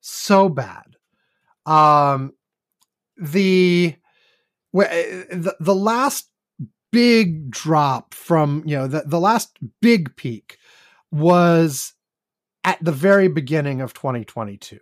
[0.00, 0.84] So bad.
[1.66, 2.32] Um
[3.20, 3.94] the
[4.74, 6.30] eh, the, the last
[6.90, 10.58] big drop from, you know, the, the last big peak
[11.12, 11.92] was
[12.64, 14.78] at the very beginning of 2022.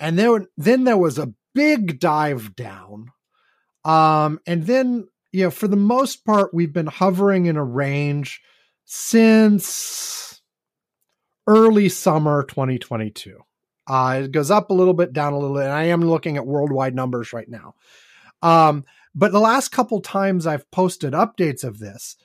[0.00, 3.12] And then then there was a big dive down.
[3.84, 8.40] Um and then you know, for the most part, we've been hovering in a range
[8.86, 10.40] since
[11.46, 13.38] early summer 2022.
[13.88, 15.64] Uh, it goes up a little bit, down a little bit.
[15.64, 17.74] And I am looking at worldwide numbers right now.
[18.42, 18.84] Um,
[19.14, 22.16] but the last couple times I've posted updates of this,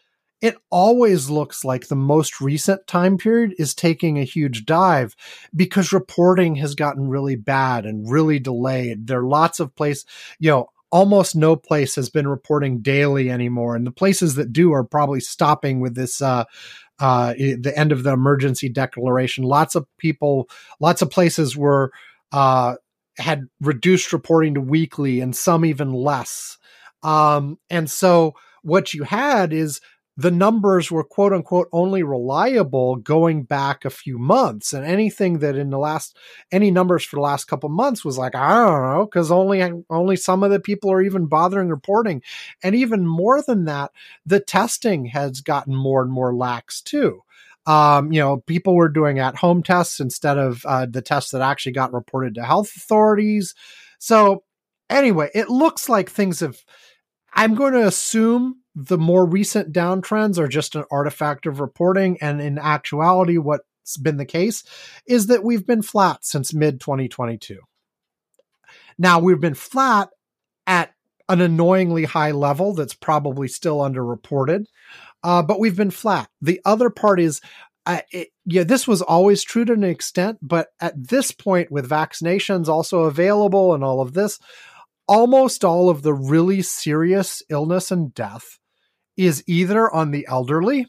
[0.41, 5.15] it always looks like the most recent time period is taking a huge dive
[5.55, 9.07] because reporting has gotten really bad and really delayed.
[9.07, 10.05] There are lots of places,
[10.39, 13.75] you know, almost no place has been reporting daily anymore.
[13.75, 16.43] And the places that do are probably stopping with this uh,
[17.03, 19.43] uh, the end of the emergency declaration.
[19.43, 20.47] Lots of people,
[20.79, 21.91] lots of places were
[22.31, 22.75] uh,
[23.17, 26.57] had reduced reporting to weekly, and some even less.
[27.03, 29.81] Um, and so what you had is
[30.15, 35.55] the numbers were quote unquote only reliable going back a few months and anything that
[35.55, 36.15] in the last
[36.51, 40.15] any numbers for the last couple months was like i don't know because only only
[40.15, 42.21] some of the people are even bothering reporting
[42.61, 43.91] and even more than that
[44.25, 47.21] the testing has gotten more and more lax too
[47.65, 51.41] um, you know, people were doing at home tests instead of uh, the tests that
[51.41, 53.55] actually got reported to health authorities.
[53.99, 54.43] So,
[54.89, 56.57] anyway, it looks like things have.
[57.33, 62.17] I'm going to assume the more recent downtrends are just an artifact of reporting.
[62.21, 64.63] And in actuality, what's been the case
[65.05, 67.59] is that we've been flat since mid 2022.
[68.97, 70.09] Now, we've been flat
[70.65, 70.93] at
[71.29, 74.65] an annoyingly high level that's probably still underreported,
[75.23, 76.29] uh, but we've been flat.
[76.41, 77.41] The other part is,
[77.85, 81.89] uh, it, yeah, this was always true to an extent, but at this point, with
[81.89, 84.39] vaccinations also available and all of this,
[85.07, 88.59] almost all of the really serious illness and death
[89.17, 90.87] is either on the elderly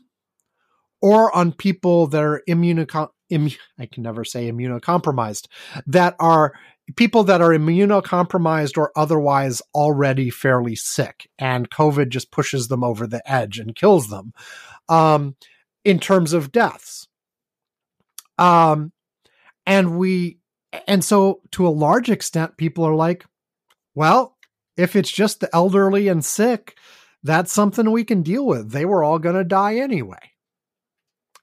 [1.02, 5.46] or on people that are immunocom- Im- I can never say immunocompromised
[5.86, 6.54] that are
[6.96, 13.06] people that are immunocompromised or otherwise already fairly sick and covid just pushes them over
[13.06, 14.32] the edge and kills them
[14.88, 15.36] um,
[15.84, 17.08] in terms of deaths.
[18.38, 18.92] Um,
[19.66, 20.38] and we
[20.86, 23.24] and so to a large extent people are like
[23.94, 24.36] well
[24.76, 26.76] if it's just the elderly and sick
[27.24, 28.70] that's something we can deal with.
[28.70, 30.18] They were all going to die anyway.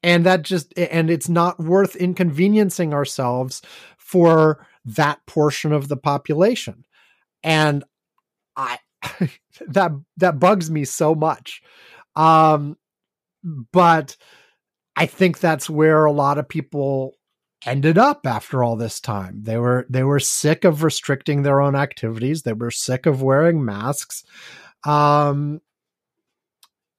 [0.04, 3.62] And that just, and it's not worth inconveniencing ourselves
[3.98, 6.86] for that portion of the population.
[7.44, 7.84] And
[8.56, 8.80] I,
[9.68, 11.62] that, that bugs me so much.
[12.16, 12.78] Um,
[13.44, 14.18] but
[14.96, 17.16] I think that's where a lot of people
[17.66, 19.44] ended up after all this time.
[19.44, 22.42] They were they were sick of restricting their own activities.
[22.42, 24.24] They were sick of wearing masks.
[24.84, 25.62] Um,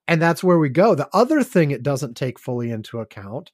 [0.09, 0.95] and that's where we go.
[0.95, 3.51] The other thing it doesn't take fully into account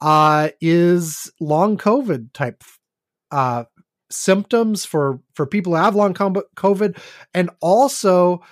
[0.00, 2.62] uh, is long COVID type
[3.30, 3.64] uh,
[4.10, 6.98] symptoms for for people who have long COVID,
[7.34, 8.42] and also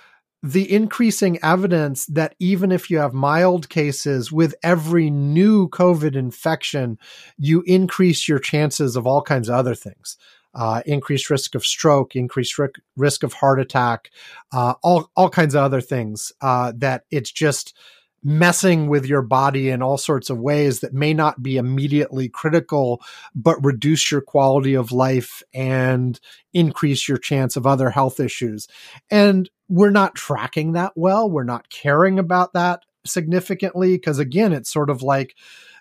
[0.43, 6.97] the increasing evidence that even if you have mild cases with every new COVID infection,
[7.37, 10.15] you increase your chances of all kinds of other things
[10.57, 14.09] uh, increased risk of stroke, increased risk, risk of heart attack,
[14.51, 16.31] uh, all all kinds of other things.
[16.41, 17.77] Uh, that it's just
[18.23, 23.01] messing with your body in all sorts of ways that may not be immediately critical,
[23.35, 26.19] but reduce your quality of life and
[26.53, 28.67] increase your chance of other health issues.
[29.11, 31.29] And we're not tracking that well.
[31.29, 35.35] We're not caring about that significantly because again, it's sort of like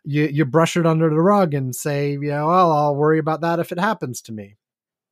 [0.04, 3.40] you you brush it under the rug and say, you know, well, I'll worry about
[3.40, 4.56] that if it happens to me.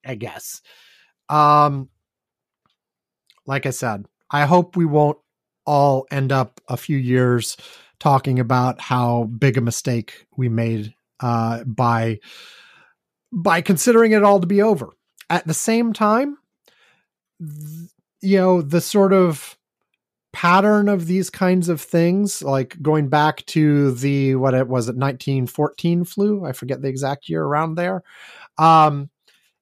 [0.05, 0.63] I guess.
[1.29, 1.89] Um,
[3.47, 5.19] like I said, I hope we won't
[5.67, 7.57] all end up a few years
[7.99, 12.19] talking about how big a mistake we made uh, by
[13.33, 14.91] by considering it all to be over.
[15.31, 16.37] At the same time,
[17.41, 17.91] th-
[18.21, 19.59] you know, the sort of
[20.33, 24.97] pattern of these kinds of things, like going back to the what it was it
[24.97, 28.03] 1914 flu, I forget the exact year around there.
[28.59, 29.11] Um,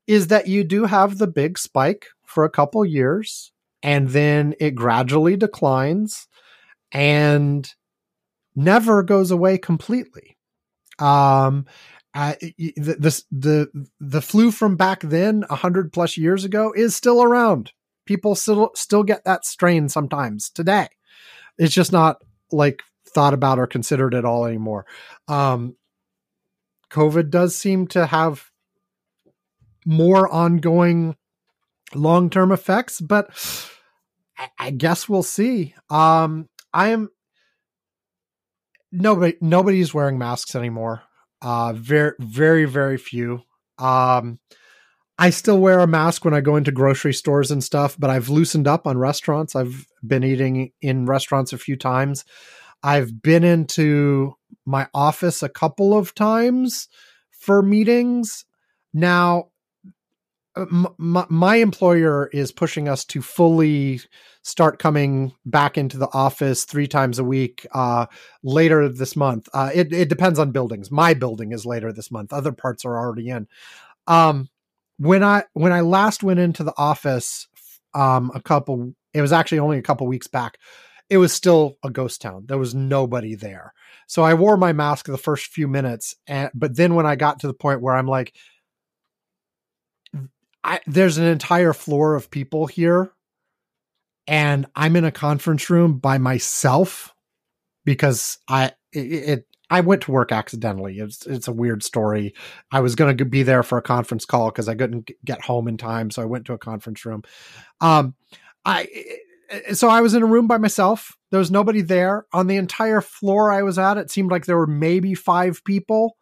[0.07, 3.53] is that you do have the big spike for a couple years
[3.83, 6.29] and then it gradually declines
[6.93, 7.75] and
[8.55, 10.37] never goes away completely.
[10.99, 11.67] Um,
[12.15, 16.95] uh, the, the, the the flu from back then, a hundred plus years ago, is
[16.95, 17.73] still around.
[18.05, 20.89] People still still get that strain sometimes today.
[21.59, 24.85] It's just not like thought about or considered at all anymore.
[25.27, 25.77] Um,
[26.91, 28.52] COVID does seem to have
[29.85, 31.17] more ongoing
[31.95, 33.31] long term effects, but
[34.59, 35.75] I, guess we'll see.
[35.91, 37.11] Um, I am
[38.91, 41.03] nobody nobody's wearing masks anymore.
[41.41, 43.43] Uh, very very very few.
[43.79, 44.39] Um,
[45.19, 48.29] I still wear a mask when I go into grocery stores and stuff, but I've
[48.29, 49.55] loosened up on restaurants.
[49.55, 52.25] I've been eating in restaurants a few times.
[52.83, 54.35] I've been into
[54.67, 56.89] my office a couple of times
[57.31, 58.45] for meetings.
[58.93, 59.52] Now,
[60.99, 64.01] my, my employer is pushing us to fully
[64.43, 68.07] start coming back into the office three times a week uh,
[68.43, 69.49] later this month.
[69.55, 70.91] Uh, it, it depends on buildings.
[70.91, 72.33] My building is later this month.
[72.33, 73.49] Other parts are already in.
[74.07, 74.49] Um,
[74.99, 77.49] when I when I last went into the office,
[77.95, 78.95] um, a couple.
[79.15, 80.59] It was actually only a couple weeks back.
[81.11, 82.45] It was still a ghost town.
[82.47, 83.75] There was nobody there.
[84.07, 87.41] So I wore my mask the first few minutes, and but then when I got
[87.41, 88.35] to the point where I'm like,
[90.65, 93.13] I, there's an entire floor of people here
[94.27, 97.15] and I'm in a conference room by myself
[97.85, 100.99] because I it, it I went to work accidentally.
[100.99, 102.35] It's it's a weird story.
[102.71, 105.67] I was going to be there for a conference call because I couldn't get home
[105.67, 107.23] in time, so I went to a conference room.
[107.81, 108.15] Um,
[108.65, 108.87] I
[109.73, 111.17] so I was in a room by myself.
[111.31, 113.97] There was nobody there on the entire floor I was at.
[113.97, 116.17] It seemed like there were maybe five people,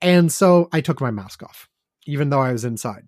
[0.00, 1.68] and so I took my mask off,
[2.06, 3.04] even though I was inside.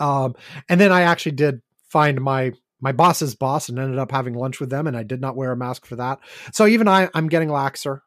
[0.00, 0.34] Um,
[0.68, 4.60] and then I actually did find my my boss's boss and ended up having lunch
[4.60, 6.20] with them and I did not wear a mask for that.
[6.52, 8.00] So even I I'm getting laxer.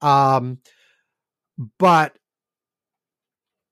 [0.00, 0.58] Um
[1.78, 2.16] but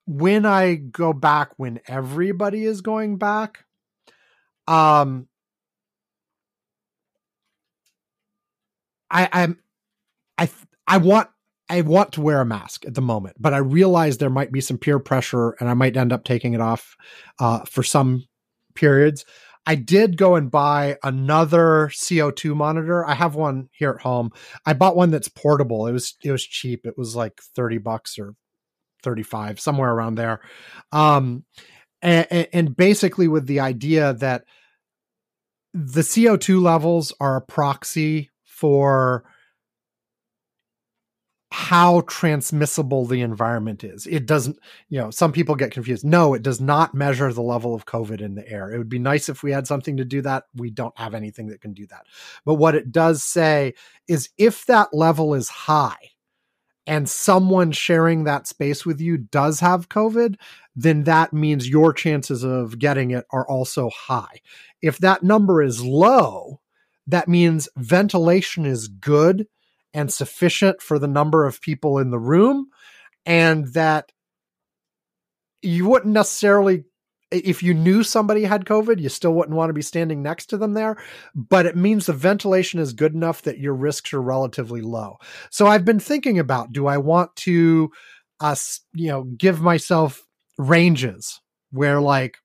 [0.07, 3.65] when I go back when everybody is going back
[4.69, 5.27] um
[9.11, 9.59] I I'm
[10.37, 10.51] I
[10.87, 11.29] I want
[11.73, 14.61] I want to wear a mask at the moment, but I realize there might be
[14.61, 16.95] some peer pressure and I might end up taking it off
[17.41, 18.27] uh, for some
[18.75, 19.25] periods.
[19.65, 23.07] I did go and buy another CO2 monitor.
[23.07, 24.33] I have one here at home.
[24.67, 25.87] I bought one that's portable.
[25.87, 26.85] It was it was cheap.
[26.85, 28.35] It was like 30 bucks or
[29.03, 30.41] 35, somewhere around there.
[30.93, 31.45] Um
[32.03, 34.45] and, and basically with the idea that
[35.73, 39.25] the CO2 levels are a proxy for
[41.53, 44.07] how transmissible the environment is.
[44.07, 44.59] It doesn't,
[44.89, 46.03] you know, some people get confused.
[46.03, 48.73] No, it does not measure the level of COVID in the air.
[48.73, 50.45] It would be nice if we had something to do that.
[50.55, 52.07] We don't have anything that can do that.
[52.47, 53.75] But what it does say
[54.09, 56.13] is if that level is high
[56.87, 60.37] and someone sharing that space with you does have COVID,
[60.75, 64.41] then that means your chances of getting it are also high.
[64.81, 66.63] If that number is low,
[67.07, 69.47] that means ventilation is good
[69.95, 72.69] and sufficient for the number of people in the room
[73.27, 74.11] and that
[75.61, 76.85] you wouldn't necessarily
[77.31, 80.57] if you knew somebody had covid you still wouldn't want to be standing next to
[80.57, 80.97] them there
[81.35, 85.17] but it means the ventilation is good enough that your risks are relatively low.
[85.51, 87.91] So i've been thinking about do i want to
[88.41, 88.57] uh
[88.95, 90.23] you know give myself
[90.59, 91.41] ranges
[91.71, 92.39] where like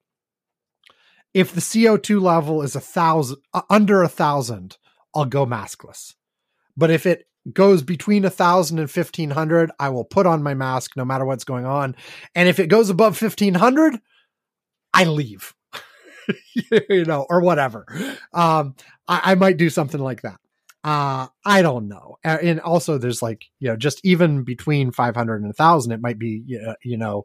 [1.34, 4.78] if the co2 level is a thousand uh, under a thousand
[5.14, 6.14] i'll go maskless.
[6.78, 10.54] But if it goes between a thousand and fifteen hundred, I will put on my
[10.54, 11.96] mask no matter what's going on.
[12.36, 14.00] And if it goes above fifteen hundred,
[14.94, 15.54] I leave.
[16.90, 17.86] you know, or whatever.
[18.34, 18.76] Um,
[19.08, 20.40] I, I, might do something like that.
[20.84, 22.18] Uh, I don't know.
[22.24, 26.02] And also, there's like you know, just even between five hundred and a thousand, it
[26.02, 26.44] might be
[26.84, 27.24] you know,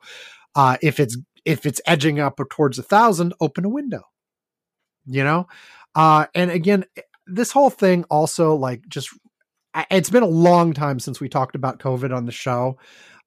[0.55, 4.03] uh, if it's if it's edging up towards a thousand, open a window.
[5.07, 5.49] You know,
[5.95, 6.85] uh, and again,
[7.27, 9.11] this whole thing also like just
[9.91, 12.79] it's been a long time since we talked about COVID on the show.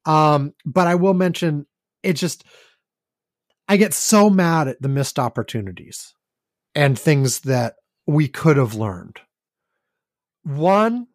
[0.06, 1.66] Um, but I will mention
[2.04, 2.44] it just,
[3.68, 6.14] I get so mad at the missed opportunities
[6.76, 9.20] and things that we could have learned.
[10.44, 11.08] One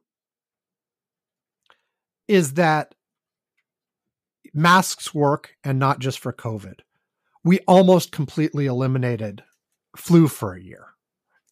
[2.26, 2.94] is that
[4.52, 6.80] masks work and not just for COVID.
[7.44, 9.44] We almost completely eliminated
[9.96, 10.88] flu for a year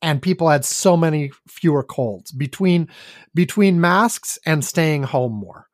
[0.01, 2.89] and people had so many fewer colds between
[3.35, 5.66] between masks and staying home more.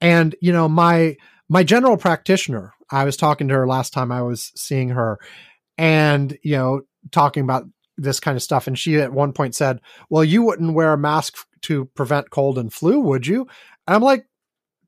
[0.00, 1.16] And you know my
[1.48, 5.18] my general practitioner i was talking to her last time i was seeing her
[5.78, 6.80] and you know
[7.12, 7.64] talking about
[7.96, 9.80] this kind of stuff and she at one point said
[10.10, 13.42] well you wouldn't wear a mask to prevent cold and flu would you?
[13.86, 14.26] And i'm like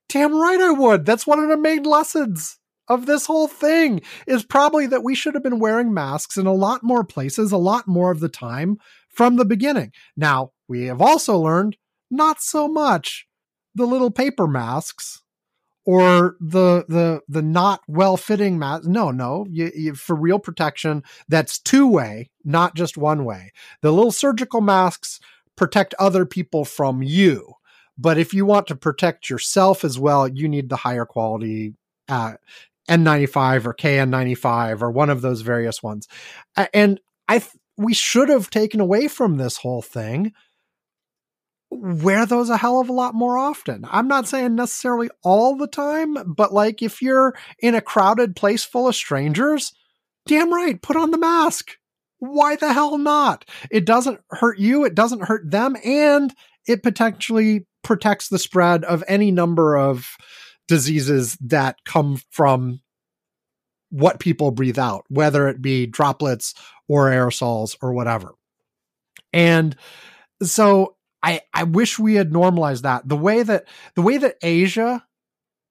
[0.08, 1.04] damn right i would.
[1.04, 2.57] That's one of the main lessons
[2.88, 6.52] of this whole thing is probably that we should have been wearing masks in a
[6.52, 8.78] lot more places, a lot more of the time
[9.08, 9.92] from the beginning.
[10.16, 11.76] Now, we have also learned
[12.10, 13.26] not so much
[13.74, 15.22] the little paper masks
[15.84, 18.86] or the the the not well fitting mask.
[18.86, 23.52] No, no, you, you, for real protection, that's two way, not just one way.
[23.80, 25.18] The little surgical masks
[25.56, 27.54] protect other people from you.
[27.96, 31.74] But if you want to protect yourself as well, you need the higher quality
[32.08, 32.34] uh,
[32.88, 36.08] N95 or KN95 or one of those various ones.
[36.72, 37.42] And I
[37.76, 40.32] we should have taken away from this whole thing
[41.70, 43.84] wear those a hell of a lot more often.
[43.90, 48.64] I'm not saying necessarily all the time, but like if you're in a crowded place
[48.64, 49.72] full of strangers,
[50.26, 51.72] damn right, put on the mask.
[52.20, 53.44] Why the hell not?
[53.70, 56.34] It doesn't hurt you, it doesn't hurt them, and
[56.66, 60.16] it potentially protects the spread of any number of
[60.68, 62.80] diseases that come from
[63.90, 66.54] what people breathe out, whether it be droplets
[66.86, 68.34] or aerosols or whatever.
[69.32, 69.74] And
[70.42, 73.08] so I, I wish we had normalized that.
[73.08, 75.04] The way that the way that Asia,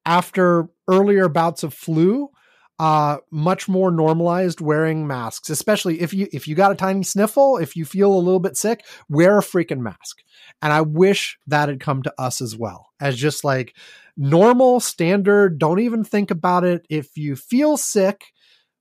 [0.06, 2.30] after earlier bouts of flu,
[2.79, 7.57] uh much more normalized wearing masks especially if you if you got a tiny sniffle
[7.57, 10.21] if you feel a little bit sick wear a freaking mask.
[10.61, 13.75] And i wish that had come to us as well as just like
[14.15, 16.85] normal standard don't even think about it.
[16.89, 18.25] If you feel sick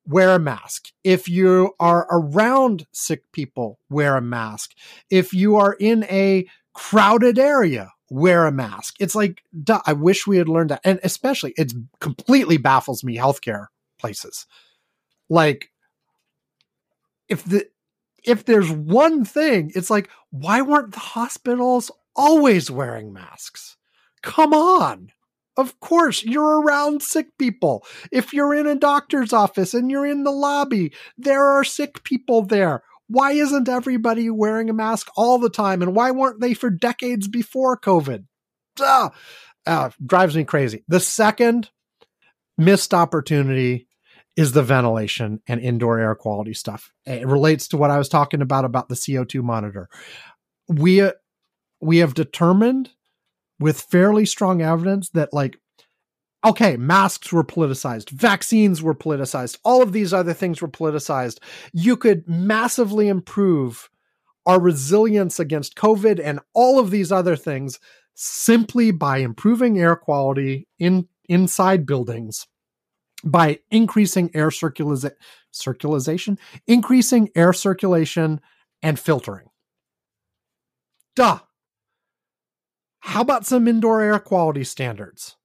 [0.09, 0.89] wear a mask.
[1.05, 4.73] If you are around sick people wear a mask.
[5.11, 8.95] If you are in a crowded area wear a mask.
[9.01, 10.81] It's like duh, i wish we had learned that.
[10.85, 13.67] And especially it completely baffles me healthcare
[13.99, 14.47] places.
[15.29, 15.71] Like
[17.29, 17.67] if the
[18.25, 23.77] if there's one thing, it's like why weren't the hospitals always wearing masks?
[24.23, 25.11] Come on.
[25.57, 27.85] Of course, you're around sick people.
[28.13, 32.43] If you're in a doctor's office and you're in the lobby, there are sick people
[32.43, 32.83] there.
[33.09, 35.81] Why isn't everybody wearing a mask all the time?
[35.81, 38.25] And why weren't they for decades before COVID?
[39.65, 40.85] Uh, drives me crazy.
[40.89, 41.71] The second
[42.59, 43.86] missed opportunity
[44.37, 46.93] is the ventilation and indoor air quality stuff.
[47.07, 49.89] It relates to what I was talking about about the CO2 monitor.
[50.69, 51.11] We
[51.81, 52.91] we have determined
[53.59, 55.59] with fairly strong evidence that like
[56.45, 61.39] okay, masks were politicized, vaccines were politicized, all of these other things were politicized.
[61.73, 63.91] You could massively improve
[64.45, 67.81] our resilience against COVID and all of these other things
[68.15, 72.47] simply by improving air quality in inside buildings
[73.27, 75.11] by increasing air circulation,
[75.51, 78.41] circulation, increasing air circulation
[78.83, 79.49] and filtering.
[81.17, 81.41] Duh.
[83.01, 85.37] How about some indoor air quality standards?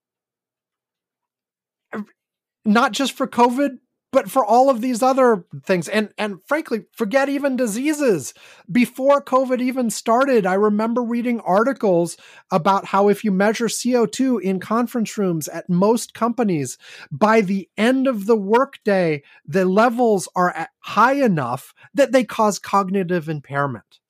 [2.63, 3.79] Not just for COVID,
[4.11, 8.33] but for all of these other things and and frankly forget even diseases.
[8.71, 12.17] Before covid even started i remember reading articles
[12.51, 16.77] about how if you measure co2 in conference rooms at most companies
[17.11, 23.29] by the end of the workday the levels are high enough that they cause cognitive
[23.29, 24.00] impairment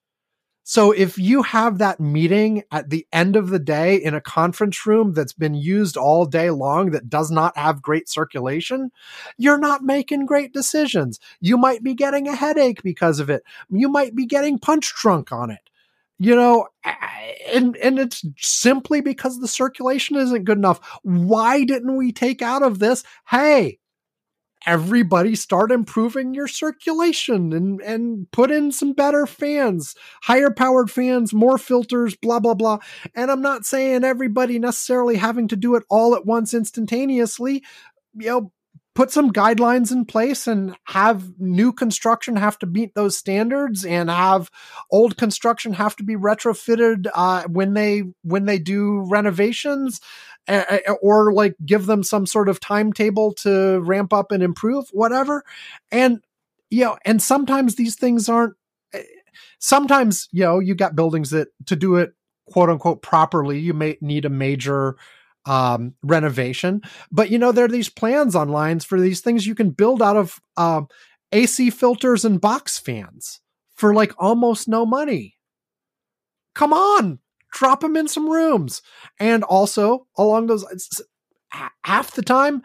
[0.72, 4.86] so if you have that meeting at the end of the day in a conference
[4.86, 8.90] room that's been used all day long that does not have great circulation,
[9.38, 11.20] you're not making great decisions.
[11.42, 13.44] You might be getting a headache because of it.
[13.70, 15.70] You might be getting punch drunk on it.
[16.20, 16.70] You know,
[17.52, 20.80] and and it's simply because the circulation isn't good enough.
[21.04, 23.04] Why didn't we take out of this?
[23.28, 23.80] Hey,
[24.66, 31.34] everybody start improving your circulation and and put in some better fans higher powered fans
[31.34, 32.80] more filters blah blah blah.
[33.16, 37.64] And i'm not saying everybody necessarily having to do it all at once instantaneously.
[38.14, 38.52] You know
[38.94, 44.10] put some guidelines in place and have new construction have to meet those standards and
[44.10, 44.52] have
[44.92, 50.02] old construction have to be retrofitted uh, when they when they do renovations
[51.02, 55.44] or like give them some sort of timetable to ramp up and improve whatever
[55.92, 56.20] and
[56.70, 58.56] you know and sometimes these things aren't
[58.94, 59.04] eh,
[59.60, 62.14] sometimes you know you got buildings that to do it
[62.48, 64.98] quote unquote properly you may need a major
[65.46, 66.82] um, renovation.
[67.12, 70.18] But you know, there are these plans online for these things you can build out
[70.18, 70.88] of um,
[71.32, 73.40] AC filters and box fans
[73.76, 75.38] for like almost no money.
[76.54, 77.20] Come on,
[77.52, 78.82] drop them in some rooms.
[79.20, 80.66] And also, along those
[81.84, 82.62] half the time,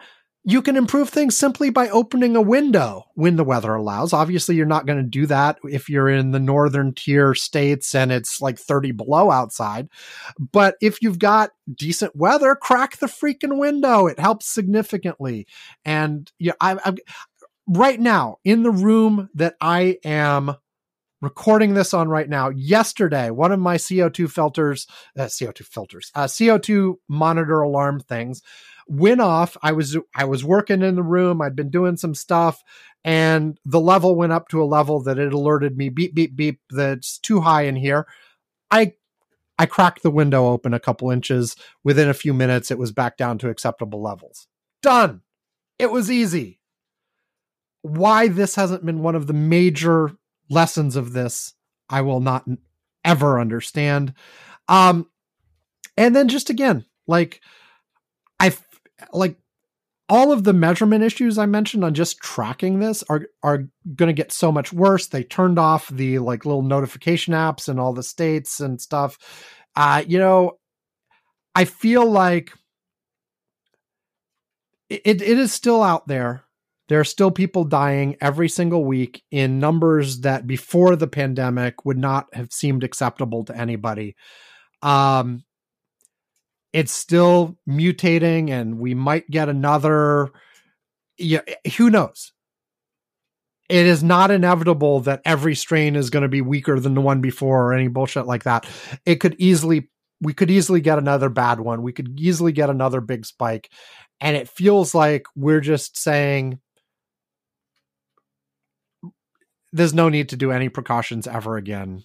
[0.49, 4.13] you can improve things simply by opening a window when the weather allows.
[4.13, 8.13] Obviously, you're not going to do that if you're in the northern tier states and
[8.13, 9.89] it's like 30 below outside.
[10.39, 14.07] But if you've got decent weather, crack the freaking window.
[14.07, 15.47] It helps significantly.
[15.83, 16.95] And yeah, I, I
[17.67, 20.55] right now in the room that I am
[21.21, 22.49] recording this on right now.
[22.49, 24.87] Yesterday, one of my CO2 filters,
[25.17, 28.41] uh, CO2 filters, uh, CO2 monitor alarm things
[28.87, 29.57] went off.
[29.61, 31.41] I was I was working in the room.
[31.41, 32.63] I'd been doing some stuff,
[33.03, 36.61] and the level went up to a level that it alerted me beep beep beep
[36.69, 38.07] that's too high in here.
[38.71, 38.93] I
[39.59, 41.55] I cracked the window open a couple inches.
[41.83, 44.47] Within a few minutes, it was back down to acceptable levels.
[44.81, 45.21] Done.
[45.79, 46.59] It was easy.
[47.81, 50.11] Why this hasn't been one of the major
[50.49, 51.53] lessons of this,
[51.89, 52.45] I will not
[53.03, 54.13] ever understand.
[54.67, 55.07] Um,
[55.95, 57.41] and then just again, like
[58.39, 58.55] I
[59.13, 59.37] like
[60.09, 64.13] all of the measurement issues I mentioned on just tracking this are are going to
[64.13, 65.07] get so much worse.
[65.07, 69.17] They turned off the like little notification apps in all the states and stuff.
[69.75, 70.57] Uh, you know,
[71.55, 72.51] I feel like
[74.89, 76.43] it, it is still out there.
[76.89, 81.97] There are still people dying every single week in numbers that before the pandemic would
[81.97, 84.15] not have seemed acceptable to anybody.
[84.81, 85.43] Um,
[86.71, 90.31] it's still mutating and we might get another
[91.17, 91.41] yeah,
[91.77, 92.31] who knows?
[93.69, 97.19] It is not inevitable that every strain is going to be weaker than the one
[97.19, 98.65] before or any bullshit like that.
[99.05, 99.89] It could easily,
[100.21, 101.81] we could easily get another bad one.
[101.81, 103.69] We could easily get another big spike.
[104.21, 106.59] And it feels like we're just saying,
[109.77, 112.03] there's no need to do any precautions ever again.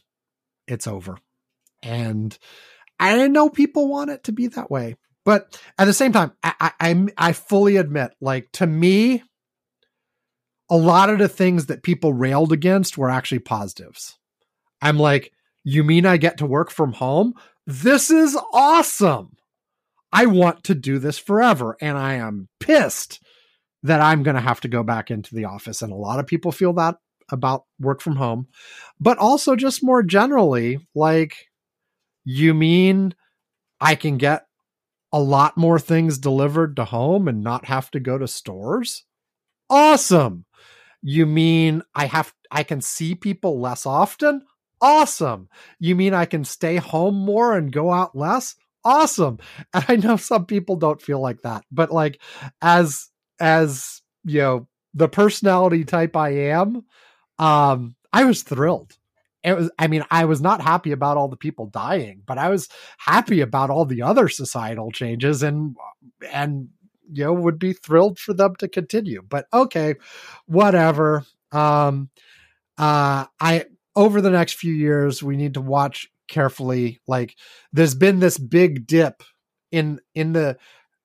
[0.66, 1.18] It's over.
[1.82, 2.36] And
[3.00, 4.96] I know people want it to be that way.
[5.24, 9.22] But at the same time, I, I, I fully admit, like to me,
[10.68, 14.18] a lot of the things that people railed against were actually positives.
[14.80, 15.32] I'm like,
[15.64, 17.34] you mean I get to work from home?
[17.66, 19.36] This is awesome.
[20.12, 21.76] I want to do this forever.
[21.80, 23.20] And I am pissed
[23.84, 25.82] that I'm going to have to go back into the office.
[25.82, 26.96] And a lot of people feel that
[27.32, 28.46] about work from home,
[29.00, 31.36] but also just more generally, like,
[32.24, 33.14] you mean
[33.80, 34.46] I can get
[35.12, 39.04] a lot more things delivered to home and not have to go to stores?
[39.70, 40.44] Awesome.
[41.02, 44.42] You mean I have I can see people less often?
[44.80, 45.48] Awesome.
[45.80, 48.56] You mean I can stay home more and go out less?
[48.84, 49.38] Awesome.
[49.74, 52.20] And I know some people don't feel like that, but like
[52.62, 53.09] as
[53.40, 56.84] as you know, the personality type I am,
[57.38, 58.96] um, I was thrilled.
[59.42, 62.48] It was, I mean, I was not happy about all the people dying, but I
[62.48, 62.68] was
[62.98, 65.74] happy about all the other societal changes and,
[66.32, 66.68] and,
[67.12, 69.20] you know, would be thrilled for them to continue.
[69.28, 69.96] But okay,
[70.46, 71.24] whatever.
[71.50, 72.10] Um,
[72.78, 73.64] uh, I,
[73.96, 77.00] over the next few years, we need to watch carefully.
[77.09, 77.34] Like,
[77.72, 79.24] there's been this big dip
[79.72, 80.56] in, in the,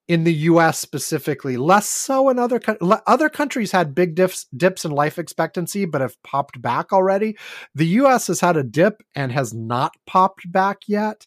[0.08, 0.78] in the U.S.
[0.78, 2.60] specifically, less so in other
[3.06, 7.36] other countries had big dips dips in life expectancy, but have popped back already.
[7.74, 8.26] The U.S.
[8.28, 11.26] has had a dip and has not popped back yet.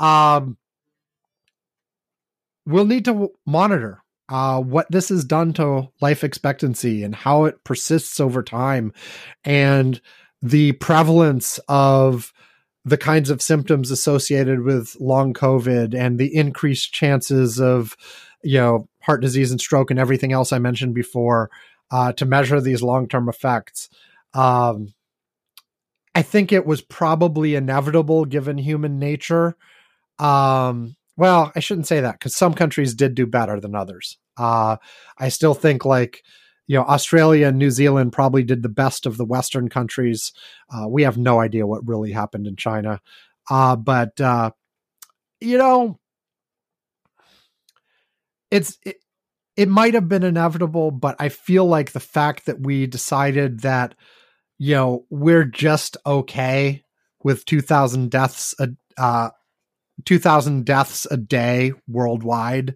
[0.00, 0.58] Um,
[2.66, 7.62] we'll need to monitor uh, what this has done to life expectancy and how it
[7.62, 8.92] persists over time,
[9.44, 10.00] and
[10.42, 12.32] the prevalence of
[12.86, 17.96] the kinds of symptoms associated with long COVID and the increased chances of,
[18.44, 21.50] you know, heart disease and stroke and everything else I mentioned before
[21.90, 23.88] uh, to measure these long term effects.
[24.34, 24.94] Um,
[26.14, 29.56] I think it was probably inevitable given human nature.
[30.20, 34.16] Um, well, I shouldn't say that because some countries did do better than others.
[34.36, 34.76] Uh,
[35.18, 36.22] I still think like
[36.66, 40.32] you know, Australia and New Zealand probably did the best of the Western countries.
[40.70, 43.00] Uh, we have no idea what really happened in China.
[43.48, 44.50] Uh, but, uh,
[45.40, 45.98] you know,
[48.50, 48.96] it's, it,
[49.56, 53.94] it might have been inevitable, but I feel like the fact that we decided that,
[54.58, 56.82] you know, we're just okay
[57.22, 58.68] with 2000 deaths, a,
[58.98, 59.30] uh,
[60.04, 62.74] 2000 deaths a day worldwide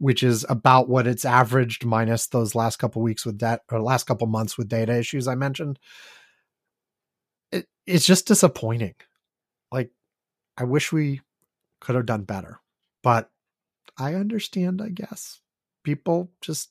[0.00, 4.06] which is about what it's averaged minus those last couple weeks with that or last
[4.06, 5.78] couple months with data issues I mentioned.
[7.52, 8.94] It, it's just disappointing.
[9.70, 9.90] Like,
[10.56, 11.20] I wish we
[11.80, 12.60] could have done better,
[13.02, 13.30] but
[13.98, 15.40] I understand, I guess.
[15.84, 16.70] People just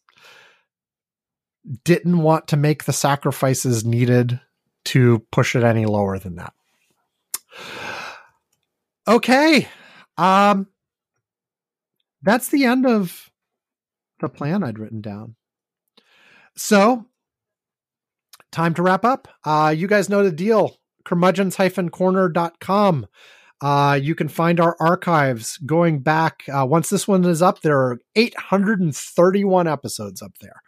[1.86, 4.40] didn't want to make the sacrifices needed
[4.86, 6.54] to push it any lower than that.
[9.08, 9.68] Okay.
[10.18, 10.68] Um
[12.22, 13.30] that's the end of
[14.20, 15.36] the plan I'd written down.
[16.56, 17.06] So,
[18.52, 19.28] time to wrap up.
[19.44, 20.78] Uh, you guys know the deal.
[21.06, 23.08] curmudgeons-corner.com.
[23.62, 26.44] Uh, you can find our archives going back.
[26.48, 30.62] Uh, once this one is up, there are 831 episodes up there.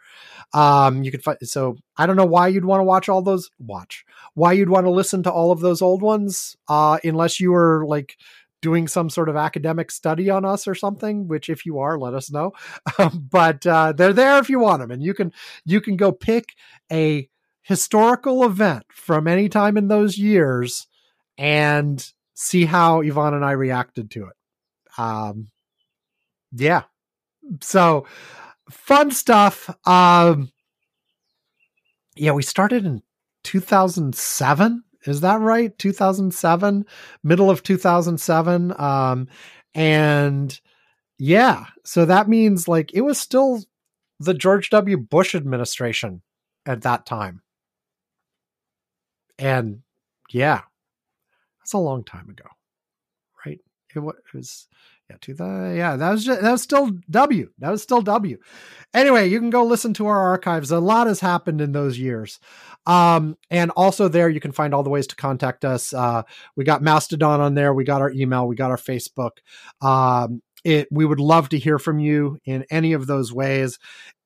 [0.52, 3.50] Um, you can find, so I don't know why you'd want to watch all those,
[3.58, 4.04] watch,
[4.34, 7.86] why you'd want to listen to all of those old ones, uh, unless you were
[7.86, 8.16] like
[8.62, 12.14] doing some sort of academic study on us or something which if you are let
[12.14, 12.52] us know.
[13.30, 15.32] But uh, they're there if you want them and you can
[15.66, 16.54] you can go pick
[16.90, 17.28] a
[17.60, 20.86] historical event from any time in those years
[21.36, 24.36] and see how Ivan and i reacted to it.
[24.96, 25.48] Um
[26.52, 26.84] yeah.
[27.60, 28.06] So
[28.70, 29.70] fun stuff.
[29.86, 30.50] Um
[32.14, 33.02] yeah we started in
[33.44, 35.76] 2007 is that right?
[35.78, 36.84] 2007,
[37.22, 38.80] middle of 2007.
[38.80, 39.28] Um,
[39.74, 40.60] and
[41.18, 43.62] yeah, so that means like it was still
[44.20, 44.96] the George W.
[44.96, 46.22] Bush administration
[46.66, 47.42] at that time.
[49.38, 49.82] And
[50.30, 50.62] yeah,
[51.58, 52.44] that's a long time ago,
[53.44, 53.60] right?
[53.94, 54.00] It
[54.34, 54.68] was,
[55.20, 57.50] to the, yeah, that was just, that was still W.
[57.58, 58.38] That was still W.
[58.94, 60.70] Anyway, you can go listen to our archives.
[60.70, 62.38] A lot has happened in those years.
[62.86, 65.92] Um, and also there you can find all the ways to contact us.
[65.92, 66.22] Uh,
[66.56, 67.72] we got Mastodon on there.
[67.72, 68.46] We got our email.
[68.46, 69.38] We got our Facebook.
[69.80, 73.78] Um, it, we would love to hear from you in any of those ways.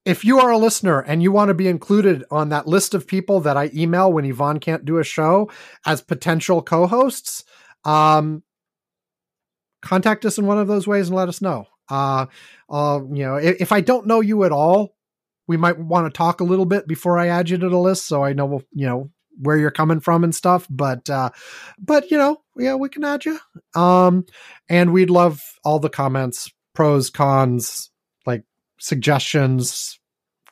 [0.07, 3.09] if you are a listener and you want to be included on that list of
[3.09, 5.51] people that I email when Ivan can't do a show
[5.85, 7.45] as potential co-hosts,
[7.85, 8.45] um,
[9.87, 11.67] contact us in one of those ways and let us know.
[11.89, 12.27] Uh,
[12.69, 14.97] uh, you know, if, if I don't know you at all,
[15.47, 18.07] we might want to talk a little bit before I add you to the list,
[18.07, 20.67] so I know you know where you're coming from and stuff.
[20.69, 21.31] But uh,
[21.79, 23.39] but you know, yeah, we can add you.
[23.75, 24.27] Um,
[24.69, 27.91] and we'd love all the comments, pros, cons,
[28.27, 28.43] like
[28.79, 30.01] suggestions,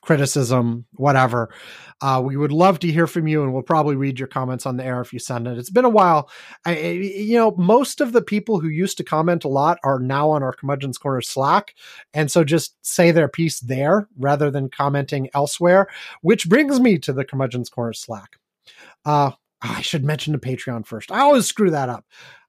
[0.05, 1.51] criticism, whatever.
[2.01, 4.77] Uh, we would love to hear from you, and we'll probably read your comments on
[4.77, 5.59] the air if you send it.
[5.59, 6.31] It's been a while.
[6.67, 10.31] I, you know, most of the people who used to comment a lot are now
[10.31, 11.75] on our Curmudgeon's Corner Slack,
[12.13, 15.89] and so just say their piece there rather than commenting elsewhere.
[16.21, 18.37] Which brings me to the Curmudgeon's Corner Slack.
[19.05, 19.33] Uh,
[19.63, 21.11] I should mention the Patreon first.
[21.11, 22.05] I always screw that up.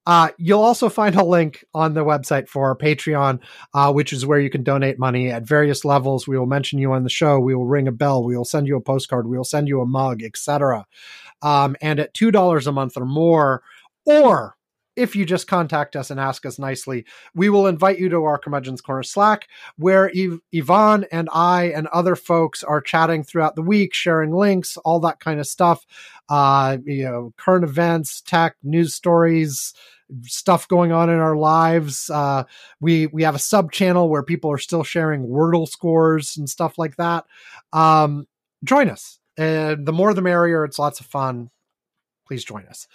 [0.06, 3.40] Uh, you'll also find a link on the website for our Patreon,
[3.74, 6.28] uh, which is where you can donate money at various levels.
[6.28, 7.40] We will mention you on the show.
[7.40, 8.24] We will ring a bell.
[8.24, 9.28] We will send you a postcard.
[9.28, 10.86] We will send you a mug, etc.
[11.42, 13.64] Um, and at two dollars a month or more,
[14.06, 14.56] or
[14.96, 18.38] if you just contact us and ask us nicely, we will invite you to our
[18.38, 20.12] Curmudgeon's Corner Slack, where
[20.54, 25.20] Ivan and I and other folks are chatting throughout the week, sharing links, all that
[25.20, 25.86] kind of stuff.
[26.30, 29.74] Uh, you know, current events, tech, news stories,
[30.24, 32.10] stuff going on in our lives.
[32.10, 32.44] Uh,
[32.80, 36.78] we we have a sub channel where people are still sharing Wordle scores and stuff
[36.78, 37.26] like that.
[37.74, 38.28] Um,
[38.64, 39.20] join us.
[39.38, 40.64] And the more the merrier.
[40.64, 41.50] It's lots of fun.
[42.28, 42.88] Please join us.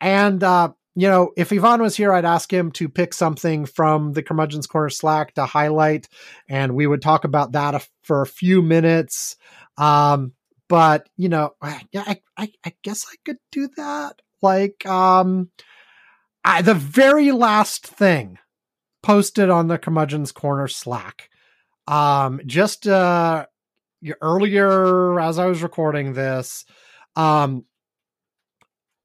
[0.00, 4.12] And uh, you know, if Ivan was here, I'd ask him to pick something from
[4.12, 6.08] the Curmudgeon's Corner Slack to highlight,
[6.48, 9.36] and we would talk about that for a few minutes.
[9.76, 10.32] Um,
[10.68, 11.82] but you know, I,
[12.36, 14.20] I, I guess I could do that.
[14.42, 15.50] Like, um,
[16.44, 18.38] I, the very last thing
[19.02, 21.30] posted on the Curmudgeon's Corner Slack,
[21.86, 23.46] um, just uh,
[24.20, 26.64] earlier as I was recording this,
[27.16, 27.64] um,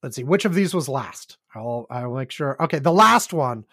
[0.04, 1.38] let's see, which of these was last?
[1.54, 2.62] I'll I'll make sure.
[2.62, 3.66] Okay, the last one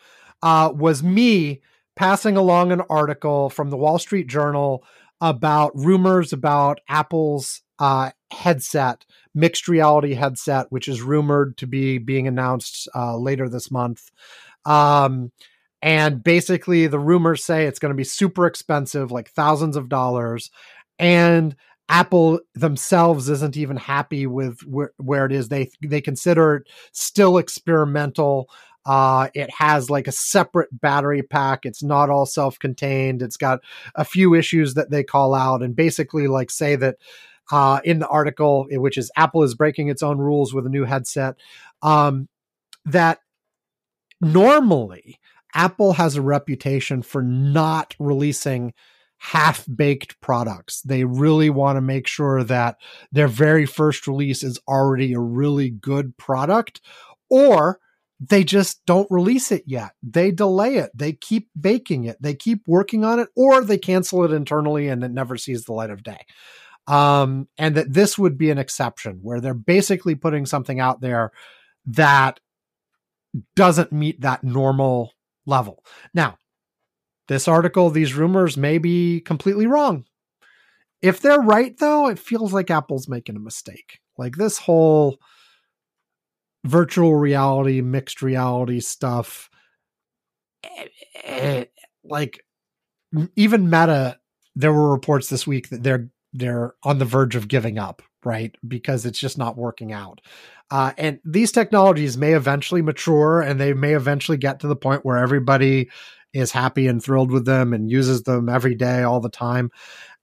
[0.43, 1.61] uh, was me
[1.97, 4.85] passing along an article from the Wall Street Journal
[5.21, 12.27] about rumors about Apple's uh, headset, mixed reality headset, which is rumored to be being
[12.27, 14.11] announced uh, later this month.
[14.65, 15.33] Um,
[15.81, 20.51] and basically, the rumors say it's going to be super expensive, like thousands of dollars.
[20.99, 21.57] And
[21.89, 25.49] Apple themselves isn't even happy with where, where it is.
[25.49, 28.49] They they consider it still experimental.
[28.85, 31.67] Uh, it has like a separate battery pack.
[31.67, 33.23] It's not all self-contained.
[33.23, 33.61] It's got
[33.95, 36.97] a few issues that they call out and basically like say that
[37.51, 40.85] uh, in the article, which is Apple is breaking its own rules with a new
[40.85, 41.37] headset.
[41.83, 42.29] Um,
[42.85, 43.21] that
[44.21, 45.19] normally
[45.55, 48.73] Apple has a reputation for not releasing
[49.19, 50.83] half baked products.
[50.83, 52.77] They really want to make sure that
[53.13, 56.81] their very first release is already a really good product,
[57.31, 57.79] or
[58.19, 59.93] they just don't release it yet.
[60.03, 60.91] They delay it.
[60.95, 62.21] They keep baking it.
[62.21, 65.73] They keep working on it, or they cancel it internally and it never sees the
[65.73, 66.25] light of day.
[66.87, 71.31] Um, and that this would be an exception where they're basically putting something out there
[71.87, 72.41] that
[73.55, 75.13] doesn't meet that normal
[75.47, 75.85] level.
[76.13, 76.39] Now,
[77.29, 80.05] this article, these rumors may be completely wrong.
[81.01, 84.01] If they're right, though, it feels like Apple's making a mistake.
[84.19, 85.19] Like this whole
[86.65, 89.51] virtual reality, mixed reality stuff,
[90.65, 90.87] eh,
[91.25, 91.65] eh,
[92.05, 92.45] like
[93.35, 94.19] even Meta,
[94.55, 98.55] there were reports this week that they're they're on the verge of giving up, right?
[98.67, 100.21] Because it's just not working out.
[100.71, 105.05] Uh, and these technologies may eventually mature and they may eventually get to the point
[105.05, 105.91] where everybody
[106.33, 109.71] is happy and thrilled with them and uses them every day, all the time.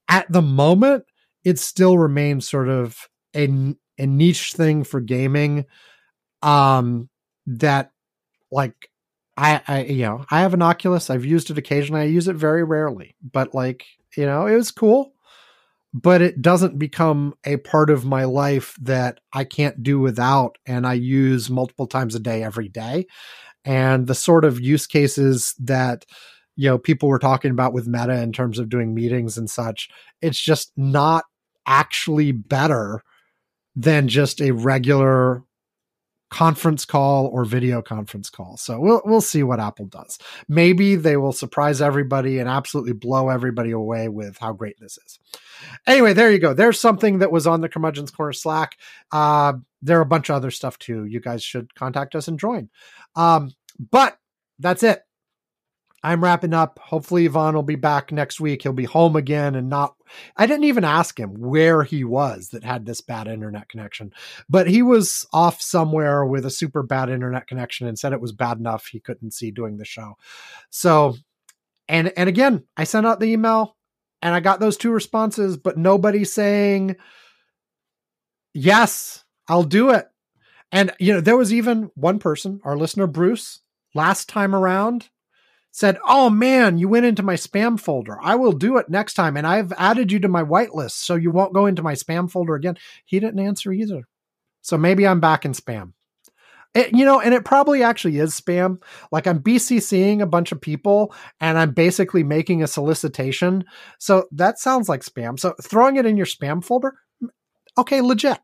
[0.07, 1.06] At the moment,
[1.44, 5.65] it still remains sort of a, a niche thing for gaming.
[6.41, 7.10] Um,
[7.45, 7.91] that
[8.52, 8.90] like
[9.38, 11.10] I, I, you know, I have an Oculus.
[11.10, 12.02] I've used it occasionally.
[12.02, 13.86] I use it very rarely, but like,
[14.18, 15.14] you know, it was cool.
[15.94, 20.86] But it doesn't become a part of my life that I can't do without, and
[20.86, 23.07] I use multiple times a day every day.
[23.66, 26.06] And the sort of use cases that
[26.56, 29.90] you know people were talking about with meta in terms of doing meetings and such
[30.22, 31.24] it's just not
[31.66, 33.02] actually better
[33.78, 35.44] than just a regular
[36.30, 38.57] conference call or video conference call.
[38.57, 40.19] So we'll we'll see what Apple does.
[40.47, 45.19] Maybe they will surprise everybody and absolutely blow everybody away with how great this is.
[45.88, 46.53] Anyway, there you go.
[46.53, 48.77] There's something that was on the Curmudgeon's Corner Slack.
[49.11, 51.06] Uh, there are a bunch of other stuff too.
[51.06, 52.69] You guys should contact us and join.
[53.15, 53.53] Um,
[53.91, 54.18] but
[54.60, 55.01] that's it.
[56.03, 56.80] I'm wrapping up.
[56.80, 58.63] Hopefully, Ivan will be back next week.
[58.63, 59.95] He'll be home again and not.
[60.38, 64.13] I didn't even ask him where he was that had this bad internet connection,
[64.49, 68.31] but he was off somewhere with a super bad internet connection and said it was
[68.31, 70.15] bad enough he couldn't see doing the show.
[70.69, 71.15] So,
[71.88, 73.76] and and again, I sent out the email
[74.21, 76.95] and I got those two responses, but nobody saying
[78.53, 80.07] yes, I'll do it.
[80.71, 83.61] And you know, there was even one person, our listener Bruce,
[83.93, 85.09] last time around
[85.72, 88.18] said, Oh man, you went into my spam folder.
[88.22, 89.38] I will do it next time.
[89.38, 92.56] And I've added you to my whitelist so you won't go into my spam folder
[92.56, 92.78] again.
[93.06, 94.08] He didn't answer either.
[94.62, 95.94] So maybe I'm back in spam.
[96.76, 98.82] It, you know, and it probably actually is spam.
[99.12, 103.66] Like I'm BCCing a bunch of people and I'm basically making a solicitation.
[103.98, 105.40] So that sounds like spam.
[105.40, 106.94] So throwing it in your spam folder,
[107.24, 107.30] mm,
[107.78, 108.40] okay, legit.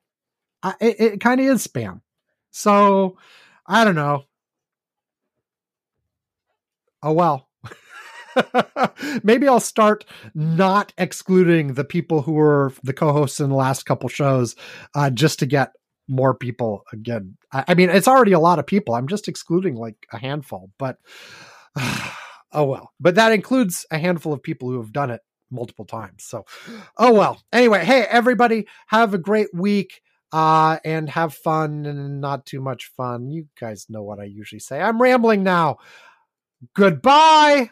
[0.64, 2.02] I, it, it kind of is spam.
[2.50, 3.18] So
[3.68, 4.24] I don't know.
[7.06, 7.48] Oh well.
[9.24, 14.10] Maybe I'll start not excluding the people who were the co-hosts in the last couple
[14.10, 14.56] shows,
[14.96, 15.72] uh, just to get
[16.08, 17.38] more people again.
[17.54, 18.96] I, I, mean, it's already a lot of people.
[18.96, 20.98] I'm just excluding like a handful, but
[21.78, 22.92] oh well.
[23.00, 25.22] But that includes a handful of people who have done it
[25.52, 26.24] multiple times.
[26.24, 26.46] So,
[26.98, 27.40] oh well.
[27.54, 30.02] Anyway, hey everybody, have a great week
[30.32, 33.30] uh, and have fun and not too much fun.
[33.30, 34.82] You guys know what I usually say.
[34.82, 35.78] I'm rambling now.
[36.76, 37.70] Goodbye.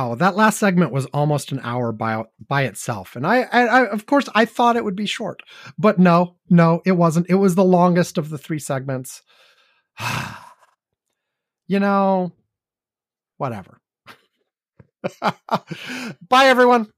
[0.00, 3.86] Wow, that last segment was almost an hour by by itself, and I, I, I,
[3.88, 5.42] of course, I thought it would be short,
[5.76, 7.28] but no, no, it wasn't.
[7.28, 9.20] It was the longest of the three segments.
[11.68, 12.32] you know,
[13.36, 13.78] whatever.
[15.20, 16.90] Bye, everyone.